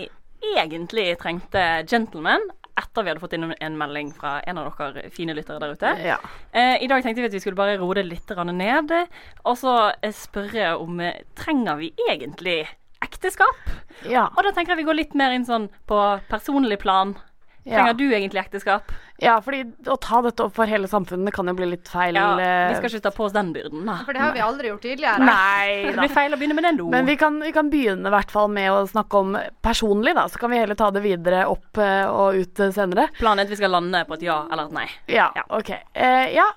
egentlig 0.52 1.16
trengte 1.18 1.64
gentlemen 1.90 2.44
etter 2.78 3.02
vi 3.02 3.10
hadde 3.10 3.20
fått 3.20 3.34
inn 3.36 3.50
en 3.52 3.80
melding 3.80 4.12
fra 4.16 4.36
en 4.48 4.60
av 4.62 4.70
dere 4.78 5.10
fine 5.12 5.34
lyttere 5.34 5.58
der 5.60 5.74
ute. 5.74 5.90
Ja. 6.06 6.20
Eh, 6.54 6.76
I 6.78 6.88
dag 6.92 7.02
tenkte 7.02 7.24
vi 7.24 7.28
at 7.32 7.34
vi 7.34 7.42
skulle 7.42 7.58
bare 7.58 7.74
roe 7.80 7.98
det 7.98 8.06
litt 8.06 8.30
ned, 8.30 8.94
og 9.42 9.58
så 9.58 9.74
spørre 10.14 10.76
om 10.78 11.02
trenger 11.34 11.82
vi 11.82 11.90
egentlig 12.06 12.62
ekteskap? 13.02 13.66
Ja. 14.06 14.28
Og 14.36 14.46
da 14.46 14.54
tenker 14.54 14.76
jeg 14.76 14.84
vi 14.84 14.88
går 14.92 15.00
litt 15.00 15.18
mer 15.18 15.34
inn 15.34 15.44
sånn 15.48 15.68
på 15.90 15.98
personlig 16.30 16.78
plan. 16.86 17.16
Trenger 17.64 17.86
ja. 17.86 17.92
du 17.92 18.14
egentlig 18.14 18.40
ekteskap? 18.40 18.90
Ja, 19.22 19.36
fordi 19.42 19.60
å 19.86 19.94
ta 20.02 20.18
dette 20.24 20.42
opp 20.42 20.56
for 20.56 20.66
hele 20.66 20.88
samfunnet 20.90 21.30
kan 21.34 21.46
jo 21.46 21.52
bli 21.54 21.68
litt 21.70 21.86
feil. 21.86 22.16
Ja, 22.18 22.32
Vi 22.34 22.78
skal 22.80 22.90
ikke 22.90 23.04
ta 23.04 23.12
på 23.14 23.28
oss 23.28 23.34
den 23.36 23.52
byrden, 23.54 23.84
da. 23.86 24.00
For 24.02 24.16
det 24.16 24.22
har 24.24 24.32
vi 24.34 24.42
aldri 24.42 24.72
gjort 24.72 24.82
tidligere. 24.82 25.22
Nei 25.22 25.84
da. 25.84 25.92
Det 25.92 26.00
blir 26.00 26.14
feil 26.16 26.34
å 26.34 26.38
begynne 26.40 26.56
med 26.58 26.66
den 26.66 26.80
nå. 26.80 26.88
Men 26.90 27.06
vi 27.06 27.14
kan, 27.20 27.38
vi 27.44 27.52
kan 27.54 27.70
begynne 27.70 28.10
i 28.10 28.14
hvert 28.16 28.34
fall 28.34 28.50
med 28.50 28.66
å 28.72 28.80
snakke 28.90 29.20
om 29.22 29.36
personlig, 29.62 30.16
da. 30.18 30.26
Så 30.32 30.42
kan 30.42 30.50
vi 30.50 30.58
heller 30.58 30.78
ta 30.78 30.90
det 30.94 31.04
videre 31.04 31.44
opp 31.52 31.78
uh, 31.78 32.10
og 32.10 32.40
ut 32.42 32.64
uh, 32.64 32.72
senere. 32.74 33.06
Planen 33.20 33.44
er 33.44 33.46
at 33.46 33.54
vi 33.54 33.60
skal 33.60 33.74
lande 33.76 34.02
på 34.08 34.18
et 34.18 34.26
ja 34.26 34.40
eller 34.48 34.66
et 34.66 34.76
nei. 34.80 34.88
Ja, 35.12 35.28
ja. 35.38 35.46
OK. 35.54 35.70
Uh, 35.94 36.26
ja. 36.34 36.48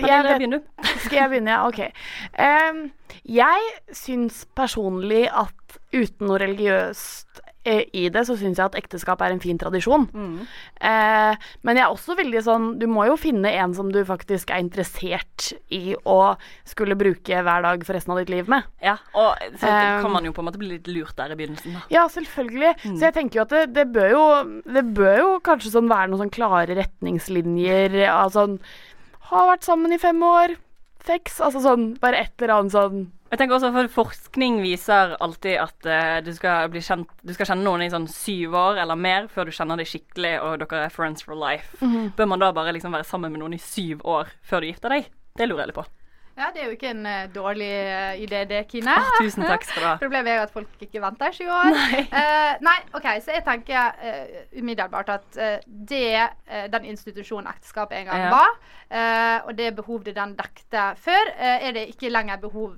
jeg 0.00 0.24
begynner. 0.40 0.64
Skal 1.04 1.20
jeg 1.20 1.34
begynne, 1.34 1.52
ja? 1.52 1.68
OK. 1.68 2.88
jeg 3.28 3.96
syns 3.96 4.46
personlig 4.56 5.26
at 5.28 5.80
uten 5.92 6.30
noe 6.30 6.40
religiøst 6.40 7.26
Eh, 7.45 7.45
i 7.66 8.06
det, 8.12 8.22
så 8.28 8.36
syns 8.38 8.60
jeg 8.60 8.70
at 8.70 8.78
ekteskap 8.78 9.22
er 9.24 9.34
en 9.34 9.42
fin 9.42 9.58
tradisjon. 9.60 10.06
Mm. 10.12 10.38
Eh, 10.90 11.46
men 11.66 11.78
jeg 11.78 11.84
er 11.84 11.92
også 11.94 12.16
veldig 12.18 12.42
sånn 12.44 12.66
Du 12.80 12.84
må 12.90 13.06
jo 13.08 13.16
finne 13.20 13.50
en 13.56 13.74
som 13.76 13.88
du 13.92 14.00
faktisk 14.06 14.50
er 14.52 14.62
interessert 14.62 15.50
i 15.72 15.96
å 16.06 16.36
skulle 16.68 16.98
bruke 16.98 17.42
hver 17.46 17.64
dag 17.64 17.84
for 17.86 17.96
resten 17.96 18.14
av 18.14 18.20
ditt 18.22 18.32
liv 18.32 18.50
med. 18.52 18.66
Ja, 18.84 18.96
og 19.16 19.40
så 19.60 19.70
eh, 19.70 20.00
kan 20.04 20.12
man 20.14 20.28
jo 20.28 20.34
på 20.36 20.44
en 20.44 20.50
måte 20.50 20.60
bli 20.60 20.74
litt 20.76 20.90
lurt 20.90 21.16
der 21.18 21.34
i 21.34 21.38
begynnelsen. 21.38 21.76
Da. 21.78 21.84
Ja, 21.92 22.06
selvfølgelig. 22.12 22.74
Mm. 22.84 22.98
Så 22.98 23.08
jeg 23.08 23.16
tenker 23.16 23.40
jo 23.40 23.46
at 23.46 23.56
det, 23.56 23.64
det, 23.76 23.88
bør 23.94 24.12
jo 24.12 24.24
Det 24.64 24.84
bør 24.96 25.18
jo 25.20 25.32
kanskje 25.46 25.74
sånn 25.74 25.90
være 25.90 26.12
noen 26.12 26.26
sånn 26.26 26.36
klare 26.36 26.78
retningslinjer. 26.78 27.98
av 28.12 28.32
sånn 28.36 28.60
Har 29.30 29.50
vært 29.52 29.66
sammen 29.66 29.94
i 29.94 30.00
fem 30.02 30.22
år. 30.22 30.56
Sex. 31.06 31.40
Altså 31.44 31.62
sånn 31.62 31.92
bare 32.02 32.24
et 32.24 32.34
eller 32.40 32.58
annet 32.60 32.74
sånn 32.74 33.06
jeg 33.30 33.40
tenker 33.40 33.56
også 33.56 33.72
for 33.74 33.90
Forskning 33.90 34.60
viser 34.62 35.16
alltid 35.22 35.58
at 35.58 35.88
uh, 35.88 36.18
du, 36.24 36.30
skal 36.36 36.70
bli 36.70 36.82
kjent, 36.84 37.10
du 37.26 37.32
skal 37.34 37.50
kjenne 37.50 37.66
noen 37.66 37.82
i 37.86 37.90
sånn 37.90 38.06
syv 38.10 38.54
år 38.58 38.80
eller 38.84 38.98
mer 38.98 39.26
før 39.32 39.48
du 39.48 39.54
kjenner 39.56 39.80
dem 39.80 39.88
skikkelig 39.88 40.34
og 40.44 40.62
dere 40.62 40.86
er 40.86 40.94
friends 40.94 41.26
for 41.26 41.34
life. 41.34 41.76
Mm 41.80 41.92
-hmm. 41.92 42.10
Bør 42.16 42.30
man 42.32 42.40
da 42.40 42.52
bare 42.52 42.72
liksom 42.72 42.92
være 42.92 43.04
sammen 43.04 43.32
med 43.32 43.40
noen 43.40 43.54
i 43.54 43.58
syv 43.58 44.00
år 44.04 44.28
før 44.42 44.60
du 44.60 44.66
gifter 44.66 44.88
deg? 44.88 45.10
Det 45.38 45.48
lurer 45.48 45.60
jeg 45.60 45.66
litt 45.68 45.80
på. 45.82 45.86
Ja, 46.36 46.50
det 46.52 46.60
er 46.60 46.66
jo 46.68 46.74
ikke 46.76 46.90
en 46.92 47.06
uh, 47.08 47.22
dårlig 47.32 47.70
uh, 47.72 48.12
idé, 48.20 48.42
det, 48.44 48.58
Kine. 48.68 48.92
Oh, 48.92 49.20
tusen 49.24 49.46
takk 49.48 49.62
skal 49.64 49.80
du 49.80 49.86
ha. 49.88 49.94
Problemet 50.04 50.28
er 50.28 50.36
jo 50.36 50.44
at 50.44 50.52
folk 50.52 50.82
ikke 50.84 51.00
venter 51.00 51.32
i 51.32 51.36
sju 51.38 51.46
år. 51.48 51.70
Nei. 51.72 52.02
Uh, 52.12 52.52
nei, 52.68 52.76
OK, 52.92 53.08
så 53.24 53.38
jeg 53.38 53.44
tenker 53.46 53.94
umiddelbart 54.56 55.08
at 55.14 55.38
det 55.66 56.28
den 56.72 56.86
institusjonen 56.90 57.48
ekteskapet 57.50 58.00
en 58.00 58.08
gang 58.08 58.22
ja. 58.26 58.30
var, 58.32 58.52
og 59.46 59.52
det 59.58 59.68
behovet 59.76 60.14
den 60.16 60.34
dekte 60.38 60.82
før, 61.02 61.30
er 61.36 61.74
det 61.74 61.84
ikke 61.90 62.10
lenger 62.10 62.38
behov 62.42 62.76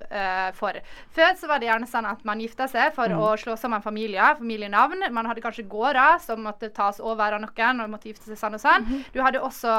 for. 0.57 0.79
Før 1.15 1.35
så 1.39 1.51
var 1.51 1.61
det 1.61 1.69
gjerne 1.69 1.89
sånn 1.91 2.09
at 2.09 2.25
man 2.29 2.41
gifta 2.43 2.69
seg 2.71 2.95
for 2.97 3.13
mm. 3.13 3.23
å 3.23 3.31
slå 3.41 3.57
sammen 3.61 3.85
familier, 3.85 4.37
familienavn. 4.39 5.07
Man 5.15 5.29
hadde 5.31 5.45
kanskje 5.45 5.67
gårder 5.71 6.19
som 6.25 6.43
måtte 6.47 6.71
tas 6.75 7.01
over 7.01 7.37
av 7.37 7.43
noen, 7.45 7.83
og 7.85 7.93
måtte 7.93 8.11
gifte 8.11 8.29
seg 8.31 8.41
sånn 8.41 8.59
og 8.59 8.63
sånn. 8.65 8.87
Mm 8.87 8.93
-hmm. 8.93 9.05
Du 9.15 9.23
hadde 9.25 9.43
også 9.43 9.75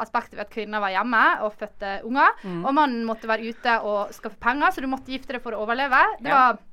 aspektet 0.00 0.38
ved 0.38 0.46
at 0.46 0.54
kvinner 0.54 0.80
var 0.80 0.94
hjemme 0.94 1.24
og 1.42 1.54
fødte 1.60 2.00
unger. 2.04 2.32
Mm. 2.42 2.64
og 2.64 2.74
man 2.74 3.04
måtte 3.04 3.15
måtte 3.16 3.32
være 3.32 3.50
ute 3.50 3.80
og 3.88 4.14
skaffe 4.16 4.40
penger, 4.42 4.72
så 4.72 4.84
du 4.84 4.90
måtte 4.92 5.12
gifte 5.12 5.36
deg 5.36 5.44
for 5.44 5.56
å 5.56 5.64
overleve. 5.66 6.04
Det 6.20 6.30
ja. 6.32 6.40
var 6.52 6.64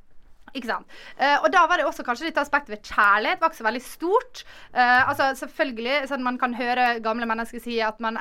ikke 0.53 0.69
sant. 0.69 0.97
Uh, 1.17 1.39
og 1.41 1.49
da 1.53 1.63
var 1.69 1.81
det 1.81 1.87
også 1.87 2.05
kanskje 2.05 2.27
litt 2.27 2.37
aspekt 2.37 2.69
ved 2.69 2.83
kjærlighet 2.85 3.41
var 3.41 3.49
ikke 3.49 3.61
så 3.61 3.67
veldig 3.67 3.83
stort. 3.85 4.43
Uh, 4.75 5.01
altså 5.09 5.31
selvfølgelig, 5.39 6.03
sånn 6.11 6.25
Man 6.25 6.37
kan 6.41 6.53
høre 6.57 6.99
gamle 7.03 7.27
mennesker 7.29 7.63
si 7.63 7.79
at 7.81 7.97
man, 8.03 8.19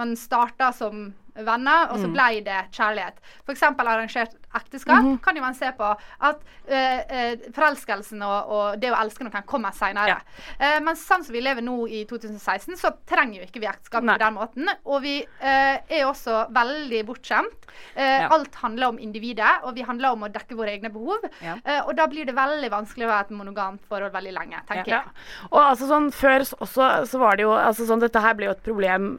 man 0.00 0.12
starta 0.18 0.70
som 0.76 1.10
venner, 1.34 1.88
og 1.88 2.02
så 2.02 2.10
blei 2.10 2.40
ble 2.40 2.50
det 2.50 2.60
kjærlighet. 2.76 3.20
F.eks. 3.46 3.62
arrangert 3.70 4.36
ekteskap 4.56 5.06
kan 5.22 5.36
jo 5.36 5.42
man 5.44 5.54
se 5.54 5.70
på 5.76 5.86
at 5.86 6.40
uh, 6.42 7.46
forelskelsen 7.54 8.22
og, 8.26 8.50
og 8.50 8.80
det 8.82 8.90
å 8.90 8.98
elske 8.98 9.26
noen 9.26 9.46
kommer 9.48 9.74
seinere. 9.76 10.18
Eh, 10.58 10.78
men 10.82 10.98
sånn 10.98 11.22
som 11.24 11.34
vi 11.34 11.42
lever 11.42 11.64
nå 11.64 11.76
i 11.88 12.02
2016, 12.08 12.74
så 12.80 12.92
trenger 13.08 13.40
jo 13.40 13.46
ikke 13.46 13.62
vi 13.62 13.68
ekteskap 13.70 14.04
på 14.06 14.16
den 14.20 14.36
måten. 14.36 14.70
Og 14.90 15.02
vi 15.04 15.16
uh, 15.22 15.76
er 15.78 16.06
også 16.08 16.46
veldig 16.54 17.02
bortskjemt. 17.08 17.68
Ja. 17.94 18.26
Alt 18.34 18.56
handler 18.60 18.90
om 18.90 18.98
individet, 19.00 19.62
og 19.64 19.76
vi 19.76 19.84
handler 19.86 20.16
om 20.16 20.24
å 20.26 20.30
dekke 20.32 20.56
våre 20.58 20.72
egne 20.74 20.90
behov. 20.92 21.22
Ja. 21.44 21.54
Og 21.86 21.92
da 21.96 22.04
blir 22.10 22.26
det 22.26 22.34
veldig 22.36 22.68
vanskelig 22.72 23.06
å 23.06 23.10
være 23.10 23.28
et 23.28 23.32
monogamt 23.38 23.84
forhold 23.88 24.12
veldig 24.14 24.32
lenge, 24.34 24.60
tenker 24.68 24.90
Ja. 24.90 25.00
jeg. 25.06 25.46
Og 25.52 25.60
altså 25.62 25.88
sånn 25.88 26.10
før 26.14 26.44
også 26.58 26.88
så 27.08 27.20
var 27.22 27.38
det 27.38 27.46
jo 27.46 27.54
altså 27.54 27.86
sånn 27.88 28.02
Dette 28.02 28.22
her 28.24 28.34
ble 28.36 28.48
jo 28.48 28.56
et 28.56 28.64
problem 28.66 29.12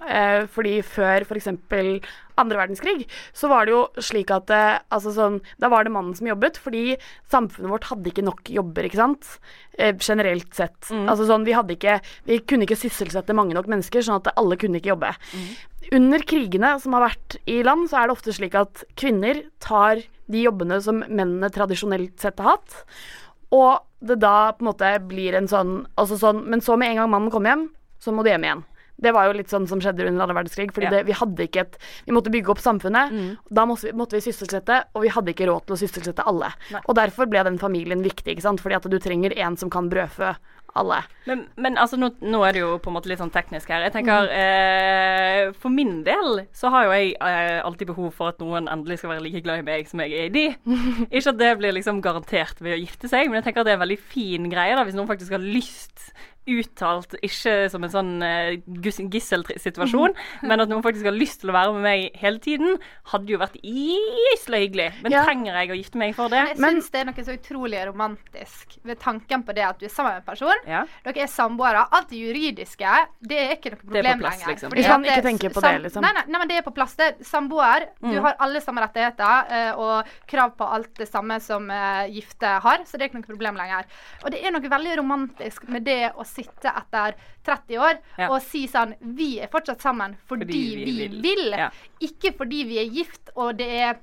fordi 0.51 0.75
før 0.86 1.25
f.eks. 1.25 1.47
andre 2.39 2.59
verdenskrig 2.61 3.07
så 3.38 3.49
var 3.51 3.65
det 3.65 3.73
jo 3.75 3.82
slik 4.03 4.32
at 4.34 4.51
eh, 4.53 4.79
altså 4.93 5.13
sånn 5.15 5.39
Da 5.61 5.69
var 5.71 5.86
det 5.86 5.93
mannen 5.93 6.15
som 6.17 6.29
jobbet 6.29 6.59
fordi 6.61 6.95
samfunnet 7.32 7.71
vårt 7.71 7.89
hadde 7.89 8.11
ikke 8.11 8.25
nok 8.25 8.51
jobber, 8.51 8.88
ikke 8.88 8.99
sant? 9.01 9.27
Eh, 9.77 9.95
generelt 9.97 10.53
sett. 10.55 10.91
Altså 10.91 11.27
sånn 11.29 11.45
Vi 11.47 11.55
hadde 11.57 11.75
ikke 11.77 11.99
Vi 12.27 12.39
kunne 12.45 12.67
ikke 12.67 12.79
sysselsette 12.79 13.36
mange 13.38 13.55
nok 13.57 13.69
mennesker, 13.71 14.03
sånn 14.05 14.21
at 14.21 14.32
alle 14.36 14.57
kunne 14.59 14.82
ikke 14.82 14.93
jobbe. 14.93 15.13
Under 15.91 16.23
krigene 16.27 16.75
som 16.79 16.93
har 16.95 17.07
vært 17.09 17.38
i 17.49 17.61
land, 17.65 17.89
så 17.89 18.01
er 18.01 18.07
det 18.07 18.15
ofte 18.15 18.36
slik 18.36 18.55
at 18.55 18.84
kvinner 18.99 19.41
tar 19.63 20.03
de 20.32 20.45
jobbene 20.45 20.77
som 20.84 21.01
mennene 21.07 21.49
tradisjonelt 21.51 22.21
sett 22.21 22.39
har 22.39 22.55
hatt. 22.55 22.84
Og 23.51 23.82
det 23.99 24.19
da 24.21 24.53
på 24.55 24.63
en 24.63 24.71
måte 24.71 24.91
blir 25.09 25.36
en 25.38 25.49
sånn, 25.51 25.82
altså 25.99 26.17
sånn 26.17 26.45
Men 26.49 26.63
så 26.63 26.77
med 26.79 26.93
en 26.93 27.01
gang 27.01 27.11
mannen 27.11 27.34
kommer 27.34 27.53
hjem, 27.53 27.65
så 28.01 28.13
må 28.13 28.23
du 28.23 28.32
hjem 28.32 28.47
igjen. 28.47 28.63
Det 29.01 29.13
var 29.13 29.25
jo 29.27 29.33
litt 29.39 29.49
sånn 29.49 29.67
som 29.67 29.79
skjedde 29.81 30.05
under 30.07 30.23
andre 30.27 30.35
verdenskrig. 30.43 30.71
fordi 30.73 30.83
Ja. 30.85 30.89
det, 30.97 31.05
vi 31.07 31.13
hadde 31.17 31.47
ikke 31.47 31.61
et 31.65 31.77
Vi 32.05 32.13
måtte 32.13 32.31
bygge 32.31 32.49
opp 32.53 32.59
samfunnet. 32.61 33.37
Da 33.51 33.65
måtte 33.65 33.89
vi, 33.89 33.91
måtte 33.97 34.13
vi 34.19 34.21
sysselsette, 34.31 34.83
og 34.95 35.01
vi 35.03 35.09
hadde 35.09 35.33
ikke 35.33 35.47
råd 35.49 35.65
til 35.65 35.75
å 35.75 35.79
sysselsette 35.81 36.23
alle. 36.25 36.51
Og 36.87 36.95
derfor 36.95 37.25
ble 37.29 37.43
den 37.43 37.57
familien 37.57 38.03
viktig, 38.03 38.35
ikke 38.37 38.41
sant. 38.41 38.61
Fordi 38.61 38.75
at 38.75 38.89
du 38.89 38.99
trenger 38.99 39.33
en 39.37 39.57
som 39.57 39.69
kan 39.69 39.89
brødfø 39.89 40.35
alle. 40.73 41.01
Men, 41.27 41.47
men 41.57 41.75
altså, 41.75 41.97
nå, 41.99 42.13
nå 42.23 42.45
er 42.47 42.53
det 42.53 42.61
jo 42.61 42.77
på 42.79 42.87
en 42.87 42.93
måte 42.95 43.09
litt 43.11 43.19
sånn 43.19 43.31
teknisk 43.33 43.67
her. 43.67 43.81
Jeg 43.83 43.91
Mm. 43.91 43.97
tenker, 44.05 44.29
eh, 44.31 45.51
For 45.59 45.69
min 45.69 46.03
del 46.03 46.45
så 46.55 46.69
har 46.71 46.85
jo 46.85 46.91
jeg 46.95 47.15
eh, 47.19 47.61
alltid 47.65 47.87
behov 47.91 48.13
for 48.13 48.29
at 48.31 48.39
noen 48.39 48.69
endelig 48.71 48.99
skal 49.01 49.11
være 49.15 49.23
like 49.25 49.41
glad 49.43 49.59
i 49.59 49.65
meg 49.67 49.89
som 49.89 49.99
jeg 49.99 50.13
er 50.13 50.25
i 50.29 50.29
de. 50.29 50.45
Ikke 51.11 51.33
at 51.33 51.37
det 51.41 51.51
blir 51.59 51.73
liksom 51.75 52.01
garantert 52.01 52.61
ved 52.63 52.77
å 52.77 52.81
gifte 52.81 53.09
seg, 53.11 53.27
men 53.29 53.41
jeg 53.41 53.49
tenker 53.49 53.61
at 53.61 53.65
det 53.69 53.73
er 53.75 53.79
en 53.81 53.85
veldig 53.87 53.99
fin 53.99 54.49
greie 54.49 54.75
da, 54.77 54.85
hvis 54.87 54.95
noen 54.97 55.09
faktisk 55.11 55.31
har 55.35 55.43
lyst 55.43 56.13
uttalt, 56.47 57.13
ikke 57.21 57.69
som 57.69 57.83
en 57.85 57.89
sånn 57.93 58.11
uh, 58.23 58.55
gisselsituasjon, 59.15 60.13
men 60.47 60.63
at 60.63 60.69
noen 60.71 60.83
faktisk 60.83 61.05
har 61.07 61.15
lyst 61.15 61.41
til 61.43 61.51
å 61.51 61.55
være 61.55 61.73
med 61.75 61.83
meg 61.85 62.17
hele 62.21 62.39
tiden, 62.43 62.77
hadde 63.11 63.29
jo 63.33 63.39
vært 63.41 63.57
isla 63.63 64.57
hyggelig. 64.63 64.87
Men 65.03 65.11
Ja. 65.11 65.23
trenger 65.25 65.53
jeg 65.59 65.69
å 65.69 65.77
gifte 65.77 65.97
meg 66.01 66.15
for 66.15 66.29
det? 66.29 66.41
Men 66.57 66.75
jeg 66.75 66.81
syns 66.81 66.91
det 66.91 67.01
er 67.01 67.05
noe 67.11 67.23
så 67.27 67.35
utrolig 67.37 67.81
romantisk 67.87 68.77
ved 68.83 68.99
tanken 68.99 69.43
på 69.43 69.53
det 69.55 69.63
at 69.67 69.79
du 69.79 69.85
er 69.85 69.89
sammen 69.93 70.13
med 70.13 70.21
en 70.23 70.29
person. 70.35 70.55
Ja. 70.67 70.83
Dere 71.03 71.21
er 71.23 71.27
samboere. 71.27 71.85
Alt 71.91 72.09
det 72.09 72.17
juridiske, 72.21 73.07
det 73.21 73.37
er 73.37 73.55
ikke 73.55 73.71
noe 73.71 73.79
Det 73.81 73.81
er 73.81 73.81
på 73.81 73.91
problem 73.91 74.19
plass, 74.19 74.39
lenger. 74.39 74.47
liksom. 74.53 74.69
Fordi 74.71 74.81
Vi 74.81 74.87
kan 74.87 75.03
ikke 75.05 75.23
tenke 75.27 75.53
på 75.53 75.61
det, 75.61 75.81
liksom. 75.85 76.01
Nei, 76.01 76.13
nei, 76.13 76.23
nei, 76.27 76.39
men 76.39 76.47
det 76.47 76.57
er 76.57 76.61
på 76.67 76.73
plass. 76.73 76.95
Det 76.95 77.05
er 77.19 77.23
samboer. 77.23 77.87
Du 78.01 78.07
Mm. 78.11 78.21
har 78.23 78.35
alle 78.39 78.59
samme 78.61 78.81
rettigheter 78.81 79.45
eh, 79.51 79.71
og 79.77 80.05
krav 80.27 80.55
på 80.57 80.65
alt 80.73 80.93
det 80.95 81.07
samme 81.09 81.39
som 81.41 81.69
eh, 81.69 82.07
gifte 82.09 82.59
har, 82.61 82.77
så 82.85 82.97
det 82.97 83.01
er 83.01 83.09
ikke 83.09 83.21
noe 83.21 83.29
problem 83.29 83.55
lenger. 83.55 83.85
Og 84.25 84.31
det 84.31 84.43
er 84.43 84.51
noe 84.51 84.61
veldig 84.61 84.97
romantisk 84.97 85.67
med 85.69 85.83
det 85.85 86.11
å 86.15 86.23
sitte 86.32 86.71
etter 86.71 87.15
30 87.47 87.77
år 87.79 87.99
Ja. 88.17 88.29
og 88.32 88.41
si 88.45 88.65
sånn 88.71 88.95
Vi 89.01 89.34
er 89.43 89.47
fortsatt 89.51 89.82
sammen 89.84 90.15
fordi, 90.27 90.45
Fordi 90.45 90.61
vi 90.75 90.86
vi, 90.86 91.07
vil. 91.07 91.21
vil. 91.21 91.51
Ja. 91.57 91.69
Ikke 92.01 92.34
fordi 92.38 92.63
vi 92.71 92.79
er 92.86 92.89
gift 92.89 93.29
og 93.36 93.57
det 93.57 93.69
er 93.82 93.99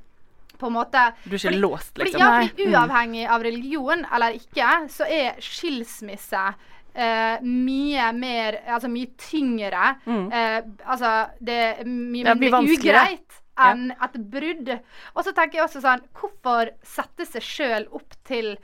på 0.59 0.67
en 0.67 0.75
måte 0.75 1.03
Du 1.25 1.35
er 1.35 1.39
ikke 1.39 1.53
fordi- 1.53 1.61
låst, 1.63 1.93
fordi- 1.95 2.05
liksom. 2.13 2.21
Ja, 2.21 2.41
fordi 2.49 2.67
Mm. 2.67 2.73
uavhengig 2.75 3.29
av 3.31 3.43
religion 3.43 4.07
eller 4.13 4.33
ikke, 4.33 4.89
så 4.91 5.05
er 5.09 5.37
skilsmisse 5.41 6.55
Uh, 6.99 7.39
mye 7.45 8.13
mer 8.13 8.57
Altså 8.67 8.89
mye 8.91 9.07
tyngre. 9.17 10.01
Mm. 10.05 10.33
Uh, 10.33 10.63
altså 10.91 11.31
det 11.41 11.55
er 11.79 11.85
mye 11.85 12.35
mindre 12.35 12.59
ugreit 12.65 13.37
enn 13.57 13.93
et 13.93 14.17
brudd. 14.33 14.81
Og 15.15 15.23
så 15.25 15.33
tenker 15.33 15.59
jeg 15.61 15.65
også 15.69 15.83
sånn 15.85 16.03
Hvorfor 16.13 16.71
sette 16.83 17.25
seg 17.29 17.43
sjøl 17.43 17.87
opp 17.95 18.17
til 18.25 18.57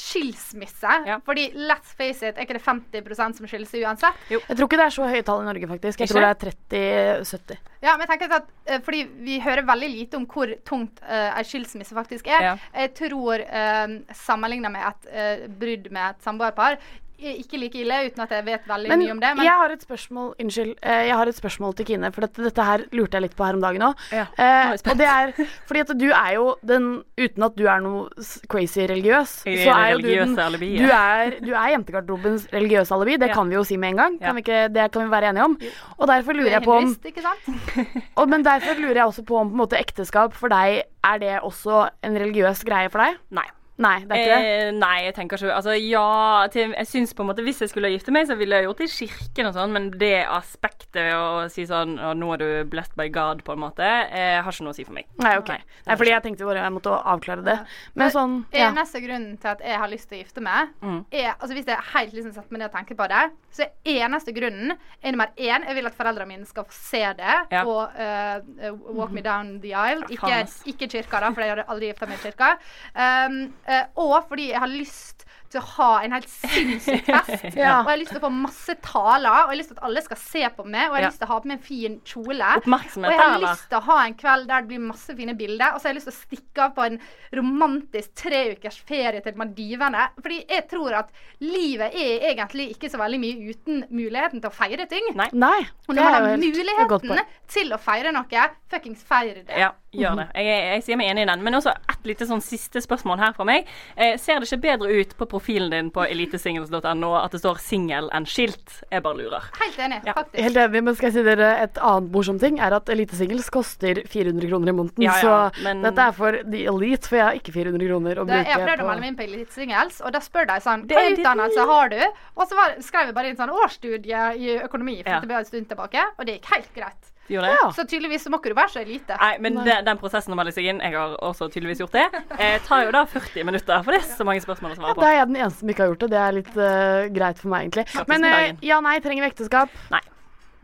skilsmisse? 0.00 0.94
Fordi 1.26 1.46
let's 1.68 1.94
face 1.96 2.24
it, 2.24 2.36
er 2.36 2.46
ikke 2.46 2.56
det 2.58 2.64
50% 2.64 3.40
som 3.40 3.50
skiller 3.50 3.68
seg 3.68 3.84
uansett? 3.84 4.24
Jeg 4.30 4.42
tror 4.48 4.66
ikke 4.66 4.80
det 4.80 4.86
er 4.86 4.96
så 4.96 5.08
høye 5.10 5.26
tall 5.26 5.44
i 5.44 5.48
Norge, 5.50 5.70
faktisk. 5.70 6.02
Jeg 6.02 6.10
Ikke? 6.10 6.16
tror 6.16 6.26
det 6.26 6.30
er 6.30 7.22
30-70. 7.24 7.60
Ja, 7.80 7.94
men 7.94 8.04
jeg 8.04 8.10
tenker 8.10 8.34
at 8.36 8.48
eh, 8.68 8.80
Fordi 8.84 8.98
vi 9.24 9.38
hører 9.40 9.64
veldig 9.68 9.88
lite 9.88 10.18
om 10.18 10.26
hvor 10.28 10.50
tungt 10.68 11.00
uh, 11.04 11.30
ei 11.30 11.44
skilsmisse 11.48 11.96
faktisk 11.96 12.28
er. 12.28 12.48
Ja. 12.50 12.56
Jeg 12.84 12.94
tror 12.98 13.44
uh, 13.44 13.94
sammenligna 14.16 14.72
med 14.72 14.88
et 14.90 15.08
uh, 15.12 15.46
brudd 15.60 15.88
med 15.92 16.02
et 16.10 16.26
samboerpar 16.26 16.76
er 16.76 16.78
ikke 17.20 17.58
like 17.60 17.74
ille, 17.80 17.96
uten 18.10 18.20
at 18.24 18.30
jeg 18.30 18.44
vet 18.44 18.66
veldig 18.68 18.88
Men, 18.88 18.98
mye 18.98 19.10
om 19.12 19.20
det. 19.20 19.30
Men 19.36 19.44
jeg 19.44 19.52
har 19.60 19.70
et 19.70 19.82
spørsmål 19.82 20.34
Unnskyld. 20.40 20.74
eh, 20.82 21.06
jeg 21.08 21.14
har 21.16 21.26
et 21.28 21.36
spørsmål 21.36 21.74
til 21.76 21.86
Kine, 21.86 22.10
for 22.12 22.20
dette, 22.26 22.42
dette 22.42 22.64
her 22.64 22.84
lurte 22.92 23.12
jeg 23.18 23.22
litt 23.22 23.36
på 23.36 23.44
her 23.44 23.54
om 23.54 23.60
dagen 23.60 23.82
òg. 23.82 23.94
Ja, 24.12 24.26
Eh, 24.38 24.72
og 24.72 24.96
det 24.98 25.06
er 25.06 25.32
fordi 25.68 25.80
at 25.80 25.92
du 25.98 26.06
er 26.10 26.32
jo 26.34 26.56
den 26.66 27.02
Uten 27.20 27.42
at 27.44 27.56
du 27.56 27.66
er 27.68 27.80
noe 27.80 28.08
crazy 28.48 28.80
religiøs, 28.88 29.42
er 29.46 29.56
så 29.64 29.74
er 29.76 29.90
jo 29.92 29.98
du 29.98 30.08
den 30.08 30.38
alibi, 30.38 30.70
ja. 30.78 30.82
Du 30.86 30.90
er, 30.90 31.40
du 31.44 31.52
er 31.52 31.68
jentegarderobens 31.76 32.46
religiøse 32.52 32.94
alibi. 32.94 33.16
Det 33.20 33.28
Ja. 33.28 33.34
kan 33.34 33.48
vi 33.48 33.54
jo 33.54 33.64
si 33.64 33.76
med 33.76 33.90
en 33.90 33.96
gang. 33.96 34.18
Kan 34.20 34.34
vi 34.36 34.40
ikke, 34.42 34.72
det 34.72 34.90
kan 34.92 35.04
vi 35.04 35.10
være 35.10 35.28
enige 35.30 35.44
om. 35.44 35.58
Og 35.98 36.08
derfor 36.08 36.32
lurer 36.32 36.46
er 36.48 36.58
jeg 36.60 36.62
på 36.64 36.76
om 36.78 36.96
og, 38.16 38.28
Men 38.28 38.42
derfor 38.44 38.74
lurer 38.80 38.94
jeg 39.02 39.04
også 39.04 39.24
på 39.26 39.36
om 39.36 39.48
på 39.50 39.52
en 39.54 39.60
måte 39.66 39.78
ekteskap 39.78 40.32
for 40.34 40.48
deg 40.48 40.82
Er 41.04 41.18
det 41.18 41.40
også 41.42 41.88
en 42.04 42.16
religiøs 42.16 42.64
greie 42.64 42.88
for 42.90 42.98
deg? 43.04 43.16
Nei. 43.30 43.46
Nei, 43.80 43.94
det 44.04 44.12
er 44.12 44.20
ikke 44.20 44.36
det? 44.36 44.48
Eh, 44.60 44.70
nei, 44.76 44.96
jeg 45.06 45.14
tenker 45.16 45.40
ikke 45.40 45.54
Altså, 45.56 45.72
ja 45.80 46.46
til, 46.52 46.74
Jeg 46.76 46.88
syns 46.90 47.14
på 47.16 47.24
en 47.24 47.30
måte 47.30 47.44
Hvis 47.46 47.62
jeg 47.64 47.70
skulle 47.72 47.88
gifte 47.94 48.12
meg, 48.12 48.26
så 48.28 48.36
ville 48.36 48.58
jeg 48.58 48.66
gjort 48.66 48.82
det 48.82 48.88
i 48.90 48.92
kirken 49.08 49.48
og 49.48 49.54
sånn, 49.56 49.72
men 49.72 49.86
det 50.00 50.26
aspektet 50.28 50.98
ved 51.00 51.14
å 51.16 51.46
si 51.52 51.64
sånn 51.68 51.94
Og 51.96 52.16
nå 52.20 52.28
er 52.34 52.42
du 52.42 52.48
blessed 52.72 52.96
by 52.98 53.06
God, 53.14 53.40
på 53.46 53.54
en 53.56 53.62
måte, 53.62 53.86
eh, 53.86 54.36
har 54.42 54.52
ikke 54.52 54.66
noe 54.66 54.74
å 54.74 54.76
si 54.76 54.84
for 54.84 54.96
meg. 54.96 55.06
Nei, 55.22 55.32
ok. 55.40 55.52
Nei, 55.86 55.96
fordi 55.96 56.12
jeg 56.12 56.24
tenkte 56.26 56.48
bare 56.48 56.64
jeg 56.64 56.74
måtte 56.74 56.92
avklare 57.14 57.44
det. 57.46 57.56
Men 57.94 58.12
sånn 58.12 58.34
ja. 58.52 58.68
Eneste 58.70 59.00
grunnen 59.04 59.38
til 59.40 59.52
at 59.54 59.64
jeg 59.64 59.78
har 59.80 59.88
lyst 59.92 60.08
til 60.10 60.18
å 60.18 60.22
gifte 60.24 60.44
meg, 60.44 60.74
Mm. 60.80 61.04
er 61.12 61.34
altså 61.38 61.54
Hvis 61.54 61.66
jeg 61.66 61.78
helt 61.94 62.12
liksom 62.14 62.32
setter 62.34 62.52
meg 62.52 62.60
ned 62.60 62.68
og 62.70 62.76
tenker 62.76 62.96
på 62.98 63.08
det, 63.08 63.22
så 63.52 63.64
er 63.64 64.04
eneste 64.04 64.32
grunnen 64.36 64.72
er 65.02 65.12
nummer 65.12 65.32
én 65.36 65.64
Jeg 65.66 65.74
vil 65.74 65.86
at 65.86 65.96
foreldrene 65.96 66.28
mine 66.28 66.46
skal 66.46 66.64
få 66.64 66.72
se 66.72 67.02
det 67.16 67.36
Ja. 67.50 67.64
og 67.64 67.90
uh, 67.96 68.40
eh, 68.60 68.70
walk 68.92 69.10
me 69.10 69.20
down 69.22 69.60
the 69.60 69.72
aisle. 69.74 70.04
Ja, 70.10 70.42
Ikke, 70.44 70.64
ikke 70.74 70.88
kirka, 70.90 71.20
da, 71.20 71.30
for 71.32 71.40
jeg 71.42 71.54
hadde 71.56 71.66
aldri 71.68 71.90
gifta 71.92 72.06
meg 72.08 72.18
i 72.18 72.30
kirka. 72.30 72.50
Um, 72.94 73.52
og 73.96 74.24
fordi 74.28 74.50
jeg 74.50 74.62
har 74.62 74.70
lyst 74.70 75.24
til 75.50 75.60
å 75.60 75.66
ha 75.76 75.88
en 76.06 76.12
helt 76.16 76.28
sinnssyk 76.30 77.08
fest. 77.10 77.44
Ja. 77.58 77.80
Og 77.80 77.90
jeg 77.90 77.90
har 77.90 77.98
lyst 78.00 78.12
til 78.14 78.20
å 78.20 78.24
få 78.26 78.30
masse 78.34 78.76
taler, 78.84 79.28
og 79.30 79.38
jeg 79.40 79.50
har 79.50 79.58
lyst 79.60 79.72
til 79.72 79.78
at 79.80 79.84
alle 79.88 80.02
skal 80.06 80.20
se 80.22 80.42
på 80.56 80.66
meg. 80.66 80.84
Og 80.88 80.94
jeg 80.94 80.98
har 80.98 81.02
Ja. 81.06 81.10
lyst 81.10 81.20
til 81.22 81.28
å 81.28 81.32
ha 81.32 81.40
på 81.40 81.50
meg 81.50 81.58
en 81.58 81.64
fin 81.66 81.96
kjole. 82.06 82.50
Og 82.60 82.68
jeg 83.10 83.18
har 83.18 83.34
eller? 83.34 83.46
lyst 83.48 83.66
til 83.70 83.78
å 83.80 83.82
ha 83.88 83.98
en 84.06 84.14
kveld 84.20 84.46
der 84.50 84.60
det 84.64 84.68
blir 84.70 84.84
masse 84.86 85.16
fine 85.18 85.34
bilder. 85.38 85.74
Og 85.74 85.80
så 85.80 85.88
har 85.88 85.94
jeg 85.94 86.00
lyst 86.00 86.10
til 86.10 86.16
å 86.16 86.20
stikke 86.20 86.64
av 86.68 86.74
på 86.78 86.86
en 86.86 87.00
romantisk 87.40 88.14
tre 88.22 88.42
ukers 88.54 88.78
ferie 88.86 89.22
til 89.24 89.38
Maldivene. 89.40 90.06
Fordi 90.20 90.40
jeg 90.50 90.66
tror 90.70 90.96
at 91.00 91.10
livet 91.42 91.94
er 91.96 92.26
egentlig 92.32 92.70
ikke 92.74 92.90
så 92.92 93.00
veldig 93.00 93.20
mye 93.22 93.50
uten 93.54 93.84
muligheten 93.90 94.40
til 94.42 94.50
å 94.50 94.54
feire 94.54 94.86
ting. 94.90 95.10
Nei. 95.18 95.28
Nei. 95.32 95.60
Og 95.88 95.94
når 95.96 96.02
man 96.04 96.14
har 96.14 96.40
muligheten 96.40 97.22
til 97.50 97.72
å 97.74 97.78
feire 97.82 98.12
noe, 98.14 98.46
fuckings 98.70 99.02
feir 99.06 99.40
det. 99.42 99.56
Ja, 99.58 99.72
gjør 99.96 100.20
det. 100.20 100.26
Jeg, 100.38 100.46
jeg, 100.46 100.66
jeg 100.76 100.84
sier 100.86 101.00
meg 101.00 101.10
enig 101.10 101.24
i 101.26 101.30
den. 101.32 101.42
Men 101.46 101.58
også 101.58 101.72
et 101.90 102.06
lite 102.06 102.28
sånn 102.28 102.42
siste 102.44 102.82
spørsmål 102.84 103.18
her 103.24 103.34
fra 103.36 103.46
meg. 103.48 103.66
Eh, 103.96 104.14
ser 104.20 104.38
det 104.40 104.48
ikke 104.50 104.62
bedre 104.68 104.92
ut 105.00 105.16
på 105.18 105.26
profilen 105.40 105.70
din 105.72 105.90
på 105.90 106.04
elitesingles.no 106.04 107.10
at 107.16 107.32
det 107.32 107.40
står 107.40 107.56
'singel' 107.58 108.08
enn 108.12 108.24
'skilt'? 108.26 108.82
Jeg 108.92 109.02
bare 109.02 109.16
lurer. 109.16 109.42
Helt 109.60 109.78
enig, 109.78 110.02
faktisk. 110.04 110.42
Helt 110.42 110.56
enig, 110.56 110.82
men 110.84 110.94
skal 110.94 111.06
jeg 111.10 111.14
si 111.14 111.22
dere 111.22 111.48
et 111.62 111.74
annet 111.80 112.10
morsomt 112.12 112.40
ting? 112.40 112.58
Er 112.60 112.72
at 112.76 112.86
elitesingles 112.88 113.50
koster 113.50 114.02
400 114.06 114.48
kroner 114.50 114.68
i 114.68 114.76
måneden. 114.76 115.02
Ja, 115.02 115.14
ja, 115.16 115.20
så 115.50 115.62
men- 115.64 115.82
dette 115.82 115.98
er 115.98 116.12
for 116.12 116.32
the 116.32 116.64
elite, 116.66 117.06
for 117.08 117.16
jeg 117.16 117.24
har 117.24 117.34
ikke 117.34 117.52
400 117.52 117.88
kroner 117.88 118.14
å 118.20 118.26
Det, 118.26 118.34
bruke 118.34 118.46
jeg 118.46 118.58
har 118.60 118.68
prøvd 118.68 118.80
å 118.84 118.86
melde 118.88 119.00
meg 119.00 119.08
inn 119.08 119.16
på 119.16 119.26
Elitesingles, 119.28 120.00
og 120.04 120.12
da 120.12 120.18
spør 120.20 120.46
de 120.46 120.60
sånn 120.60 120.86
Hva 120.86 121.02
utdannelse 121.10 121.66
har 121.66 121.88
du? 121.88 122.02
Og 122.36 122.48
så 122.48 122.54
var, 122.54 122.74
skrev 122.80 123.06
jeg 123.06 123.14
bare 123.14 123.28
inn 123.30 123.36
sånn 123.36 123.50
årsstudie 123.50 124.36
i 124.36 124.58
økonomi, 124.60 125.02
for 125.02 125.10
Ja. 125.10 125.20
det 125.20 125.28
ble 125.28 125.36
en 125.38 125.44
stund 125.44 125.68
tilbake, 125.68 126.02
og 126.18 126.26
det 126.26 126.40
gikk 126.40 126.52
helt 126.54 126.74
greit. 126.74 127.04
Gjør 127.30 127.46
det? 127.46 127.56
Så 127.76 127.84
tydeligvis 127.86 128.24
må 128.32 128.40
ikke 128.40 128.50
du 128.50 128.56
være 128.58 128.72
så 128.72 128.80
elite. 128.82 129.16
Nei, 129.20 129.34
men 129.44 129.58
Den, 129.62 129.84
den 129.86 129.98
prosessen 130.00 130.34
å 130.34 130.38
melde 130.38 130.54
seg 130.54 130.66
inn, 130.66 130.80
jeg 130.82 130.96
har 130.96 131.12
også 131.22 131.46
tydeligvis 131.52 131.82
gjort 131.84 131.94
det, 131.94 132.06
eh, 132.36 132.56
tar 132.66 132.86
jo 132.88 132.94
da 132.96 133.04
40 133.06 133.46
minutter. 133.46 133.84
For 133.86 133.94
det 133.94 134.00
er 134.02 134.08
så 134.08 134.26
mange 134.26 134.42
spørsmål 134.42 134.74
å 134.74 134.78
svare 134.80 134.96
på. 134.98 135.04
da 135.04 135.10
er 135.12 135.18
jeg 135.20 135.28
den 135.30 135.38
eneste 135.38 135.62
som 135.62 135.70
ikke 135.70 135.84
har 135.84 135.92
gjort 135.92 136.02
det. 136.02 136.10
Det 136.10 136.22
er 136.22 136.36
litt 136.40 136.56
uh, 136.58 137.10
greit 137.14 137.42
for 137.42 137.52
meg, 137.52 137.68
egentlig. 137.68 137.86
Men 138.10 138.26
eh, 138.26 138.48
ja, 138.66 138.80
nei, 138.82 138.96
trenger 139.04 139.26
vi 139.26 139.30
ekteskap? 139.30 139.76
Nei. 139.94 140.02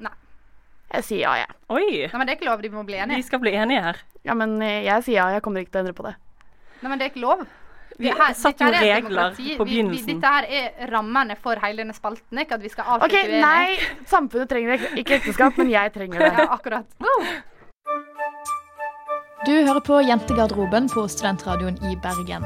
Nei. 0.02 0.14
Jeg 0.96 1.06
sier 1.06 1.22
ja, 1.22 1.36
jeg. 1.44 1.58
Oi! 1.70 1.86
Nei, 2.02 2.16
men 2.18 2.26
det 2.26 2.34
er 2.34 2.40
ikke 2.40 2.50
lov. 2.50 2.64
De 2.66 2.72
må 2.74 2.82
bli 2.88 2.98
Vi 2.98 3.20
De 3.20 3.28
skal 3.28 3.42
bli 3.42 3.54
enige 3.54 3.84
her. 3.86 4.02
Ja, 4.26 4.34
men 4.38 4.58
eh, 4.58 4.82
jeg 4.88 5.06
sier 5.06 5.20
ja. 5.20 5.28
Jeg 5.36 5.46
kommer 5.46 5.62
ikke 5.62 5.76
til 5.76 5.84
å 5.84 5.86
endre 5.86 5.96
på 5.98 6.08
det. 6.08 6.16
Nei, 6.82 6.90
men 6.90 6.98
det 6.98 7.06
er 7.06 7.14
ikke 7.14 7.22
lov. 7.22 7.46
Vi 7.98 8.08
her- 8.12 8.34
satt 8.36 8.60
jo 8.60 8.66
er 8.66 8.72
regler 8.80 9.30
på 9.30 9.36
på 9.36 9.42
Vi- 9.42 9.56
vi- 9.56 9.64
begynnelsen. 9.64 10.20
Dette 10.20 10.26
her 10.26 10.44
er 10.48 10.90
rammene 10.92 11.36
for 11.40 11.56
hele 11.62 11.76
denne 11.84 11.94
spalten. 11.96 12.38
Ikke 12.38 12.54
at 12.58 12.62
vi 12.62 12.68
skal 12.68 12.84
avslutte 12.84 13.22
OK, 13.24 13.28
nei. 13.40 13.76
Samfunnet 14.14 14.48
trenger 14.48 14.74
ek- 14.78 14.96
ikke 15.00 15.14
ekteskap, 15.20 15.56
men 15.58 15.70
jeg 15.70 15.92
trenger 15.94 16.18
det. 16.18 16.32
Ja, 16.38 16.48
akkurat. 16.52 16.84
Du 19.46 19.52
hører 19.52 19.80
på 19.86 20.00
Jentegarderoben 20.02 20.88
på 20.90 21.06
Studentradioen 21.08 21.76
i 21.86 21.94
Bergen. 22.02 22.44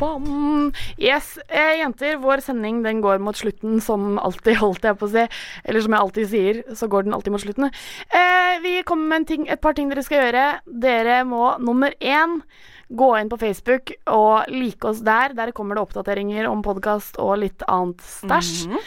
Bam! 0.00 0.72
Yes, 0.98 1.36
eh, 1.48 1.76
jenter, 1.78 2.16
vår 2.18 2.40
sending 2.42 2.80
den 2.82 3.00
går 3.04 3.20
mot 3.22 3.36
slutten 3.38 3.76
som 3.84 4.16
alltid, 4.18 4.56
holdt 4.58 4.82
jeg 4.88 4.98
på 4.98 5.06
å 5.06 5.12
si. 5.12 5.26
Eller 5.64 5.84
som 5.84 5.94
jeg 5.94 6.00
alltid 6.02 6.30
sier, 6.32 6.62
så 6.74 6.88
går 6.90 7.04
den 7.06 7.14
alltid 7.14 7.30
mot 7.36 7.44
slutten. 7.44 7.68
Eh, 8.10 8.56
vi 8.64 8.72
kommer 8.82 9.06
med 9.12 9.20
en 9.22 9.28
ting, 9.28 9.46
et 9.48 9.60
par 9.62 9.76
ting 9.78 9.88
dere 9.92 10.02
skal 10.02 10.24
gjøre. 10.24 10.46
Dere 10.66 11.20
må 11.28 11.52
nummer 11.62 11.94
én 12.00 12.40
gå 12.88 13.08
inn 13.18 13.30
på 13.32 13.38
Facebook 13.40 13.94
og 14.10 14.50
like 14.52 14.88
oss 14.88 15.02
der. 15.04 15.34
Der 15.36 15.52
kommer 15.56 15.78
det 15.78 15.86
oppdateringer 15.86 16.48
om 16.50 16.62
podkast 16.64 17.18
og 17.22 17.38
litt 17.44 17.64
annet 17.68 18.04
stæsj. 18.04 18.68
Mhm. 18.68 18.84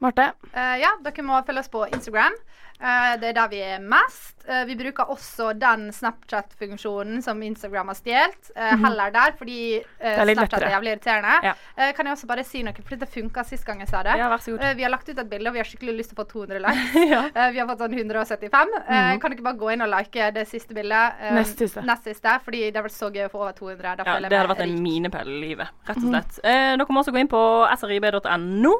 Marte? 0.00 0.30
Uh, 0.54 0.76
ja, 0.80 0.94
dere 1.04 1.22
må 1.26 1.36
følge 1.44 1.60
oss 1.60 1.72
på 1.72 1.84
Instagram. 1.90 2.36
Eh, 2.82 3.16
det 3.20 3.28
er 3.28 3.32
der 3.36 3.48
vi 3.52 3.58
er 3.60 3.78
mest. 3.78 4.36
Eh, 4.48 4.64
vi 4.64 4.74
bruker 4.74 5.04
også 5.12 5.50
den 5.58 5.90
Snapchat-funksjonen 5.92 7.22
som 7.22 7.42
Instagram 7.42 7.88
har 7.88 7.94
stjålet. 7.94 8.50
eh, 8.56 8.72
Mhm. 8.74 8.84
Heller 8.84 9.10
der, 9.10 9.32
fordi 9.38 9.84
er 10.00 10.24
Snapchat 10.34 10.62
er 10.62 10.70
jævlig 10.70 10.92
irriterende. 10.96 11.34
Ja. 11.44 11.52
Kan 11.92 12.06
jeg 12.06 12.12
også 12.16 12.26
bare 12.26 12.44
si 12.44 12.62
noe, 12.62 12.72
for 12.82 12.96
det 12.96 13.08
funka 13.08 13.44
sist 13.44 13.64
gang 13.66 13.80
jeg 13.80 13.88
sa 13.88 14.02
det. 14.02 14.16
Ja, 14.16 14.28
vi 14.74 14.82
har 14.82 14.90
lagt 14.90 15.08
ut 15.08 15.18
et 15.18 15.28
bilde, 15.30 15.46
og 15.48 15.52
vi 15.54 15.58
har 15.58 15.64
skikkelig 15.64 15.96
lyst 15.98 16.10
til 16.10 16.16
å 16.16 16.24
få 16.24 16.28
200 16.28 16.58
likes. 16.58 17.34
Eh, 17.36 17.50
vi 17.52 17.58
har 17.58 17.66
fått 17.66 17.78
sånn 17.78 17.92
175. 17.94 18.68
Mm. 18.88 19.20
Kan 19.20 19.30
dere 19.30 19.42
bare 19.42 19.56
gå 19.58 19.72
inn 19.72 19.82
og 19.82 19.88
like 19.90 20.30
det 20.32 20.48
siste 20.48 20.74
bildet? 20.74 21.20
Nest 21.32 21.58
siste. 21.58 21.82
Nest 21.84 22.04
siste, 22.04 22.38
fordi 22.44 22.70
det 22.72 22.76
har 22.76 22.84
vært 22.88 22.96
så 22.96 23.10
gøy 23.12 23.26
å 23.28 23.30
få 23.30 23.40
over 23.42 23.52
200. 23.52 24.04
Ja, 24.06 24.20
det 24.20 24.32
hadde 24.32 24.48
vært 24.48 24.60
en 24.64 24.72
rik. 24.72 24.80
minepæl 24.80 25.28
i 25.28 25.40
livet, 25.48 25.68
rett 25.86 25.96
og 25.96 26.02
Mhm. 26.04 26.10
slett. 26.14 26.40
Eh, 26.44 26.76
dere 26.76 26.86
må 26.88 27.00
også 27.04 27.12
gå 27.12 27.18
inn 27.20 27.28
på 27.28 27.68
srib.no 27.78 28.72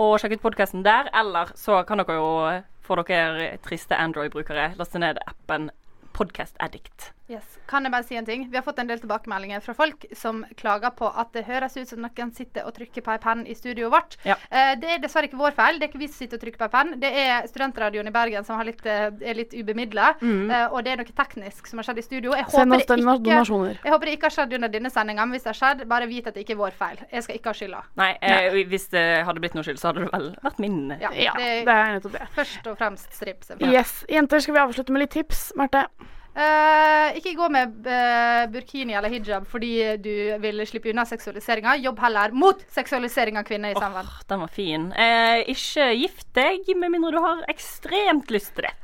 og 0.00 0.18
sjekke 0.20 0.32
ut 0.34 0.42
podkasten 0.42 0.82
der. 0.82 1.08
Eller 1.14 1.46
så 1.54 1.86
kan 1.86 1.98
dere 1.98 2.16
jo, 2.18 2.62
for 2.84 3.00
dere 3.08 3.56
triste 3.64 3.96
Android-brukere, 3.96 4.74
laste 4.78 5.00
ned 5.00 5.18
appen 5.26 5.70
Podcast 6.14 6.58
Addict. 6.62 7.12
Yes. 7.34 7.58
Kan 7.66 7.86
jeg 7.86 7.92
bare 7.94 8.04
si 8.06 8.16
en 8.18 8.26
ting? 8.28 8.44
Vi 8.52 8.56
har 8.58 8.62
fått 8.62 8.78
en 8.78 8.86
del 8.90 9.00
tilbakemeldinger 9.02 9.62
fra 9.64 9.74
folk 9.74 10.04
som 10.14 10.42
klager 10.60 10.92
på 10.94 11.08
at 11.08 11.32
det 11.34 11.44
høres 11.48 11.74
ut 11.80 11.88
som 11.90 12.02
noen 12.04 12.30
sitter 12.36 12.66
og 12.68 12.74
trykker 12.76 13.02
på 13.02 13.10
en 13.14 13.22
penn 13.24 13.42
i 13.50 13.54
studioet 13.56 13.90
vårt. 13.92 14.16
Ja. 14.28 14.36
Eh, 14.50 14.74
det 14.78 14.90
er 14.94 15.00
dessverre 15.02 15.26
ikke 15.30 15.40
vår 15.40 15.56
feil. 15.56 15.78
Det 15.80 15.88
er 15.88 15.92
ikke 15.92 16.02
vi 16.04 16.08
som 16.10 16.18
sitter 16.22 16.38
og 16.38 16.44
trykker 16.44 16.60
på 16.62 16.68
en 16.68 16.74
penn. 16.74 16.92
Det 17.02 17.10
er 17.24 17.48
studentradioen 17.50 18.10
i 18.10 18.14
Bergen 18.14 18.44
som 18.46 18.60
har 18.60 18.68
litt, 18.68 18.84
eh, 18.86 19.08
er 19.24 19.34
litt 19.38 19.54
ubemidla. 19.56 20.12
Mm. 20.20 20.50
Eh, 20.50 20.66
og 20.70 20.84
det 20.84 20.92
er 20.94 21.00
noe 21.02 21.16
teknisk 21.24 21.66
som 21.70 21.80
har 21.82 21.88
skjedd 21.88 21.98
i 21.98 22.06
studio. 22.06 22.34
Jeg 22.36 22.46
Send 22.52 22.70
håper, 22.72 22.84
oss 22.84 22.86
det 22.86 22.98
ikke, 23.00 23.18
donasjoner. 23.30 23.78
jeg 23.82 23.92
håper 23.96 24.04
det 24.10 24.16
ikke 24.18 24.28
har 24.30 24.36
skjedd 24.38 24.54
under 24.60 24.68
denne 24.76 24.90
sendinga, 24.94 25.26
men 25.26 25.34
hvis 25.38 25.42
det 25.48 25.52
har 25.54 25.60
skjedd, 25.62 25.84
bare 25.88 26.06
vit 26.06 26.26
at 26.30 26.34
det 26.38 26.44
ikke 26.46 26.54
er 26.54 26.62
vår 26.62 26.76
feil. 26.78 26.98
Jeg 27.10 27.22
skal 27.26 27.40
ikke 27.40 27.50
ha 27.50 27.58
skylda. 27.62 27.82
Nei, 27.96 28.10
eh, 28.20 28.60
hvis 28.70 28.88
det 28.94 29.06
hadde 29.26 29.40
blitt 29.40 29.54
noe 29.58 29.64
skyld, 29.66 29.80
så 29.80 29.90
hadde 29.90 30.04
det 30.04 30.12
vel 30.12 30.30
vært 30.44 30.58
min. 30.62 30.80
Ja, 31.00 31.10
Ja, 31.14 31.32
det 31.34 31.68
er 31.68 31.94
nettopp 31.98 32.12
det. 32.12 32.28
Først 32.36 32.66
og 32.70 32.76
fremst 32.78 33.12
strips. 33.16 33.50
Yes. 33.60 34.04
Jenter, 34.08 34.38
skal 34.40 34.54
vi 34.54 34.60
avslutte 34.60 34.92
med 34.92 35.00
litt 35.06 35.10
tips? 35.16 35.52
Marte? 35.56 35.86
Eh, 36.34 37.16
ikke 37.20 37.36
gå 37.38 37.48
med 37.54 37.86
uh, 37.86 38.44
burkini 38.50 38.96
eller 38.98 39.12
hijab 39.12 39.44
fordi 39.46 39.70
du 40.02 40.10
vil 40.42 40.64
slippe 40.66 40.90
unna 40.90 41.04
seksualiseringa. 41.06 41.76
Jobb 41.84 42.00
heller 42.02 42.34
mot 42.34 42.64
seksualisering 42.74 43.38
av 43.38 43.46
kvinner 43.46 43.74
i 43.74 43.78
samfunn. 43.78 44.10
Den 44.30 44.42
var 44.42 44.50
fin. 44.50 44.88
Uh, 44.98 45.44
ikke 45.54 45.92
gift 45.94 46.26
deg, 46.34 46.66
med 46.74 46.90
mindre 46.96 47.14
du 47.14 47.20
har 47.22 47.44
ekstremt 47.52 48.34
lyst 48.34 48.56
til 48.58 48.68
det. 48.68 48.74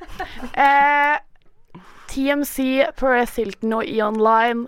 Eh, 0.60 1.16
TMC, 2.10 2.90
Perez 2.98 3.36
Hilton 3.38 3.72
og 3.78 3.86
Eon 3.86 4.18
Line. 4.20 4.66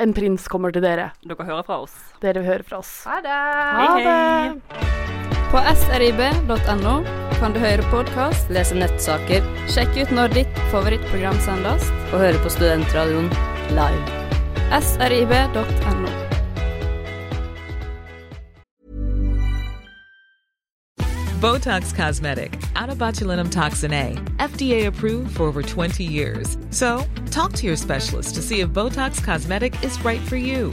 En 0.00 0.14
prins 0.14 0.46
kommer 0.50 0.74
til 0.74 0.84
dere. 0.84 1.10
Dere 1.26 1.46
hører 1.46 1.66
fra 1.66 1.80
oss. 1.84 1.96
Dere 2.22 2.44
hører 2.46 2.66
fra 2.66 2.80
oss. 2.82 2.96
Ha 3.10 3.20
det. 3.24 3.38
Ha 3.82 3.94
det. 4.06 5.33
På 5.54 5.60
srib.no 5.60 7.04
kan 7.38 7.52
du 7.54 7.60
høre 7.62 7.82
podkast, 7.86 8.48
lese 8.50 8.74
nettsaker, 8.74 9.44
sjekke 9.70 10.02
ut 10.02 10.14
når 10.16 10.32
ditt 10.34 10.56
favorittprogram 10.72 11.36
sendes, 11.44 11.84
og 12.08 12.24
høre 12.24 12.40
på 12.42 12.50
Studentradioen 12.50 13.28
live. 13.70 14.00
srib.no. 14.82 16.10
Botox 21.38 21.94
Cosmetic, 21.94 22.58
out 22.74 22.90
of 22.90 22.98
botulinum 22.98 23.52
toxin 23.52 23.92
A, 23.92 24.16
FDA 24.40 24.86
approved 24.88 25.36
for 25.36 25.44
over 25.44 25.62
20 25.62 26.02
years. 26.02 26.58
So, 26.70 27.04
talk 27.30 27.52
to 27.52 27.66
your 27.68 27.76
specialist 27.76 28.34
to 28.34 28.42
see 28.42 28.58
if 28.58 28.70
Botox 28.70 29.22
Cosmetic 29.22 29.84
is 29.84 30.04
right 30.04 30.20
for 30.20 30.36
you. 30.36 30.72